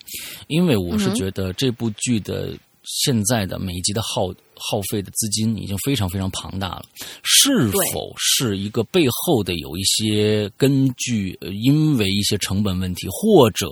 [0.47, 4.33] 因为我是觉得这部剧的现在的每一集的耗。
[4.59, 6.83] 耗费的资金已经非常非常庞大了，
[7.23, 11.37] 是否是一个背后的有一些根据？
[11.63, 13.67] 因为一些成本问题，或者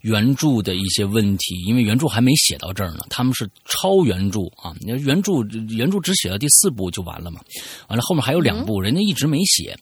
[0.00, 4.74] 原著的一些问题，因为原著还没写到这儿呢，他们是超原著啊！
[4.80, 7.40] 你原著原著只写到第四部就完了嘛？
[7.88, 9.76] 完了后面还有两部，人家一直没写，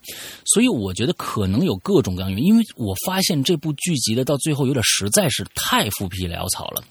[0.46, 2.46] 所以我觉得可能有各种各样原因。
[2.46, 6.82] 因为我发现这部剧集的到最后有点实在是太浮皮潦草了，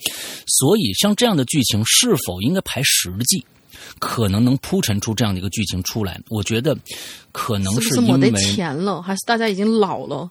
[0.48, 3.41] 所以像这样的剧情是否应该排十季？
[4.00, 6.78] 可能能铺陈出这样的一个剧情出来，我觉得
[7.32, 10.30] 可能是因为钱了，还是大家已经老了，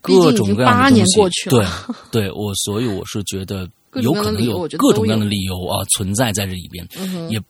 [0.00, 1.94] 各种各样八年过去了。
[2.10, 6.86] 对，对我，所以我是觉得有可能有各种各样的理由啊存在在这里边。
[7.30, 7.40] 也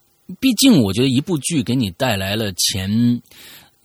[0.41, 3.23] 毕竟，我觉得一部剧给你带来了钱。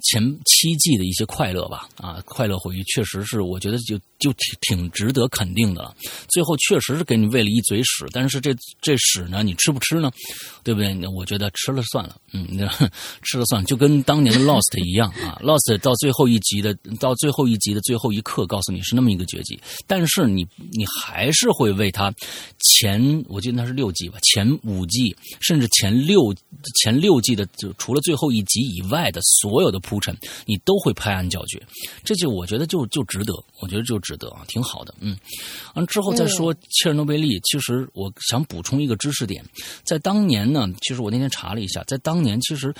[0.03, 5.95] 前七季的一些快乐吧，啊，快乐回忆确实是，我觉得就就挺挺值得肯定的。
[6.29, 10.11] 最后确实是给你喂了一嘴屎，但是这这屎呢，你吃不吃呢？
[10.63, 10.95] 对不对？
[11.07, 12.47] 我觉得吃了算了，嗯，
[13.23, 15.41] 吃了算，就跟当年的 Lost 一样啊。
[15.41, 22.13] Lost 到最后一集的，到最后一集的最后一刻，告诉你是那么一个绝技，但是你你还是会为他
[22.59, 26.31] 前，我记得那是六季吧，前五季甚至前六
[26.83, 29.81] 前六季的，就除了最后一集以外的所有的。
[29.87, 30.15] 铺陈，
[30.45, 31.61] 你都会拍案叫绝，
[32.03, 35.17] 这就我觉得就就值得，我觉得就值得啊，挺好的，嗯。
[35.75, 39.43] 完之后再说切尔诺贝利，其实我想补充一个知识点，
[39.83, 42.73] 在当年呢，其实我那天查了一下，在当年其实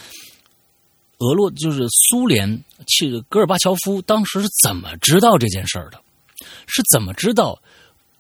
[1.20, 6.02] 俄罗就是苏联，其戈尔巴乔夫当时是怎么知道这件事儿的？
[6.68, 7.60] 是怎么知道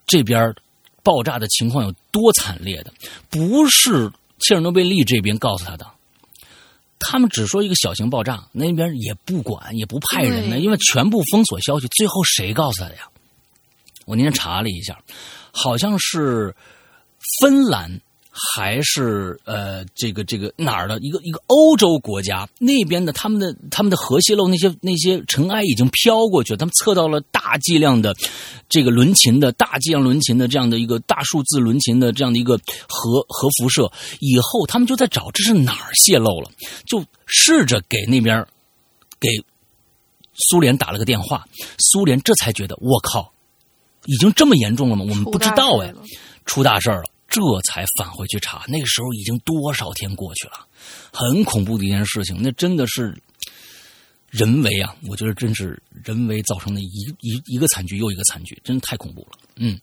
[0.05, 0.55] 这边
[1.03, 2.93] 爆炸的情况有多惨烈的？
[3.29, 5.85] 不是切尔诺贝利这边告诉他的。
[6.99, 11.87] 他们只说一个小型爆炸，那边也不管，也不派人呢，因为全部封锁消息。
[11.89, 13.01] 最后谁告诉他的呀？
[14.05, 14.99] 我那天查了一下，
[15.51, 16.55] 好像是
[17.41, 18.01] 芬兰。
[18.55, 28.15] 还是呃，这个这个哪儿的一个一个欧洲国家那边的他们的他们的核泄漏那些那些尘埃已经飘过去了，他们测到了大剂量的
[28.69, 36.51] 这个伦琴的大剂量伦琴的这样的一个大数字伦琴的这样的一个核核辐射，以后他们就在找这是哪儿泄漏了，
[36.85, 38.45] 就试着给那边
[39.19, 39.29] 给
[40.33, 41.43] 苏联打了个电话，
[41.79, 43.31] 苏联这才觉得我靠，
[44.05, 45.03] 已经这么严重了吗？
[45.09, 45.91] 我们不知道哎，
[46.45, 47.03] 出大事了。
[47.27, 50.65] 这才返回去查，那个时候已经多少天过去了，
[51.11, 52.37] 很恐怖的一件事情。
[52.41, 53.15] 那真的是
[54.29, 59.37] 人为啊，我觉得真是人为造成的一一一个惨剧又一个惨剧，真的太恐怖了。
[59.55, 59.79] 嗯，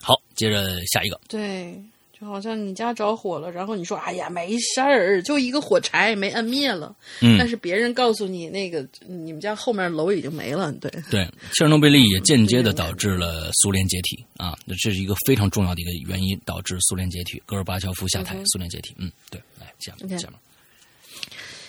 [0.00, 1.20] 好，接着下一个。
[1.28, 1.82] 对。
[2.20, 10.72] 好像你家着火了，然后你说：“哎呀，没事儿，就一个火柴没摁灭了。”嗯，但是别人告诉你，那个你们家后面楼已经没了。
[10.72, 18.94] 对对，切尔诺贝利也间接的导致了苏联解体啊，那这是一个非常重要的一个原因，导致苏联解体，戈尔巴乔夫下台，苏联解体。
[18.96, 20.38] 嗯，对，来下面下面。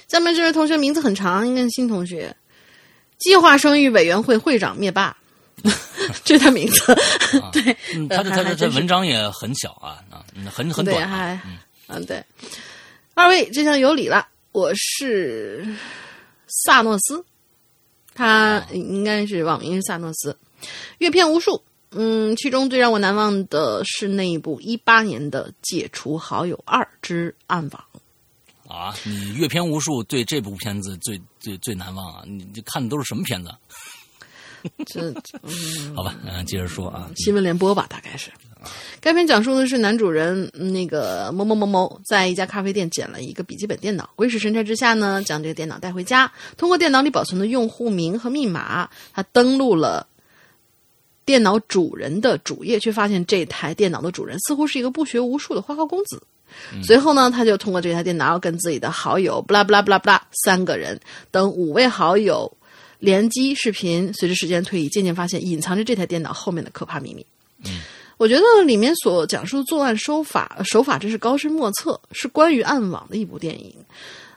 [0.08, 2.36] 下面这位同学名字很长，应该是新同学，
[3.18, 5.18] 计划生育委员会会长灭霸。
[6.24, 6.96] 这他名字，
[7.52, 7.76] 对，
[8.10, 11.40] 他的他的这文章也很小啊啊，很很短，还
[11.88, 12.06] 嗯。
[12.06, 12.24] 对。
[13.14, 15.66] 二位这下有理了，我是
[16.48, 17.24] 萨诺斯，
[18.14, 20.38] 他应该是网名是萨诺斯，
[20.98, 27.84] 阅片无数，嗯，其中最让我难忘的是那一部一八年的《解除好友二之暗网》
[28.74, 33.50] 啊，你阅片无数，对这部片子最最最难忘啊，你你看的都是什么片子？
[34.86, 35.14] 这，
[35.96, 38.30] 好吧，嗯，接着说啊，新闻联播吧，大概是。
[39.00, 50.08] 该片讲述的是男主人那个某某某某在一家咖啡店捡了一个笔记本电脑，鬼使神差之下呢，将这个电脑带回家，通过电脑里保存的用户名和密码，他登录了
[51.26, 56.20] 电脑主人的主页，却发现这台电脑的主人似乎是一个不学无术的花花公子。
[56.82, 62.52] 随后呢，他就通过这台电脑跟自己的好友布拉布拉布拉布拉三个人等五位好友。
[63.00, 67.26] 联机视频，随着时间推移，渐渐发现隐藏着这台电脑后面的可怕秘密。
[67.66, 67.82] 嗯，
[68.18, 73.76] 我觉得里面所讲述的作案手法手法真是高深莫测，是关于暗网的一部电影。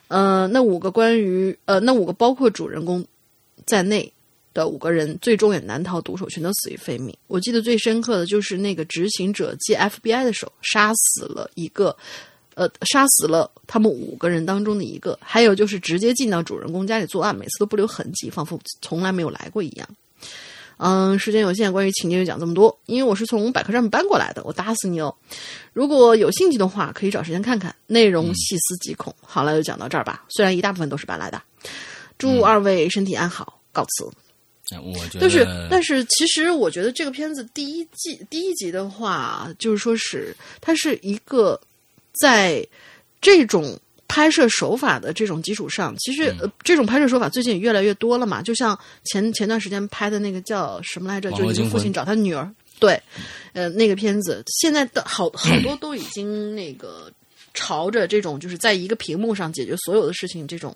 [0.08, 3.04] 呃，那五个关于呃那五个包括主人公
[3.66, 4.12] 在内
[4.54, 7.14] 的五个人，最终也难逃毒手，全都死于非命。
[7.26, 11.96] 我记得最深刻的就是那个执行者借 FBI 的手杀死了一个。
[12.58, 19.88] 呃，杀死了他们五个人当中的一个，还有就是直接进到主人公家里作案，每次都不留痕迹，仿佛从来没有来过一样。
[20.78, 25.14] 嗯，时间有限，关于情节就讲这么多，因为我是从百科上面搬过来的，我打死你哦！
[25.72, 29.14] 如果有兴趣的话，可以找时间看看，内容细思极恐。
[29.20, 31.40] 好了，就讲到这儿吧，虽然一大部分都是搬来的。
[32.18, 34.04] 祝二位身体安好，告辞。
[34.82, 41.60] 我觉得，但是但是，其实我觉得这个片子第一季第一集的话，就是说是它是一个。
[42.12, 42.66] 在
[43.20, 48.40] 这种拍摄手法的这种基础上，其实这种拍摄手法最近也越来越多了嘛。
[48.40, 51.30] 就像前前段时间拍的那个叫什么来着？
[51.32, 53.00] 就一个父亲找他女儿，对，
[53.52, 57.12] 呃，那个片子，现在的好好 多都已经那个
[57.52, 60.74] 朝着这种就是在一个屏幕上解决所有的事情，这种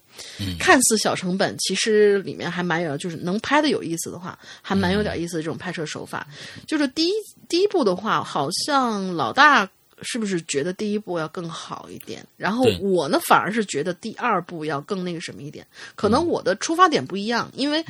[0.59, 6.27] 看似小成本，其实里面还蛮有，就是能拍的有意思的话，还蛮有点意思的这种拍摄手法。
[6.67, 7.13] 就是第一
[7.49, 9.67] 第一部的话，好像老大。
[10.03, 12.25] 是不是觉得第一部要更好一点？
[12.37, 15.67] 然后我呢，反而是觉得第二部要更那个什么一点。
[15.95, 17.85] 可能我的出发点不一样，因为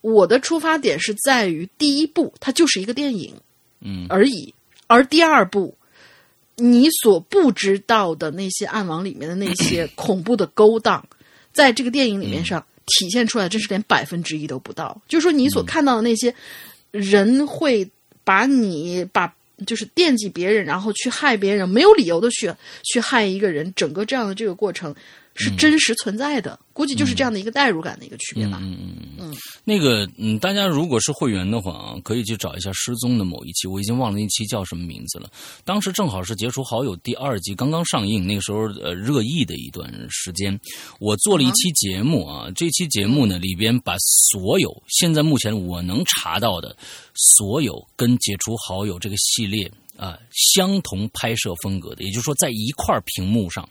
[0.00, 3.34] 我的出发点是在于第一部它就是一个电影，
[3.80, 4.52] 嗯而已。
[4.86, 5.76] 而第二部，
[6.56, 11.06] 你所不知道的那些暗网里面的那些 恐怖的勾当，
[11.52, 15.00] 在这个电影里面上体现出来，真是连百分之一都不到。
[15.08, 16.34] 就是说，你所看到的那些
[16.90, 17.90] 人会
[18.24, 19.34] 把你把。
[19.66, 22.52] 就是惦记别人，然后去害别人，没有理由的去
[22.82, 24.94] 去害一个人，整个这样的这个过程
[25.34, 26.58] 是真实存在的。
[26.72, 28.58] 估计就是这样的一个代入感的一个区别吧。
[28.60, 29.36] 嗯嗯嗯嗯。
[29.62, 35.30] 那个嗯，大家如果是会员的话啊，可以去找一下失踪的某一期，我已经忘了那期叫什么名字了。
[35.64, 40.58] 当时正好是解除好友第二季刚刚上映，那个时候呃热议的一段时间，
[40.98, 42.50] 我做了一期节目啊。
[42.56, 46.76] 这期节目呢里边把所有现在目前我能查到的
[47.14, 49.70] 所有跟解除好友这个系列。
[49.96, 53.68] 啊，相同拍摄风格的，也就是说，在一块屏幕上，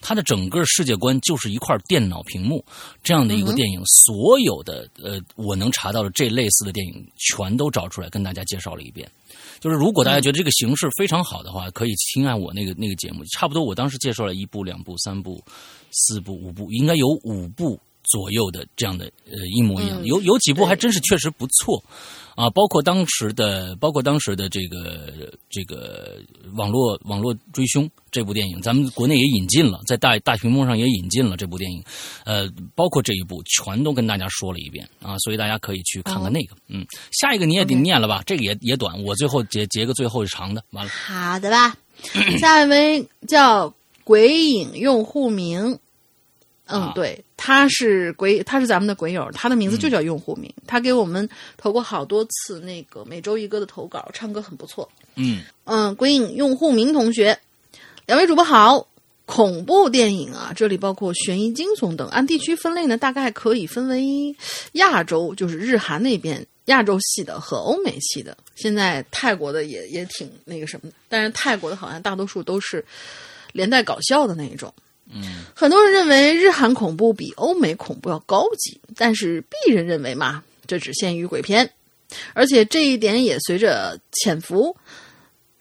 [0.00, 2.64] 它的整个世界观就是一块电脑屏幕
[3.02, 3.82] 这样的一个电影。
[3.86, 9.10] 所有的呃，我能查到的这类似的电影，全都找出来跟大家介绍了一遍。
[9.60, 15.42] 就是如果大家觉得这个形式非常好的话，可以听按我那个那个节目，差不多我当时介绍了一部、两部、三部、
[15.90, 17.80] 四部、五部，应该有五部。
[18.12, 21.82] 左右的这样的呃一模一样，有有几部还真是确实不错，
[22.34, 26.18] 啊，包括当时的包括当时的这个这个
[26.54, 31.82] 网络网络追凶这部电影，咱们国内也引进了，在大大屏幕上也引进了这部电影，
[32.26, 41.74] 呃，包括这一部全都跟大家说了一遍啊，所以大家可以去看看那个，嗯，下一个你也得念了吧，这个也也短，我最后截截个最后长的，完了，好的吧，
[42.38, 43.72] 下一位叫
[44.04, 45.78] 鬼影用户名。
[46.66, 50.48] 嗯，对，他是鬼，他是咱们的鬼友，他的名字就叫用户名。
[50.64, 54.88] 他给我们投过好多次那个每周一歌的投稿，唱歌很不错。
[55.16, 57.36] 嗯嗯，鬼影用户名同学，
[58.06, 58.86] 两位主播好。
[59.24, 62.08] 恐怖电影啊，这里包括悬疑、惊悚等。
[62.10, 64.36] 按地区分类呢，大概可以分为
[64.74, 68.36] 亚洲，就是日韩那边亚洲系的和欧美系的。
[68.54, 72.84] 现在泰国的也也挺那个什么的，但是泰国的好像大多数都是
[73.52, 74.72] 连带搞笑的那一种。
[75.10, 81.70] 嗯，很多人认为日韩恐怖比欧美恐怖要高级，但是鄙人认为嘛，这只限于鬼片，
[82.32, 84.74] 而且这一点也随着《潜伏》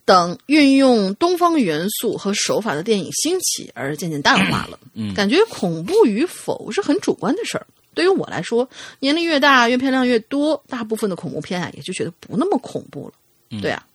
[0.06, 4.80] 等运用东方元素和手法的电影兴起而渐渐淡化了。
[4.94, 7.66] 嗯，感觉恐怖与否是很主观的事儿。
[7.94, 8.68] 对于我来说，
[9.00, 13.60] 年龄越大，阅片量越多，大部分的恐怖片啊，也就觉得不那么恐怖了。
[13.62, 13.86] 对啊，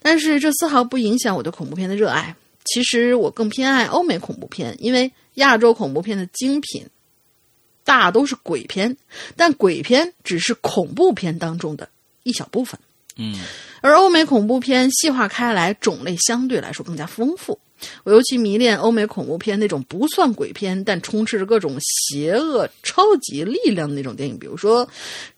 [0.00, 2.34] 但是这丝毫不影响我对恐怖片的热爱。
[2.66, 6.86] 其实我更偏爱欧美恐怖片，因为亚洲恐怖片的精品
[7.84, 8.96] 大都是鬼片，
[9.36, 11.88] 但鬼片只是恐怖片当中的
[12.24, 12.78] 一小部分。
[13.18, 13.34] 嗯，
[13.80, 17.58] 而欧美恐怖片细化开来，种类相对来说更加丰富。
[18.04, 24.86] 我尤其迷恋欧美恐怖片那种不算鬼片，但充斥着各种邪恶、超级力量的那种电影，比如说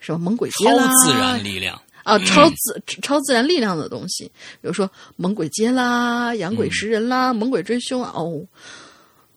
[0.01, 1.81] 什么《猛鬼街》啦，超自然力量。
[2.09, 4.25] 啊，超自超自然力量的东西，
[4.63, 8.11] 比如说猛鬼街啦、养鬼食人啦、猛鬼追凶啊。
[8.15, 8.43] 哦，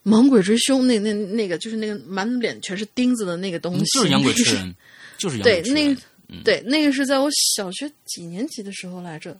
[0.04, 4.76] 猛鬼追凶那那那个就是那个满脸全是钉子的那个东西，就是养鬼吃人，
[5.18, 6.02] 就是养鬼对那个
[6.46, 9.38] 对那个是在我小学几年级的时候来着，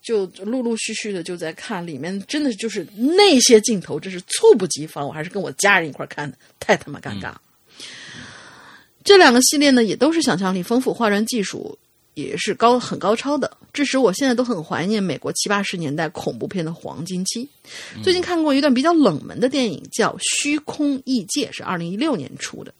[0.00, 5.04] 就陆陆续续的就在看，里面真的就是那些镜头，真是猝不及防。
[5.04, 7.34] 我还是跟我家人一块看的，太他妈尴尬。
[9.02, 11.76] 这两个系列呢，也都是想象力丰富、化妆技术。
[12.16, 17.46] 也是高很高超的，致使我现在都很怀念美国七八十年代恐怖片的黄金期。
[18.02, 22.72] 最近看过一段比较冷门的电影，叫《虚空异界》，是二零一六年出的，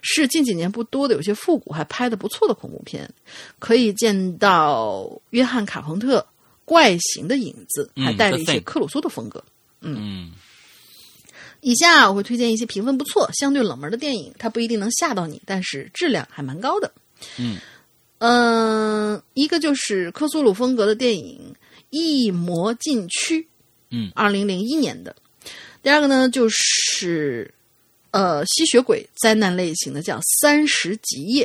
[0.00, 3.12] 是近几年不多的有些复古还拍的不错的恐怖片。
[3.58, 6.24] 可以见到约翰卡彭特
[6.64, 9.42] 怪形的影子，还带着一些克鲁苏的风格。
[9.80, 10.30] 嗯，
[11.62, 16.92] 以下我会推荐一些评分不错、相对冷门的电影，它不一定能吓到你，但是质量还蛮高的。
[17.38, 17.58] 嗯。
[18.18, 21.54] 嗯，一个就是科苏鲁风格的电影
[21.90, 23.40] 《异魔禁区》，
[23.90, 25.14] 嗯，二零零一年的。
[25.82, 27.54] 第二个呢，就是
[28.10, 31.44] 呃吸血鬼灾难类型的，叫《三十极夜》，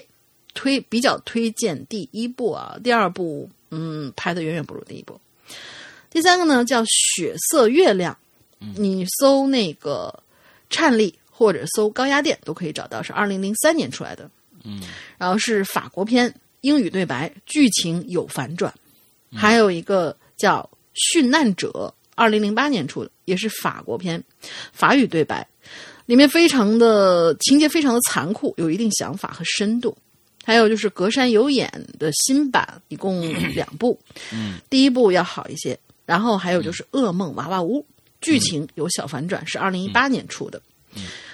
[0.55, 5.21] 推比较推荐第一部啊，第二部嗯拍的远远不如第一部。
[6.09, 8.17] 第三个呢，叫《血色月亮》，
[8.75, 10.23] 你搜那个
[10.71, 14.27] 颤栗或者搜高压电都可以找到，是二零零三年出来的，
[14.63, 14.81] 嗯，
[15.19, 16.33] 然后是法国片。
[16.63, 18.73] 英语对白，剧情有反转，
[19.35, 21.69] 还有一个叫《殉难者》，
[22.15, 24.23] 二零零八年出的，也是法国片，
[24.71, 25.45] 法语对白，
[26.05, 29.95] 里面非常的情节非常的残酷，有一定想法和深度。
[30.45, 31.69] 还有就是隔山有眼
[31.99, 33.21] 的新版，一共
[33.53, 33.99] 两部，
[34.31, 35.77] 嗯，第一部要好一些。
[36.05, 37.79] 然后还有就是《噩梦娃娃屋》，
[38.21, 40.61] 剧情有小反转，是二零一八年出的。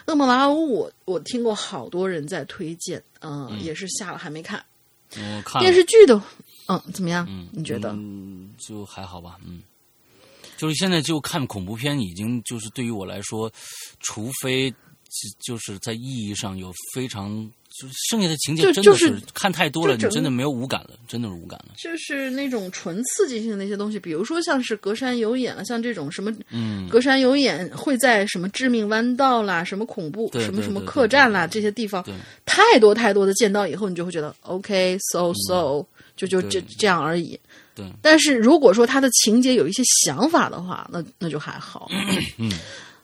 [0.07, 4.63] 噩梦娃娃屋》我我听过好多人在推荐，嗯，也是下了还没看。
[5.59, 6.21] 电视剧的，
[6.67, 7.25] 嗯，怎么样？
[7.29, 7.91] 嗯，你觉得？
[7.93, 9.37] 嗯，就还好吧。
[9.45, 9.61] 嗯，
[10.57, 13.51] 就是现在就看恐怖片，已经就是对于我来说，
[13.99, 14.73] 除非
[15.45, 17.51] 就是在意义上有非常。
[17.79, 21.73] 就剩下的情节真的是看太多了，你真的没有无感了，真的是无感了。
[21.77, 32.03] 就是那种纯刺激性的那些东西，比如说像是隔山有眼啊，像这种什么，嗯，隔山有眼会在什么致命弯道啦，什么恐怖，什么什么客栈啦这些地方，
[32.45, 35.85] 太多太多的见到以后，你就会觉得 OK so so，
[36.17, 37.39] 就就这这样而已。
[37.73, 37.85] 对。
[38.01, 41.89] 但是如果说他的情节有一些想法的话，那那就还好。
[42.37, 42.51] 嗯。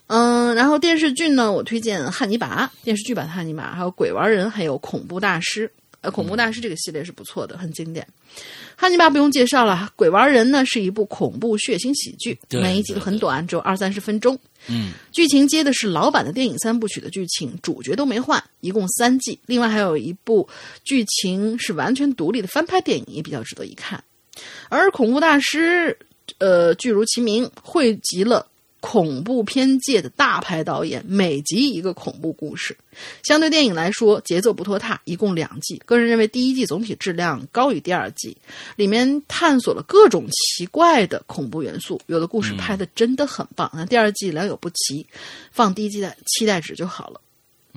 [0.07, 5.67] 嗯，然后电视剧呢，我推荐《汉尼拔》电视剧版《汉尼拔》，还有《鬼玩人》，还有《恐怖大师》。
[6.01, 8.05] 呃，《恐怖大师》这个系列是不错的，很经典。
[8.75, 14.37] 《汉尼拔》不用介绍了，《鬼玩人》呢是一部恐怖血腥喜剧，每一集都很短，只有二三十分钟。
[14.67, 19.39] 嗯，剧情接的是老版的电影三部曲的剧情，主角都没换，一共三季。
[19.47, 20.47] 另外还有一部
[20.83, 24.03] 剧情是完全独立的翻拍电影，也比较值得一看。
[24.69, 25.97] 而恐怖大师，
[26.37, 28.45] 呃，剧如其名，汇集了。
[28.85, 32.77] 恐怖片界的大牌导演，每集一个恐怖故事。
[33.23, 35.81] 相对电影来说，节奏不拖沓，一共两季。
[35.87, 38.37] 个人认为第一季总体质量高于第二季，
[38.75, 43.67] 里面探索了各种奇怪的恐怖元素，有的故事拍的真的很棒。
[43.73, 45.03] 那第二季良莠不齐，
[45.51, 47.19] 放低期待期待值就好了。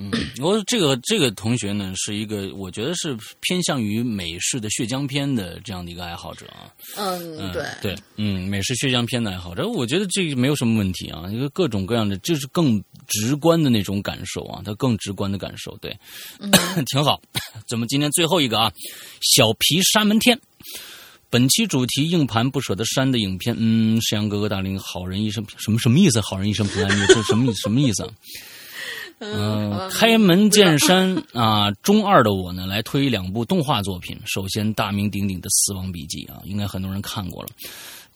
[0.01, 0.09] 嗯，
[0.41, 6.71] 我这个这个同学呢，是一个我觉得是偏向于美式的血浆片的这样的一个爱好者啊。
[6.95, 15.93] 嗯，对对，嗯，美式血浆片的爱好者，我觉得这个没有什么问题啊，因为各种各样的，就是更直观的那种感受啊，他更直观的感受，对，
[16.89, 17.21] 挺好。
[17.67, 18.71] 咱们今天最后一个啊，
[19.21, 20.39] 小皮沙门天，
[21.29, 26.21] 本期主题硬盘不舍得删的影片，嗯，沈阳哥哥大林，好人一生什么什么意思？
[26.21, 28.09] 好人一生平安，这什么什么意思啊？
[29.19, 34.17] 嗯，开门见山 啊，中二的我呢，来推两部动画作品。
[34.25, 37.49] 首先，大名鼎鼎的《死亡笔记》啊，应该很多人看过了。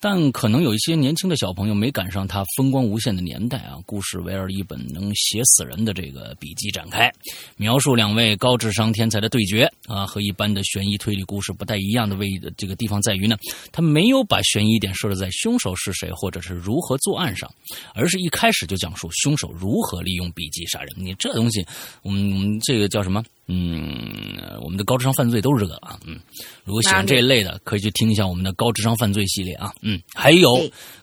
[0.04, 3.78] 但可能有一些年轻的小朋友没赶上他风光无限的年代啊！
[3.86, 7.10] 故事围绕一本能写死人的这个笔记展开，
[7.56, 10.04] 描述两位高智商天才的对决啊。
[10.04, 13.34] 和一般的悬疑推理故事不太一样的位这个地方在于呢，
[13.72, 17.50] 他没有把悬疑点设置在凶手是谁或者是如何作案上，
[17.94, 20.94] 而是一开始就讲述凶手如何利用笔记杀人。
[20.98, 21.64] 你这东西，
[22.02, 23.24] 我们这个叫什么？
[23.46, 26.18] 嗯，我们的高智商犯罪都是这个啊，嗯，
[26.64, 30.52] 如果喜欢这一类的，可以去听一下我们的高智商犯罪系列啊，嗯，还有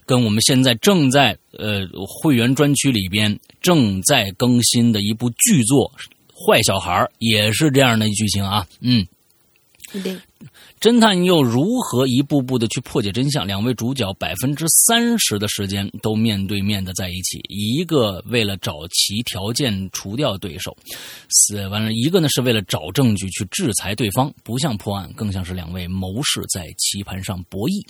[0.04, 5.90] 跟我们现在正在呃会员专区里边正在更新的一部剧作
[6.34, 9.06] 《坏小孩》，也是这样的剧情啊，嗯。
[10.82, 13.46] 侦探又如何一步步的去破解真相？
[13.46, 20.76] 两位主角百分之三十的时间都面对面的在一起，一个为了找齐条件除掉对手，
[21.28, 24.34] 死完了；一个呢是为了找证据去制裁对方。
[24.42, 27.80] 不像破案，更像是两位谋士在棋盘上博弈，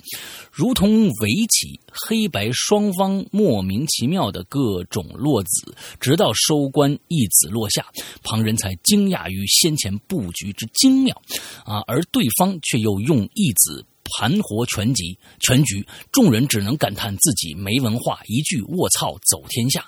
[0.51, 7.83] 如同围棋，黑白双方莫名其妙的各种落子，直到收官一子落下，
[8.21, 11.19] 旁人才惊讶于先前布局之精妙
[11.65, 12.83] 啊，而对方却。
[12.83, 13.85] 又用一子
[14.17, 19.85] 盘活全局，全局众人只能感叹自己没文化，一句“卧槽”走天下。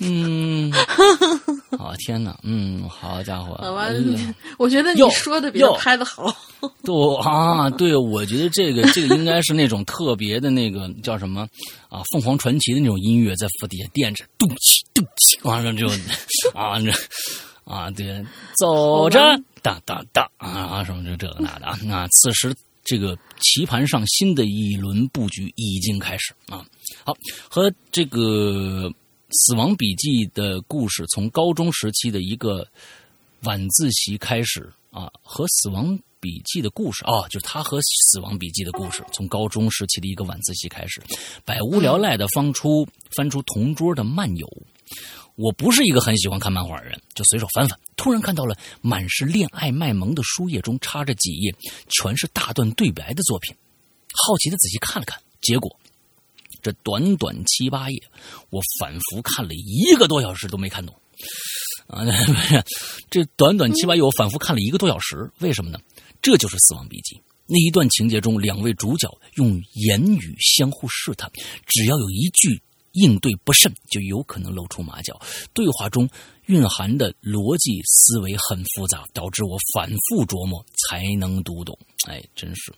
[0.00, 0.72] 嗯，
[1.78, 3.88] 啊天哪，嗯，好家伙，好吧，
[4.58, 6.34] 我觉得你说的比他拍的好。
[6.82, 11.48] 对啊，对，我觉得这个这个应该是那种特别的那个叫什么
[11.88, 15.88] 啊，凤凰传奇的那种音乐在底下垫着，咚起咚起，完了就
[16.54, 16.90] 啊这
[17.64, 18.24] 啊对，
[18.56, 19.20] 走着。
[19.60, 21.76] 哒哒哒啊什么这这个那的啊！
[21.82, 22.54] 那此时
[22.88, 26.66] 这个棋盘上新的一轮布局已经开始啊。
[27.04, 27.14] 好，
[27.50, 28.88] 和这个
[29.30, 32.66] 《死亡笔记》的故事从高中时期的一个
[33.42, 41.02] 晚自习开始啊，和《死亡笔记》的故事啊，就是他和《死亡笔记》的故事从高中时期的一个晚自习开始，
[41.44, 44.48] 百无聊赖的翻出翻出同桌的漫游。
[45.38, 51.54] 我不是一个很喜欢看漫画的人，就随手翻翻，突然看到了满是恋爱卖萌的书页中插着几页
[51.88, 53.54] 全是大段对白的作品，
[54.12, 55.78] 好奇的仔细看了看，结果
[56.60, 58.02] 这短短七八页，
[58.50, 60.92] 我反复看了一个多小时都没看懂。
[61.86, 62.02] 啊，
[63.08, 65.78] 这短短七八页我反复看了一个多小时，为什么呢？
[66.20, 67.14] 这就是《死亡笔记》
[67.46, 71.30] 那一段情节中，两位主角用言语相互试探，
[71.64, 72.60] 只要有一句。
[72.92, 75.20] 应对不慎，就有可能露出马脚。
[75.52, 76.08] 对话中
[76.46, 81.78] 蕴含的逻辑思维很复杂，导致我反复琢磨才能读懂。
[82.06, 82.72] 哎，真是！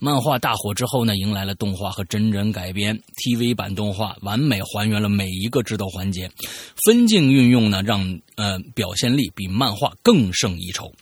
[0.00, 2.96] 漫画大火之后呢，迎来了动画和真人改编。
[3.16, 6.30] TV 版动画完美还原了每一个智斗环节，
[6.84, 10.92] 分镜运用呢，让呃表现力比漫画更胜一筹。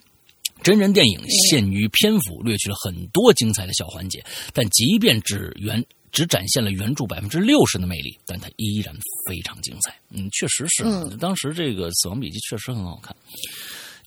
[0.63, 4.25] 真人电影限于篇幅，略去了很多精彩的小环节，
[4.55, 5.85] 但即便只原。
[6.17, 8.97] 只展现了原著百分之六十的魅力，但它依然
[9.29, 9.95] 非常精彩。
[10.09, 10.83] 嗯，确实是。
[11.19, 13.15] 当时这个《死亡笔记》确实很好看。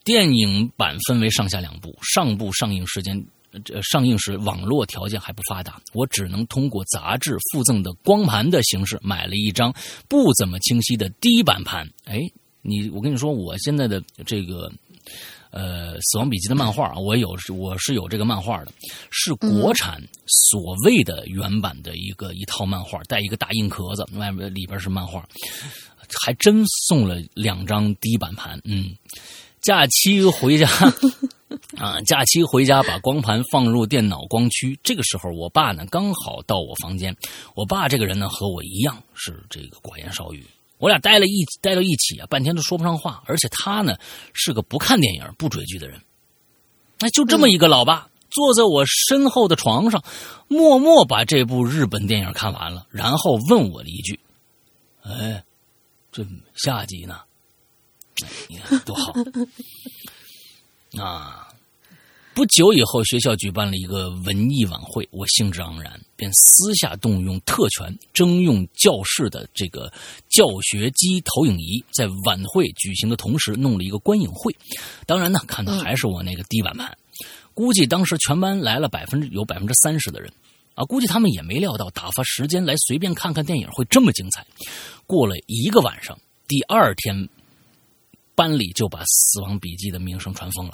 [0.04, 9.72] 电影版分为上下两部，上部上映时间，呃，上映时网络条件还不发达，我只能通过杂志附赠的光盘的形式买了一张
[10.08, 11.88] 不怎么清晰的低版盘。
[12.06, 12.22] 哎，
[12.64, 14.72] 你，我跟你说，我现在的这个。
[15.52, 18.72] 呃，《死亡笔记》的漫画我有，我是有这个漫画的，
[19.10, 25.28] 是国产所谓的原版的一个一套漫画，带一个大硬壳子，外面里边是漫画，
[26.22, 28.60] 还真送了两张低版盘。
[28.64, 28.96] 嗯，
[29.60, 30.70] 假期回家
[31.78, 37.16] 啊， 假期回家把光盘放入电脑光驱，这个时候我爸呢刚好到我房间，
[37.56, 40.46] 我爸这个人呢和我一样是这个寡言少语。
[40.80, 43.22] 我俩待了一待到一起啊，半天都说不上话。
[43.28, 43.96] 而且他呢
[44.34, 46.02] 是个不看电影、不追剧的人。
[47.00, 50.04] 那就这么一个老爸，坐在我身后的床上，
[50.48, 54.20] 默默把这部日本电影看完了，然后问我了一句
[55.04, 55.44] ：“哎，
[56.12, 56.26] 这
[56.56, 57.22] 下集呢？
[58.48, 59.14] 你看多好
[61.02, 61.48] 啊！”
[62.40, 69.92] 不久以后，学校举办了一个文艺晚会，我兴致盎然，便私下动用特权，征用教室的这个
[70.30, 74.56] 教学机投影仪，在晚会举行的同时弄了一个观影会。
[75.06, 76.98] 当然呢，看的还是我那个低板盘。
[77.54, 80.32] 估计当时全班来了百分之有百分之三十的人，
[80.76, 84.48] 啊，估计他们也没料到打发时间来随便看看电影会这么精彩。
[85.06, 86.18] 过了一个晚上，
[86.48, 87.28] 第二天
[88.34, 90.72] 班里就把《死亡笔记》的名声传疯了。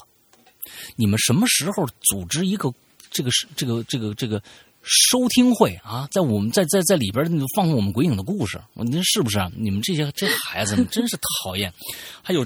[0.96, 2.74] 你们什么时候组织一个
[3.12, 4.42] 这个这个这个这个
[4.84, 6.08] 收听会啊？
[6.12, 7.26] 在我们在在在里边
[7.56, 9.52] 放我们鬼影的故事，您是不是啊？
[9.58, 11.74] 你们这些这孩子们真是讨厌。
[12.22, 12.46] 还有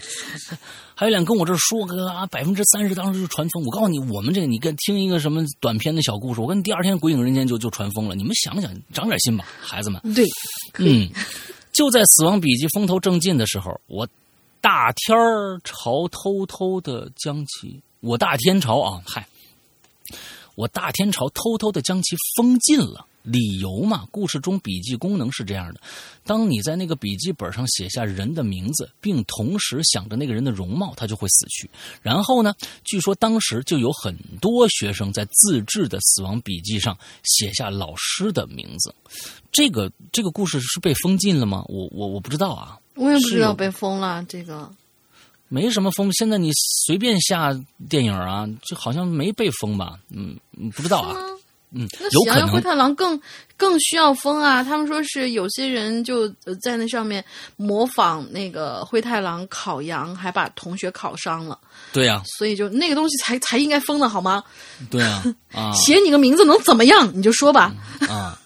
[0.95, 3.63] 还有脸跟我这说个啊，百分之三十当时就传疯。
[3.65, 8.15] 我告诉你，我们这个你跟听一个什么短篇的小故事，我跟第二天鬼影人间就就传疯了。
[8.15, 10.01] 你们想想，长点心吧，孩子们。
[10.13, 10.25] 对，
[10.77, 11.09] 嗯，
[11.73, 14.07] 就在死亡笔记风头正劲的时候，我
[14.61, 17.81] 大天儿朝偷偷的将其。
[18.01, 19.27] 我大天朝啊，嗨！
[20.55, 23.05] 我大天朝偷偷的将其封禁了。
[23.21, 25.81] 理由嘛，故事中笔记功能是这样的：
[26.23, 31.69] 当你在那个笔记本上写下人的名字，并同时想着那个人的容貌，他就会死去。
[32.01, 32.55] 然后呢，
[32.85, 38.95] 据说当时就有很多学生在自制的死亡笔记上写下老师的名字。
[39.51, 41.63] 这个这个故事是被封禁了吗？
[41.67, 42.79] 我我我不知道啊。
[42.95, 44.71] 我也不知道被封了这个。
[45.49, 46.51] 没什么封，现在你
[46.85, 47.51] 随便下
[47.89, 49.99] 电影啊，就好像没被封吧？
[50.15, 50.37] 嗯，
[50.75, 51.15] 不知道啊。
[51.71, 52.47] 嗯，有可能。
[52.49, 53.19] 灰太狼更
[53.55, 54.63] 更需要封啊！
[54.63, 56.27] 他们说是有些人就
[56.63, 57.23] 在那上面
[57.57, 61.59] 模仿那个灰太狼烤羊，还把同学烤伤了。
[61.91, 64.43] 对呀，所以就那个东西才才应该封的好吗？
[64.89, 65.23] 对啊，
[65.53, 67.11] 啊， 写你个名字能怎么样？
[67.15, 67.71] 你就说吧。
[68.07, 68.39] 啊。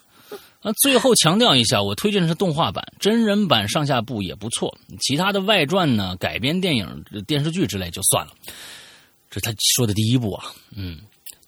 [0.64, 4.77] 那最后强调一下，我推荐的是动画版，真人版上下部也不错。
[5.02, 8.31] 其他的外传呢、改编电影、电视剧之类就算了。
[9.30, 10.45] 这他说的第一部啊，
[10.76, 10.99] 嗯，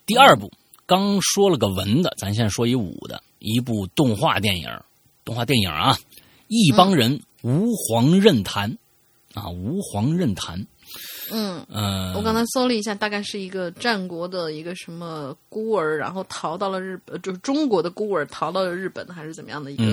[0.05, 0.51] 第二部
[0.85, 4.69] 刚说了个文的，咱现在说一武的，一部动画电影，
[5.23, 5.97] 动画电影啊，
[6.47, 8.77] 一帮人吾皇任谈
[9.33, 10.67] 啊，吾皇任谈。
[11.31, 19.83] 嗯嗯，我刚才搜了一下，大概是一个战国的一个什么孤儿，然后逃到了日本，就是中国的孤儿逃到了日本，还是怎么样的一个，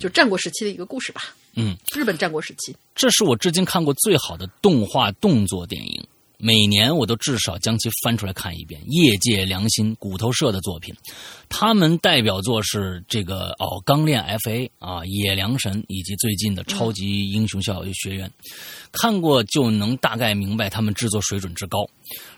[0.00, 1.22] 就战国时期的一个故事吧。
[1.54, 6.06] 嗯，日本战国时期，这是我至今看过最好的动画动作电影。
[6.44, 8.80] 每年我都至少将其翻出来看一遍。
[8.88, 10.92] 业界良心骨头社的作品，
[11.48, 18.28] 他们代表作是这个哦，《钢炼 F.A.》啊，《野良神》以及最近的《超级英雄校学院》，
[18.90, 21.88] 看过就能大概明白他们制作水准之高。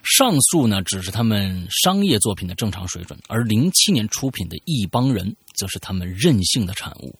[0.02, 5.34] 上述呢，只是他们商业作品的正常水准，而零七年出品的一帮人。
[5.54, 7.14] 则是他们任性的产物，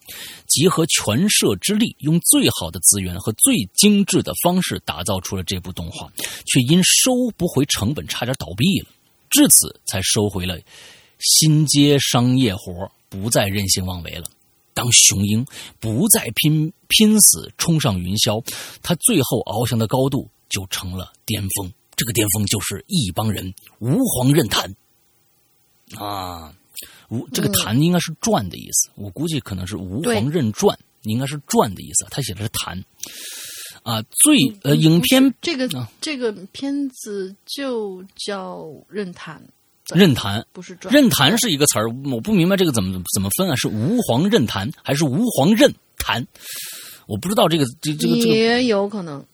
[0.47, 6.13] 集合全社之力，用最好的资源和最精致的方式打造出了这部动画，
[6.47, 8.89] 却因收不回成本，差点倒闭了。
[9.31, 10.59] 至此，才收回了
[11.19, 14.29] 新接商业活，不再任性妄为了。
[14.75, 15.47] 当雄鹰
[15.79, 18.45] 不再拼拼死冲上云霄，
[18.83, 21.73] 他最后翱翔的高度就成了巅峰。
[21.97, 24.75] 这个巅峰就是一帮人吾皇任谈
[25.97, 26.53] 啊。
[27.15, 32.05] 吴这个“弹”应该是“转”的意思，我估计可能是“吾皇任转”，应该是“转”的意思。
[32.11, 32.83] 他写的是“弹”，
[33.85, 35.69] 啊，最呃，影片这个
[36.01, 39.41] 这个片子就叫“任弹
[39.95, 43.55] ”，“任弹”不是“转”，“任弹”是一个词儿，我不明白这个怎么怎么分啊？
[43.57, 46.27] 是“吾皇任弹”还是“吾皇任弹”？
[47.07, 49.25] 我不知道这个这这个这个也有可能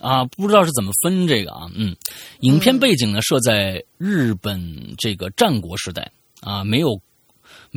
[0.00, 1.70] 啊，不知道是怎么分这个啊？
[1.74, 1.94] 嗯，
[2.40, 6.10] 影片背景呢设在日本这个战国时代
[6.40, 7.00] 啊，没有。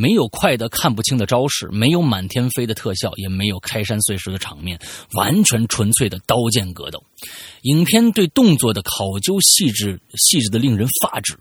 [0.02, 4.80] 没有快的看不清的招式，没有满天飞的特效，也没有开山碎石的场面，
[5.14, 7.04] 完全纯粹的刀剑格斗。
[7.62, 11.38] 影片对动作的考究细致，细致的令人发指。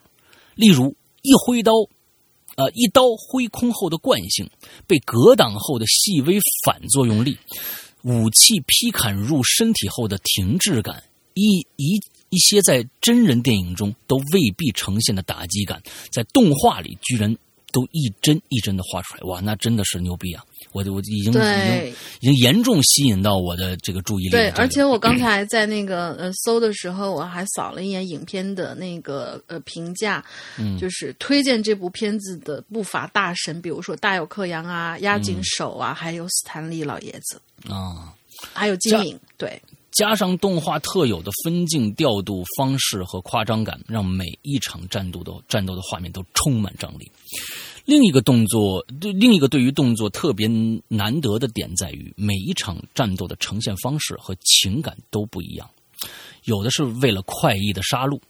[0.57, 1.73] 例如，一挥刀，
[2.57, 4.51] 呃，一刀挥空后的惯性，
[4.87, 7.39] 被格挡后的细微反作用力，
[8.03, 17.35] 武器劈砍入身体后的停滞感，一一一些在真人电影中都未必呈现的打击感，在动画里居然。
[17.73, 20.45] 都一帧一帧的画出来，哇，那真的是牛逼啊！
[20.73, 24.31] 我我已经已经已经严重吸引到我的这个注意力。
[24.31, 30.25] 对，而且我刚才在那个呃搜的时候，我还扫了一眼影片的那个呃评价，
[30.59, 38.13] 嗯，就是推荐这部片子的不乏大神，比如说大有克洋啊、押井守啊，还有斯坦利老爷子啊，
[38.53, 39.19] 还有金敏。
[39.37, 39.61] 对，
[39.91, 47.11] 加上动画特有的分镜调度方式和夸张感，让每一场战斗的战斗的画面都充满张力。
[47.85, 50.49] 另一个动作，另一个对于动作特别
[50.87, 55.69] 难得的点在于，每一场战斗的呈现方式和情感都不一样。
[56.45, 58.21] 有的是为了快意的杀戮，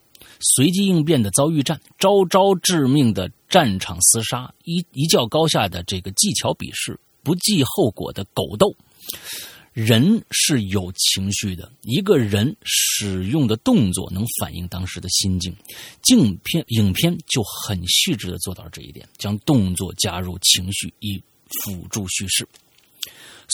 [0.41, 8.75] 随机应变的遭遇战，招招致命的战场厮杀，一一较高下的这个技巧比试，不计后果的狗斗。
[9.73, 15.55] 人是有情绪的，一个人使用的动作能反映当时的心境。
[16.03, 21.23] 镜片影片就很细致的做到了这一点，将动作加入情绪以
[21.63, 22.47] 辅助叙事。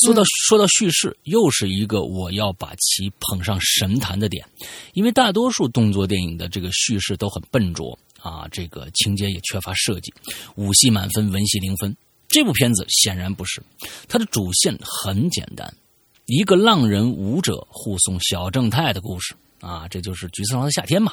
[0.04, 4.46] 说到说到叙事，又是一个我要把其捧上神坛的点，
[4.94, 10.12] 因为大多数动作电影的这个叙事都很笨拙啊，这个情节也缺乏设计，
[10.56, 11.96] 武戏满分，文戏零分。
[12.28, 13.62] 这部片子显然不是，
[14.08, 15.74] 它的主线很简单。
[16.26, 21.12] 一个浪人舞者护送小正太的故事啊，这就是《菊次郎的夏天》嘛。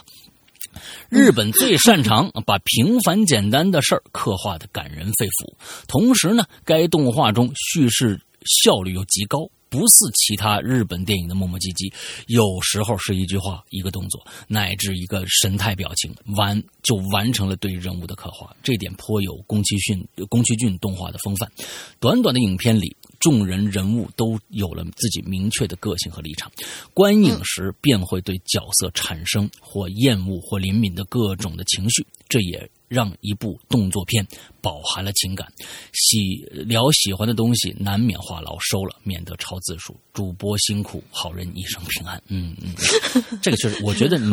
[1.08, 5.54] 日本最擅长把平凡简单的事儿刻画的感人肺腑，
[5.88, 8.20] 同时呢，该动画中叙事
[8.64, 9.48] 效率又极高。
[9.70, 11.92] 不似其他日本电影的磨磨唧唧，
[12.28, 18.56] 有时候是一句话、一个动作，乃至一个神态表情，完就完成了对人物的刻画。
[18.62, 21.52] 这点颇有宫崎骏、宫崎骏动画的风范。
[22.00, 26.52] 短短的影片里，众人人物都有了自己明确的个性和立场，
[26.94, 32.06] 观影时便会对角色产生或厌恶或怜悯的各种的情绪。
[32.28, 32.70] 这也。
[32.88, 34.26] 让一部动作片
[34.62, 35.52] 饱含了情感，
[35.94, 36.36] 喜
[36.66, 39.96] 聊喜欢的东西，难免话痨收了，免得超字数。
[40.14, 42.22] 主播辛苦，好人一生平安。
[42.28, 42.74] 嗯嗯，
[43.42, 44.32] 这个确实，我觉得你，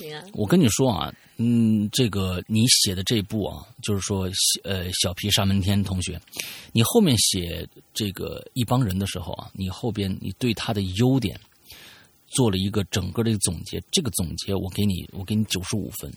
[0.32, 4.28] 我跟你说啊，嗯，这个你写的这部啊，就是说，
[4.64, 6.18] 呃，小皮沙门天同学，
[6.72, 11.38] 你后面写这个一帮人的时候啊，你后边你对他的优点
[12.26, 16.10] 做了一个整个的总结，这个总结我给你，我给你九十五分。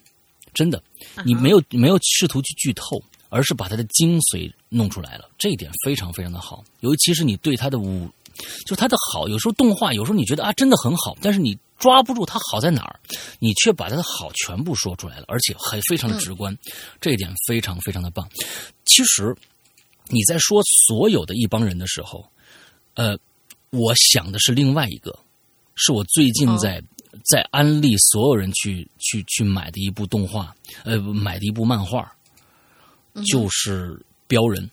[0.54, 0.84] 真的，
[1.26, 6.64] 你没有没有试图去剧透，而是把它的精髓弄出来了，这一点非常非常的好。
[6.82, 8.10] 尤其是你对它的武，
[8.66, 13.00] 就它的好，有时候动画，有时候你觉得啊真的很好，但是你抓不住它好在哪儿，
[13.40, 16.56] 你却把它的好全部说出来了，而且还非常的直观，
[17.00, 18.30] 这一点非常非常的棒。
[18.86, 19.34] 其实
[20.10, 22.30] 你在说所有的一帮人的时候，
[22.96, 23.18] 呃，
[23.70, 25.18] 我想的是另外一个，
[25.76, 26.84] 是我最近在。
[27.26, 30.56] 在安利所有人去去去买的一部动画，
[30.86, 32.10] 呃，买的一部漫画，
[33.26, 33.90] 就是
[34.28, 34.66] 《标人》，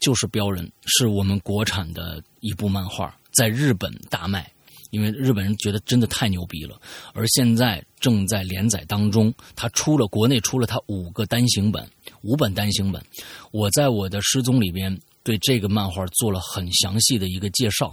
[0.00, 4.50] 就是《标人》，是我们国产的一部漫画，在日本大卖，
[4.90, 6.80] 因为日本人觉得真的太牛逼了。
[7.12, 11.86] 而现在正在连载当中，它出了国内出了它五个单行本，
[12.22, 13.04] 五本单行本。
[13.52, 17.92] 我在我的失踪里边对这个漫画做了很详细的一个介绍，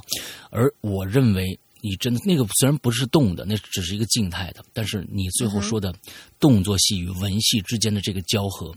[0.49, 1.59] 而我认为。
[1.81, 5.93] 你真的那个虽然不是动的，那只是一个静态的，但是你最后说的
[6.39, 8.73] 动作戏与文戏之间的这个交合，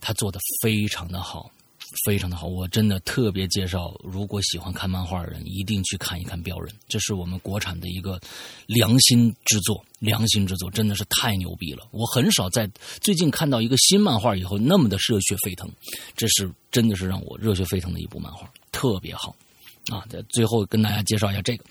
[0.00, 1.50] 他做的非常的好，
[2.04, 2.46] 非常的好。
[2.46, 8.20] 我真的特别介绍，如果喜欢看漫画的人，一定去看一看《标人》，这是我们国产的一个
[8.66, 11.86] 良心之作，良心之作真的是太牛逼了。
[11.92, 12.68] 我很少在
[13.00, 15.70] 最近看到一个新漫画以后那么的热血沸腾，
[16.16, 19.34] 这是真的是让我热血沸腾的一部漫画，特别好
[19.90, 20.04] 啊！
[20.08, 21.64] 在最后跟大家介绍一下这个。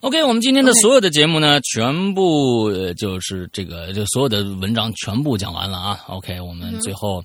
[0.00, 5.98] OK，我们今天的所有的节目呢，全部就是这个，就所有的文章全部讲完了啊。
[6.06, 7.22] OK，我们最后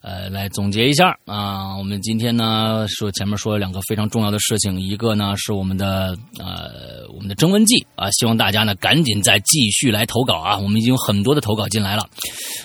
[0.00, 1.76] 呃来总结一下啊。
[1.76, 10.56] 我们今天呢说前面说了两个非常重要的事情，一个呢是我们的呃我们的征文季啊，希望大家呢赶紧再继续来投稿啊。
[10.56, 12.08] 我们已经有很多的投稿进来了。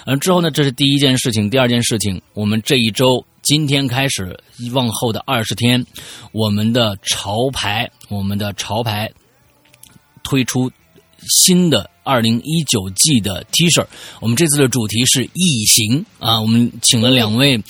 [0.05, 4.39] 嗯，之后呢，这是第一件事情，第二件事情，我们这一周今天开始
[4.73, 5.85] 往后的二十天，
[6.31, 9.11] 我们的潮牌，我们的潮牌。
[10.23, 10.71] 推出
[11.43, 13.85] 新的二零一九季的 T 恤，
[14.19, 17.61] 我们这次的主题是异形啊，我们请了两位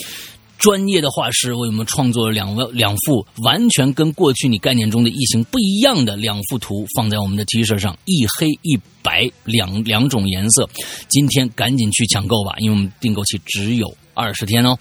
[0.57, 10.69] 专业的画师为我们创作了两位两幅完全跟过去你概念中的异形不一样的两幅图，放在我们的 T 恤上，一黑一白两两种颜色，
[11.09, 13.93] 今天赶紧去抢购吧，因为我们订购期只有。
[14.15, 14.75] 二十天哦，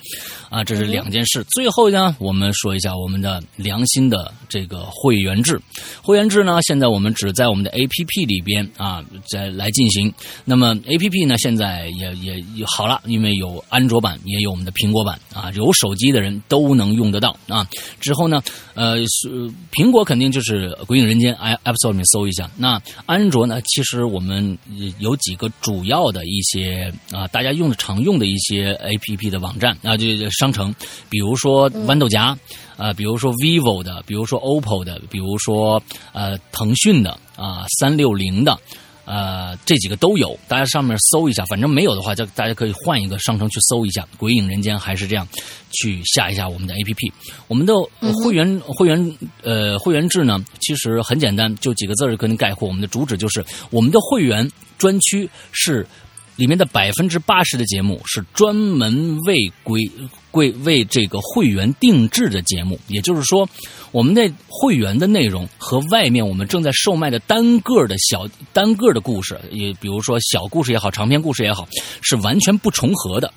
[0.48, 1.44] 啊，这是两件事。
[1.50, 5.60] 最后呢，我们说一下我们的良心的这个会员制。
[6.00, 10.10] 会员制呢，现在我们只在我们的 A P P 里边啊，在来进行。
[10.44, 17.68] 那么 A P P 呢，现在也也好了，因为有安卓版，也有我们的苹果版啊，有手机的人都能用得到啊。
[18.00, 18.40] 之后呢，
[18.74, 21.34] 呃，是苹果肯定就是《鬼影人间》
[21.64, 22.48] App Store 里面搜一下。
[22.56, 24.56] 那安卓呢，其实我们
[25.00, 29.23] 有几个主要的一些啊，大家用的常用的一些 A P P。
[29.24, 30.74] P 的网站啊，就商城，
[31.08, 32.36] 比如说豌豆荚，
[32.76, 35.82] 啊，比如说 vivo 的，比如说 OPPO 的，比如说
[36.12, 38.58] 呃腾讯的啊，三六零的。
[39.06, 45.28] 呃，这几个都有，大家上面搜一下，反正没有的话，就大家可以换一个商城去搜一下《鬼影人间》，还是这样
[45.72, 47.12] 去下一下我们的 APP。
[47.46, 47.74] 我们的
[48.14, 52.66] 会员会员呃会员制呢，其实很简单，就几个字儿可以概括。
[52.66, 55.86] 我们的主旨就是我们的会员专区是。
[56.36, 59.80] 里面的百分之八十的节目是专门为归
[60.30, 63.48] 归为这个会员定制的节目，也就是说，
[63.92, 71.68] 我们的会员的内容和外面我们正在售卖的单个的小单个的故事，也比如说小故事也好，长篇故事也好，
[72.02, 73.32] 是完全不重合的。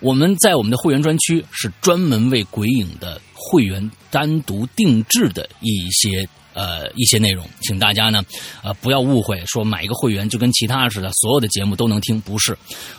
[0.00, 6.28] 我们在我们的会员专区是专门为鬼影的会员单独定制的一些。
[6.54, 8.24] 呃，一些内容，请大家呢，
[8.62, 12.56] 呃，不要误会，说买一个会员就跟其他似的，所有的节目都能听，不是。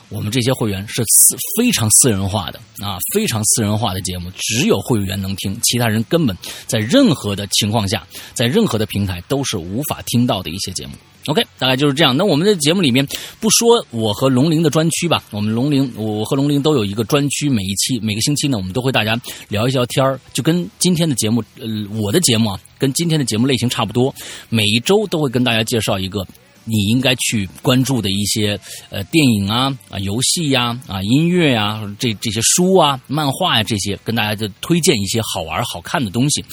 [0.09, 6.37] 我们这些会员是私非常私人化的啊，非常私人化的节目，只有会员能听，其他人根本
[6.67, 10.93] 在任何的情况下，在任何的平台都是无法听到的一些节目。
[11.27, 12.15] OK，大概就是这样。
[12.15, 13.05] 那我们的节目里面
[13.39, 17.49] 不说我和龙鳞的专区吧，我们龙鳞，我和龙鳞都有一个专区。
[17.49, 19.19] 每一期每个星期呢，我们都会大家
[19.49, 21.65] 聊一聊天儿，就跟今天的节目，呃，
[21.99, 24.13] 我的节目啊，跟今天的节目类型差不多。
[24.49, 26.25] 每一周都会跟大家介绍一个。
[26.67, 36.43] 你应该去关注的一些呃电影啊啊游戏呀啊音乐呀这这些书啊漫画呀这些跟大家就推荐一些好玩好看的东西，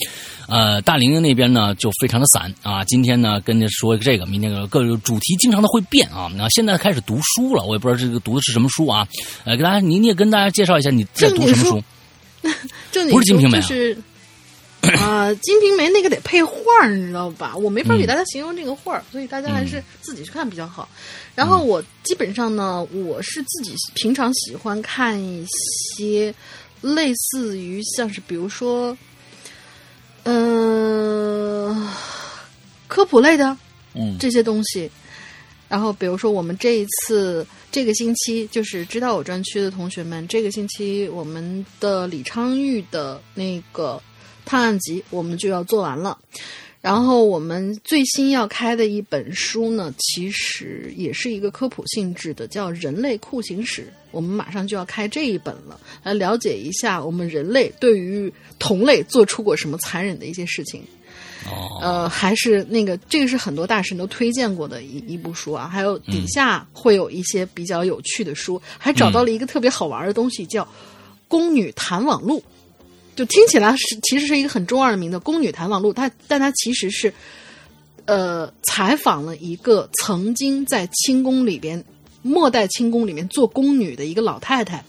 [0.48, 9.06] 呃大玲玲那边呢就非常的散啊今天呢跟着说这个明天各个主题经常的会变啊那现在开始读书了我也不知道这个读的是什么书啊
[9.44, 11.82] 呃给大家你你也跟大家介绍一下你在读什么书，
[13.10, 13.97] 不是金瓶梅是。
[14.98, 16.52] 啊，《金瓶梅》那个得配画
[16.89, 17.56] 你知道吧？
[17.56, 20.89] 我没法给大家形容这个画所以大家还是自己去看比较好。
[21.36, 26.35] 然后我基本上呢，我是自己平常喜欢看一些
[26.81, 28.98] 类似于像是比如说，
[30.24, 31.89] 嗯，
[32.89, 33.57] 科普类的，
[33.94, 34.90] 嗯，这些东西。
[35.69, 44.01] 然后比如说我们这一次这个星期，就是知道我专区的同学们，这个星期我们的李昌钰的那个。
[44.44, 46.19] 探案集我们就要做完了，
[46.81, 53.82] 然后我们最新要开的一本书呢，其实也是一个科普性质的，叫《人类酷刑史》。
[54.12, 60.80] 我们马上就要开这一本了，来了解一下我们人类对于同类做出过什么残忍的一些事情。
[61.51, 65.66] 哦，呃，还是那个，这个是很多大神都推荐过的一一部书啊。
[65.66, 70.62] 还有底下会有一些比较有趣的书，还找到了一个特别好玩的东西，叫
[71.26, 72.39] 《宫女谈网录》。
[73.16, 77.12] 就听起来是其实是一个很中二的名字，《宫女谈网录》，它但它其实是，
[78.05, 81.84] 呃，采访了一个曾经在清宫里边
[82.23, 84.82] 末代清宫里面做宫女的一个老太太，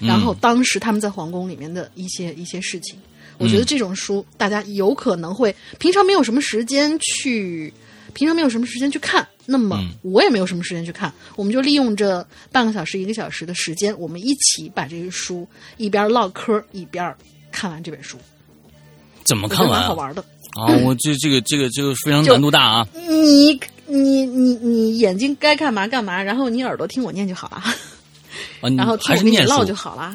[0.00, 2.98] 然后当时他们在皇宫里面的一些一些事情。
[3.38, 7.72] 我觉得这种书大家有可能会平常没有什么时间去，
[8.12, 15.46] 平常没有什么时间去看，那么我也没有什么时间去看，我们就利用这半个小时一个小时的时间，我们一起把这个书
[15.76, 17.14] 一边唠嗑一边。
[17.50, 18.18] 看完这本书，
[19.24, 19.82] 怎么看完？
[19.82, 20.22] 好玩的
[20.60, 20.68] 啊！
[20.84, 22.88] 我这这个这个这个非常难度大啊！
[23.08, 23.58] 你
[23.88, 27.56] 你你你眼睛该干嘛干嘛，然后你耳朵听我念就好了。
[27.56, 27.74] 啊，
[28.76, 30.14] 然后还是念唠就好了。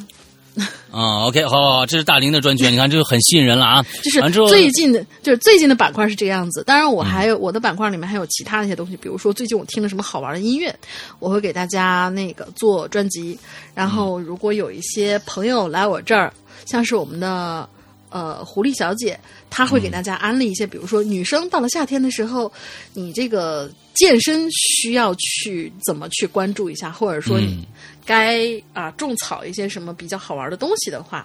[0.91, 3.84] 啊，OK，好，好，好这是大林的专区，你看这个很吸引人了啊！
[4.04, 6.64] 就是最近的，就是最近的板块是这个样子。
[6.64, 10.74] 当然，我还有我的板块里面还有其他的一些东西，比如说最近我听了什么好玩的音乐，
[11.18, 13.36] 我会给大家那个做专辑。
[13.74, 16.32] 然后，如果有一些朋友来我这儿。
[16.66, 17.68] 像是我们的
[18.10, 19.20] 呃狐狸小姐，
[19.56, 22.52] 她会给大家安利一些，比如说女生到了夏天的时候，
[22.96, 27.64] 你这个健身需要去怎么去关注一下，或者说你
[28.04, 31.24] 该啊种草一些什么比较好玩的东西的话，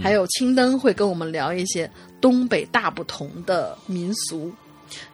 [0.00, 1.90] 还有青灯会跟我们聊一些
[2.20, 4.52] 东北大不同的民俗，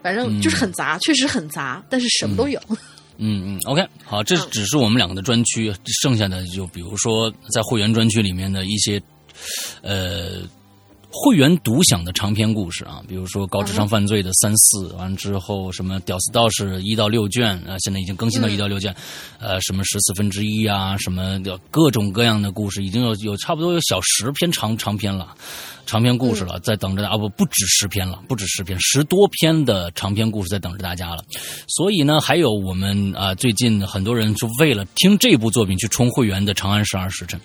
[0.02, 2.60] 反正就是很杂，确实很杂，但是什么都有。
[3.16, 3.56] 嗯。
[3.56, 5.72] 嗯，OK，好，这只是我们两个的专区，
[6.02, 9.00] 剩下的就比如说在会员专区里面的一些。
[9.82, 10.42] 呃，
[11.16, 18.94] 会员独享的长篇故事啊，比如说高智商犯罪的三四，完之后什么屌丝道士一到六卷啊，现在已经更新到一到六卷，
[19.38, 25.34] 呃，什么十四分之一啊，什么各种各样的故事，已经有有差不多有小十篇长长篇了。
[25.86, 31.24] 长篇故事了，在等着啊不不止十篇了，不止十篇，十多篇的长篇故事在等着大家了。
[31.68, 37.38] 所以呢，还有我们啊，最近很多人就为了听这部作品去充会员的《长安十二时辰》。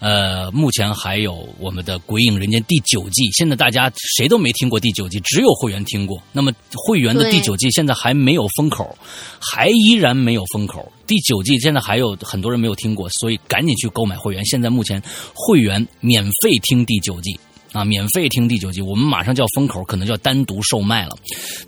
[0.00, 6.22] 呃，目前还有我们的《鬼影人间》第九季，现在大家谁都没听过第九季，只有会员听过。
[6.32, 8.96] 那么会员的第九季现在还没有封口，
[9.40, 10.90] 还依然没有封口。
[11.06, 14.44] 第九季现在还有很多人没有听过，所以赶紧去购买会员。
[14.44, 15.02] 现在目前
[15.34, 17.38] 会员免费听第九季
[17.78, 21.16] 啊，免费听第九集，我们马上就要封口，可能就要单独售卖了。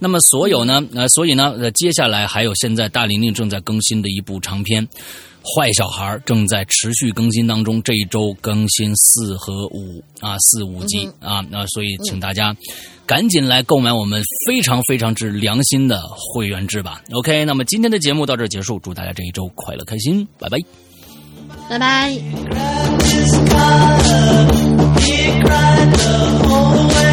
[0.00, 4.88] 那么所有呢，呃，所以呢，呃，接下来还有现在大玲玲正在更新的一部长篇。
[5.42, 12.54] 坏小孩正在持续更新当中，这一周更新四和五啊，四五集啊，那所以请大家
[13.06, 16.02] 赶紧来购买我们非常非常之良心的
[16.34, 17.00] 会员制吧。
[17.12, 20.58] OK，那么今天的节目到这结束，祝大家这一周快乐开心，拜拜，
[21.70, 22.12] 拜拜。
[25.00, 26.14] He cried the
[26.44, 27.09] whole way.